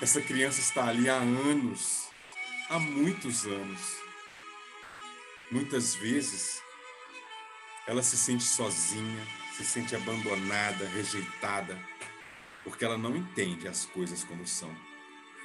essa 0.00 0.20
criança 0.20 0.60
está 0.60 0.86
ali 0.86 1.08
há 1.08 1.16
anos, 1.16 2.08
há 2.70 2.78
muitos 2.78 3.44
anos. 3.46 3.96
Muitas 5.50 5.96
vezes 5.96 6.62
ela 7.84 8.02
se 8.02 8.16
sente 8.16 8.44
sozinha, 8.44 9.26
se 9.56 9.64
sente 9.64 9.96
abandonada, 9.96 10.86
rejeitada, 10.90 11.76
porque 12.62 12.84
ela 12.84 12.96
não 12.96 13.16
entende 13.16 13.66
as 13.66 13.86
coisas 13.86 14.22
como 14.22 14.46
são. 14.46 14.74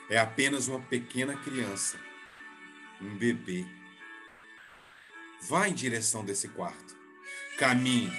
É 0.07 0.19
apenas 0.19 0.67
uma 0.67 0.81
pequena 0.81 1.35
criança, 1.35 1.97
um 3.01 3.15
bebê. 3.15 3.65
Vá 5.41 5.67
em 5.67 5.73
direção 5.73 6.23
desse 6.23 6.49
quarto. 6.49 6.95
Caminhe, 7.57 8.13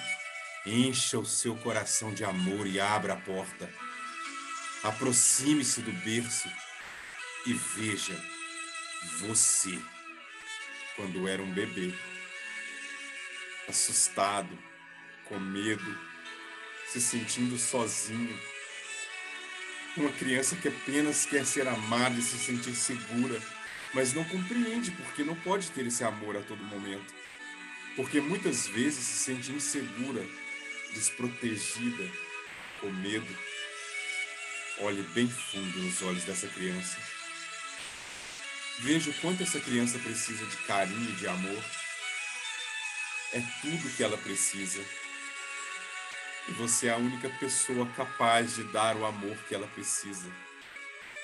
encha 0.67 1.17
o 1.17 1.25
seu 1.25 1.55
coração 1.59 2.13
de 2.13 2.25
amor 2.25 2.67
e 2.67 2.81
abra 2.81 3.13
a 3.13 3.21
porta 3.21 3.84
Aproxime-se 4.85 5.81
do 5.81 5.91
berço 6.05 6.47
e 7.47 7.55
veja 7.55 8.15
você 9.19 9.79
quando 10.95 11.27
era 11.27 11.43
um 11.43 11.51
bebê, 11.51 11.95
assustado, 13.67 14.59
com 15.25 15.41
medo, 15.41 15.99
se 16.87 17.01
sentindo 17.01 17.59
sozinho. 17.59 18.39
Uma 19.97 20.13
criança 20.13 20.55
que 20.55 20.69
apenas 20.69 21.25
quer 21.25 21.47
ser 21.47 21.67
amada 21.67 22.21
e 22.21 22.23
se 22.23 22.37
sentir 22.37 22.77
segura, 22.77 23.41
mas 23.95 24.13
não 24.13 24.25
compreende 24.25 24.91
porque 24.91 25.25
não 25.25 25.35
pode 25.35 25.71
ter 25.71 25.87
esse 25.87 26.05
amor 26.05 26.37
a 26.37 26.43
todo 26.43 26.63
momento. 26.63 27.15
Porque 27.97 28.21
muitas 28.21 28.67
vezes 28.67 29.03
se 29.03 29.25
sente 29.25 29.51
insegura, 29.51 30.23
desprotegida, 30.93 32.07
com 32.83 32.91
medo. 32.91 33.54
Olhe 34.81 35.03
bem 35.15 35.29
fundo 35.29 35.79
nos 35.79 36.03
olhos 36.03 36.25
dessa 36.25 36.49
criança. 36.49 36.99
Veja 38.81 39.09
o 39.09 39.15
quanto 39.21 39.41
essa 39.45 39.61
criança 39.61 40.01
precisa 40.01 40.45
de 40.45 40.57
carinho 40.67 41.11
e 41.11 41.15
de 41.15 41.29
amor. 41.29 41.65
É 43.33 43.41
tudo 43.63 43.97
que 43.97 44.03
ela 44.03 44.19
precisa. 44.19 44.85
E 46.49 46.53
você 46.53 46.89
é 46.89 46.91
a 46.91 46.97
única 46.97 47.31
pessoa 47.39 47.89
capaz 47.93 48.57
de 48.57 48.65
dar 48.65 48.97
o 48.97 49.07
amor 49.07 49.37
que 49.49 49.55
ela 49.55 49.69
precisa, 49.69 50.29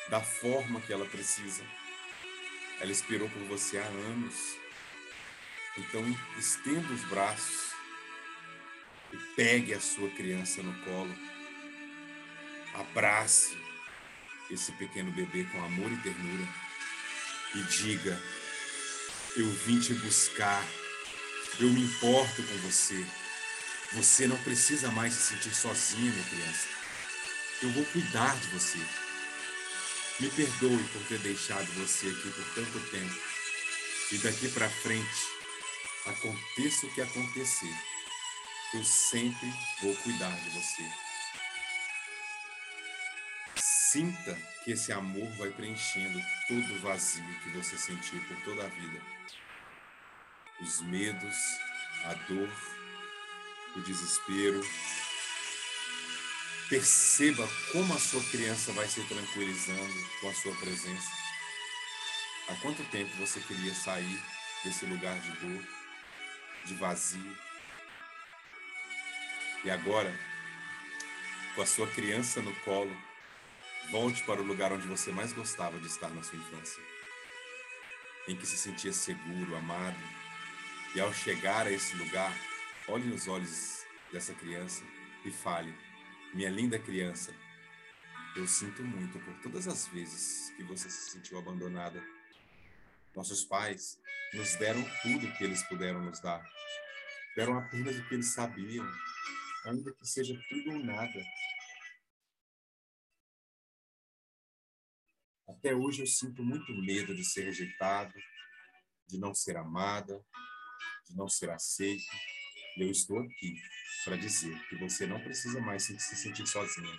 da 0.08 0.20
forma 0.20 0.80
que 0.80 0.92
ela 0.92 1.04
precisa. 1.04 1.64
Ela 2.80 2.92
esperou 2.92 3.28
por 3.28 3.42
você 3.42 3.78
há 3.78 3.84
anos. 3.84 4.56
Então, 5.76 6.04
estenda 6.38 6.92
os 6.92 7.02
braços 7.08 7.72
e 9.12 9.16
pegue 9.34 9.74
a 9.74 9.80
sua 9.80 10.08
criança 10.10 10.62
no 10.62 10.72
colo 10.84 11.39
Abrace 12.74 13.56
esse 14.50 14.72
pequeno 14.72 15.10
bebê 15.12 15.44
com 15.44 15.64
amor 15.64 15.90
e 15.92 15.96
ternura 15.98 16.48
e 17.54 17.62
diga: 17.62 18.20
Eu 19.36 19.50
vim 19.50 19.80
te 19.80 19.94
buscar, 19.94 20.64
eu 21.58 21.68
me 21.68 21.82
importo 21.82 22.42
com 22.42 22.56
você. 22.58 23.06
Você 23.92 24.26
não 24.28 24.36
precisa 24.38 24.90
mais 24.92 25.14
se 25.14 25.34
sentir 25.34 25.54
sozinha, 25.54 26.12
minha 26.12 26.24
criança. 26.24 26.68
Eu 27.62 27.70
vou 27.70 27.84
cuidar 27.86 28.36
de 28.36 28.46
você. 28.48 28.78
Me 30.20 30.30
perdoe 30.30 30.84
por 30.92 31.02
ter 31.08 31.18
deixado 31.18 31.66
você 31.72 32.06
aqui 32.06 32.30
por 32.30 32.44
tanto 32.54 32.90
tempo. 32.90 33.14
E 34.12 34.18
daqui 34.18 34.48
para 34.48 34.68
frente, 34.68 35.26
aconteça 36.06 36.86
o 36.86 36.94
que 36.94 37.00
acontecer, 37.00 37.74
eu 38.74 38.84
sempre 38.84 39.52
vou 39.82 39.94
cuidar 39.96 40.30
de 40.30 40.50
você. 40.50 41.09
Sinta 43.90 44.36
que 44.64 44.72
esse 44.72 44.92
amor 44.92 45.28
vai 45.36 45.50
preenchendo 45.50 46.20
todo 46.46 46.74
o 46.74 46.78
vazio 46.80 47.24
que 47.42 47.50
você 47.50 47.76
sentiu 47.76 48.20
por 48.28 48.36
toda 48.42 48.64
a 48.64 48.68
vida. 48.68 49.00
Os 50.60 50.80
medos, 50.82 51.36
a 52.04 52.14
dor, 52.14 52.50
o 53.76 53.80
desespero. 53.80 54.60
Perceba 56.68 57.48
como 57.72 57.92
a 57.94 57.98
sua 57.98 58.22
criança 58.30 58.72
vai 58.72 58.86
se 58.86 59.02
tranquilizando 59.08 60.08
com 60.20 60.28
a 60.28 60.34
sua 60.34 60.54
presença. 60.56 61.10
Há 62.48 62.54
quanto 62.56 62.84
tempo 62.90 63.16
você 63.16 63.40
queria 63.40 63.74
sair 63.74 64.22
desse 64.64 64.86
lugar 64.86 65.18
de 65.18 65.32
dor? 65.32 65.80
de 66.64 66.74
vazio. 66.74 67.36
E 69.64 69.70
agora, 69.70 70.14
com 71.54 71.62
a 71.62 71.66
sua 71.66 71.86
criança 71.88 72.40
no 72.40 72.54
colo, 72.60 72.94
volte 73.90 74.22
para 74.24 74.40
o 74.40 74.44
lugar 74.44 74.72
onde 74.72 74.86
você 74.86 75.10
mais 75.10 75.32
gostava 75.32 75.78
de 75.78 75.86
estar 75.86 76.10
na 76.10 76.22
sua 76.22 76.38
infância, 76.38 76.82
em 78.28 78.36
que 78.36 78.46
se 78.46 78.56
sentia 78.56 78.92
seguro, 78.92 79.56
amado. 79.56 79.98
E 80.94 81.00
ao 81.00 81.12
chegar 81.12 81.66
a 81.66 81.72
esse 81.72 81.96
lugar, 81.96 82.32
olhe 82.88 83.06
nos 83.06 83.28
olhos 83.28 83.84
dessa 84.12 84.34
criança 84.34 84.82
e 85.24 85.30
fale: 85.30 85.74
Minha 86.34 86.50
linda 86.50 86.78
criança, 86.78 87.34
eu 88.36 88.46
sinto 88.46 88.82
muito 88.82 89.18
por 89.18 89.34
todas 89.40 89.66
as 89.66 89.88
vezes 89.88 90.50
que 90.56 90.62
você 90.62 90.88
se 90.88 91.10
sentiu 91.10 91.38
abandonada. 91.38 92.02
Nossos 93.14 93.44
pais 93.44 93.98
nos 94.32 94.54
deram 94.56 94.84
tudo 95.02 95.32
que 95.36 95.44
eles 95.44 95.62
puderam 95.64 96.00
nos 96.00 96.20
dar. 96.20 96.44
Deram 97.36 97.58
apenas 97.58 97.96
o 97.96 98.08
que 98.08 98.14
eles 98.14 98.32
sabiam, 98.32 98.88
ainda 99.64 99.92
que 99.92 100.06
seja 100.06 100.38
tudo 100.48 100.72
ou 100.72 100.84
nada. 100.84 101.24
Até 105.50 105.74
hoje 105.74 106.02
eu 106.02 106.06
sinto 106.06 106.44
muito 106.44 106.72
medo 106.72 107.14
de 107.14 107.24
ser 107.24 107.44
rejeitado, 107.44 108.14
de 109.08 109.18
não 109.18 109.34
ser 109.34 109.56
amada, 109.56 110.24
de 111.08 111.16
não 111.16 111.28
ser 111.28 111.50
aceito. 111.50 112.04
E 112.76 112.82
eu 112.82 112.90
estou 112.90 113.18
aqui 113.18 113.56
para 114.04 114.16
dizer 114.16 114.56
que 114.68 114.76
você 114.76 115.06
não 115.06 115.20
precisa 115.20 115.60
mais 115.60 115.82
se 115.82 115.98
sentir 115.98 116.46
sozinha, 116.46 116.98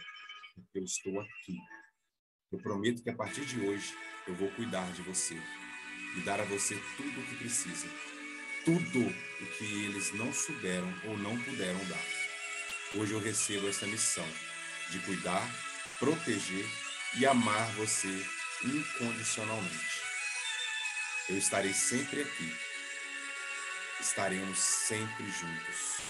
eu 0.74 0.84
estou 0.84 1.20
aqui. 1.20 1.58
Eu 2.52 2.60
prometo 2.60 3.02
que 3.02 3.10
a 3.10 3.16
partir 3.16 3.46
de 3.46 3.60
hoje 3.62 3.96
eu 4.28 4.36
vou 4.36 4.52
cuidar 4.52 4.92
de 4.92 5.02
você 5.02 5.36
e 6.18 6.22
dar 6.22 6.42
a 6.42 6.46
você 6.46 6.76
tudo 6.98 7.22
o 7.22 7.26
que 7.26 7.38
precisa. 7.38 7.88
Tudo 8.66 9.00
o 9.00 9.58
que 9.58 9.86
eles 9.86 10.14
não 10.14 10.32
souberam 10.34 10.94
ou 11.06 11.18
não 11.18 11.42
puderam 11.44 11.84
dar. 11.88 12.06
Hoje 12.96 13.14
eu 13.14 13.20
recebo 13.20 13.70
essa 13.70 13.88
missão 13.88 14.28
de 14.92 15.00
cuidar, 15.00 15.50
proteger 15.98 16.66
e 17.18 17.26
amar 17.26 17.72
você 17.76 18.10
incondicionalmente. 18.64 20.02
Eu 21.30 21.38
estarei 21.38 21.74
sempre 21.74 22.22
aqui. 22.22 22.56
Estaremos 24.00 24.58
sempre 24.60 25.30
juntos. 25.30 26.02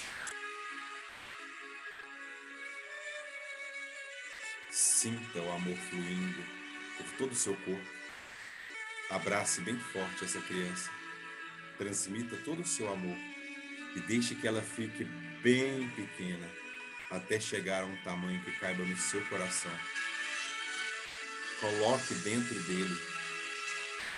Sinta 4.69 5.39
o 5.39 5.51
amor 5.51 5.77
fluindo 5.89 6.45
por 6.97 7.05
todo 7.17 7.31
o 7.31 7.35
seu 7.35 7.55
corpo. 7.57 8.01
Abrace 9.09 9.61
bem 9.61 9.77
forte 9.77 10.23
essa 10.23 10.39
criança. 10.41 10.89
Transmita 11.77 12.37
todo 12.37 12.61
o 12.61 12.67
seu 12.67 12.91
amor 12.91 13.17
e 13.95 13.99
deixe 14.01 14.35
que 14.35 14.47
ela 14.47 14.61
fique 14.61 15.03
bem 15.43 15.89
pequena 15.89 16.49
até 17.09 17.39
chegar 17.39 17.83
a 17.83 17.85
um 17.85 17.97
tamanho 18.03 18.41
que 18.43 18.51
caiba 18.53 18.83
no 18.85 18.97
seu 18.97 19.21
coração. 19.25 19.71
Coloque 21.61 22.15
dentro 22.15 22.59
dele 22.63 22.99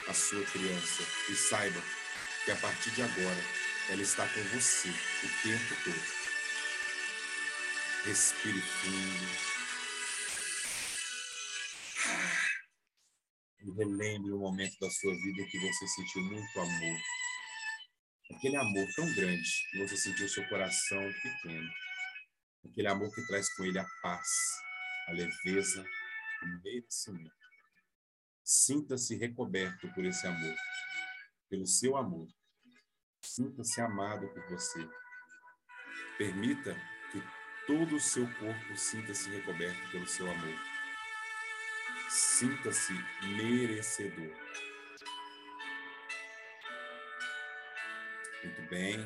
a 0.08 0.14
sua 0.14 0.46
criança 0.46 1.04
e 1.30 1.36
saiba 1.36 1.82
que 2.46 2.52
a 2.52 2.56
partir 2.56 2.90
de 2.92 3.02
agora 3.02 3.44
ela 3.90 4.02
está 4.02 4.26
com 4.30 4.42
você 4.44 4.88
o 4.88 5.44
tempo 5.44 5.84
todo. 5.84 6.24
Respire 8.06 8.62
fundo. 8.62 9.54
E 13.60 13.72
relembre 13.72 14.32
o 14.32 14.40
momento 14.40 14.80
da 14.80 14.90
sua 14.90 15.14
vida 15.14 15.46
que 15.52 15.60
você 15.60 15.88
sentiu 15.88 16.22
muito 16.22 16.60
amor. 16.62 17.00
Aquele 18.38 18.56
amor 18.56 18.88
tão 18.96 19.14
grande 19.16 19.50
que 19.70 19.80
você 19.80 19.98
sentiu 19.98 20.30
seu 20.30 20.48
coração 20.48 21.14
pequeno. 21.22 21.70
Aquele 22.72 22.88
amor 22.88 23.14
que 23.14 23.28
traz 23.28 23.54
com 23.56 23.66
ele 23.66 23.80
a 23.80 23.86
paz, 24.02 24.30
a 25.10 25.12
leveza, 25.12 25.86
merecimento. 26.46 27.34
Sinta-se 28.44 29.16
recoberto 29.16 29.88
por 29.94 30.06
esse 30.06 30.28
amor, 30.28 30.56
pelo 31.50 31.66
seu 31.66 31.96
amor. 31.96 32.28
Sinta-se 33.22 33.80
amado 33.80 34.28
por 34.30 34.50
você. 34.50 34.88
Permita 36.18 36.76
que 37.12 37.24
todo 37.66 37.96
o 37.96 38.00
seu 38.00 38.26
corpo 38.36 38.76
sinta-se 38.76 39.30
recoberto 39.30 39.92
pelo 39.92 40.06
seu 40.06 40.30
amor. 40.30 40.56
Sinta-se 42.10 42.94
merecedor. 43.36 44.36
Muito 48.44 48.62
bem. 48.70 49.00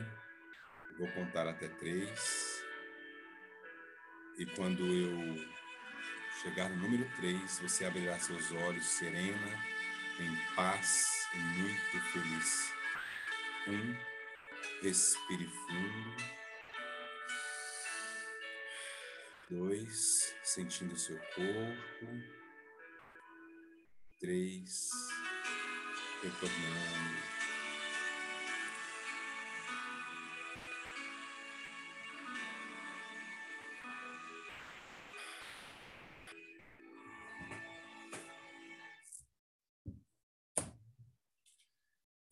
Vou 0.97 1.07
contar 1.13 1.47
até 1.47 1.67
três. 1.67 2.63
E 4.39 4.45
quando 4.45 4.83
eu 4.83 5.56
chegar 6.41 6.69
no 6.69 6.75
número 6.77 7.09
3, 7.17 7.59
você 7.59 7.85
abrirá 7.85 8.17
seus 8.19 8.51
olhos 8.51 8.85
serena, 8.85 9.65
em 10.19 10.55
paz 10.55 11.27
e 11.33 11.37
muito 11.37 11.99
feliz. 12.11 12.73
Um, 13.67 13.95
respire 14.81 15.47
fundo. 15.47 16.37
Dois, 19.49 20.35
sentindo 20.43 20.97
seu 20.97 21.17
corpo. 21.17 22.07
Três, 24.19 24.89
retornando. 26.21 27.36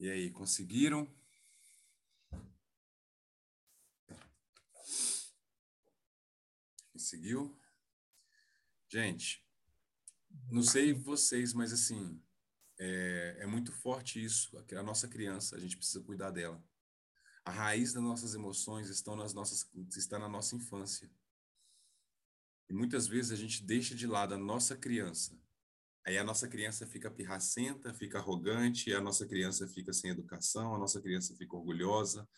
E 0.06 0.12
aí, 0.12 0.30
conseguiram? 0.30 1.12
Conseguiu? 6.94 7.60
Gente, 8.88 9.44
não 10.52 10.62
sei 10.62 10.94
vocês, 10.94 11.56
mas 11.56 11.74
assim, 11.74 12.22
é, 12.78 13.38
é, 13.40 13.46
muito 13.48 13.72
forte 13.72 14.24
isso. 14.24 14.56
A 14.78 14.84
nossa 14.84 15.08
criança, 15.08 15.56
a 15.56 15.60
gente 15.60 15.76
precisa 15.76 16.04
cuidar 16.04 16.30
dela. 16.30 16.64
A 17.44 17.50
raiz 17.50 17.92
das 17.92 18.04
nossas 18.04 18.36
emoções 18.36 18.90
estão 18.90 19.16
nas 19.16 19.34
nossas, 19.34 19.68
está 19.98 20.20
na 20.20 20.30
nossa 20.30 20.56
infância. 20.56 21.10
E 22.70 22.74
muitas 22.76 23.08
vezes 23.08 23.32
a 23.32 23.36
gente 23.36 23.64
deixa 23.64 23.96
de 23.96 24.06
lado 24.06 24.36
a 24.36 24.38
nossa 24.38 24.78
criança 24.78 25.36
Aí 26.06 26.20
a 26.20 26.24
nossa 26.24 26.48
criança 26.48 26.86
fica 26.86 27.10
pirracenta, 27.10 27.92
fica 27.92 28.20
arrogante, 28.20 28.94
a 28.94 29.02
nossa 29.02 29.26
criança 29.26 29.68
fica 29.68 29.92
sem 29.92 30.12
educação, 30.12 30.76
a 30.76 30.78
nossa 30.78 31.02
criança 31.02 31.36
fica 31.36 31.56
orgulhosa. 31.56 32.30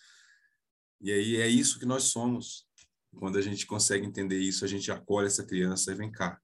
E 1.02 1.12
aí 1.12 1.36
é 1.36 1.48
isso 1.48 1.78
que 1.78 1.86
nós 1.86 2.04
somos. 2.04 2.66
Quando 3.20 3.38
a 3.38 3.42
gente 3.42 3.68
consegue 3.68 4.06
entender 4.06 4.40
isso, 4.40 4.64
a 4.64 4.68
gente 4.70 4.90
acolhe 4.90 5.28
essa 5.28 5.46
criança 5.46 5.92
e 5.92 5.96
vem 5.96 6.10
cá. 6.10 6.40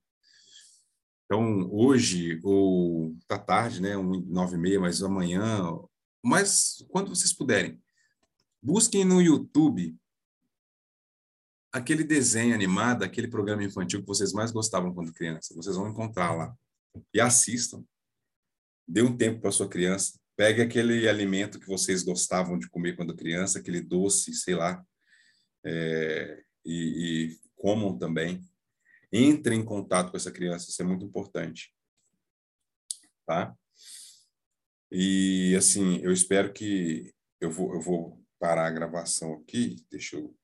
Então, 1.25 1.69
hoje, 1.71 2.41
ou 2.43 3.15
tá 3.25 3.39
tarde, 3.39 3.81
né, 3.81 3.95
um, 3.95 4.19
nove 4.25 4.57
e 4.57 4.59
meia, 4.59 4.79
mas 4.79 5.01
amanhã, 5.01 5.63
mas 6.21 6.85
quando 6.89 7.07
vocês 7.07 7.31
puderem, 7.31 7.81
busquem 8.61 9.05
no 9.05 9.21
YouTube 9.21 9.95
aquele 11.71 12.03
desenho 12.03 12.53
animado, 12.53 13.03
aquele 13.03 13.29
programa 13.29 13.63
infantil 13.63 14.01
que 14.01 14.07
vocês 14.07 14.33
mais 14.33 14.51
gostavam 14.51 14.93
quando 14.93 15.13
criança. 15.13 15.55
Vocês 15.55 15.77
vão 15.77 15.89
encontrar 15.89 16.35
lá 16.35 16.55
e 17.13 17.19
assistam. 17.19 17.83
Dê 18.87 19.01
um 19.01 19.15
tempo 19.15 19.41
para 19.41 19.51
sua 19.51 19.69
criança. 19.69 20.19
Pegue 20.35 20.61
aquele 20.61 21.07
alimento 21.07 21.59
que 21.59 21.67
vocês 21.67 22.03
gostavam 22.03 22.57
de 22.57 22.69
comer 22.69 22.95
quando 22.95 23.15
criança, 23.15 23.59
aquele 23.59 23.81
doce, 23.81 24.33
sei 24.33 24.55
lá, 24.55 24.83
é, 25.63 26.43
e, 26.65 26.73
e 26.73 27.39
comam 27.55 27.97
também. 27.97 28.41
Entre 29.11 29.55
em 29.55 29.63
contato 29.63 30.11
com 30.11 30.17
essa 30.17 30.31
criança, 30.31 30.69
isso 30.69 30.81
é 30.81 30.85
muito 30.85 31.05
importante. 31.05 31.73
Tá? 33.25 33.55
E, 34.91 35.55
assim, 35.55 35.99
eu 36.01 36.11
espero 36.11 36.51
que... 36.51 37.13
Eu 37.39 37.51
vou, 37.51 37.73
eu 37.73 37.81
vou 37.81 38.23
parar 38.39 38.67
a 38.67 38.71
gravação 38.71 39.33
aqui. 39.33 39.85
Deixa 39.89 40.17
eu 40.17 40.35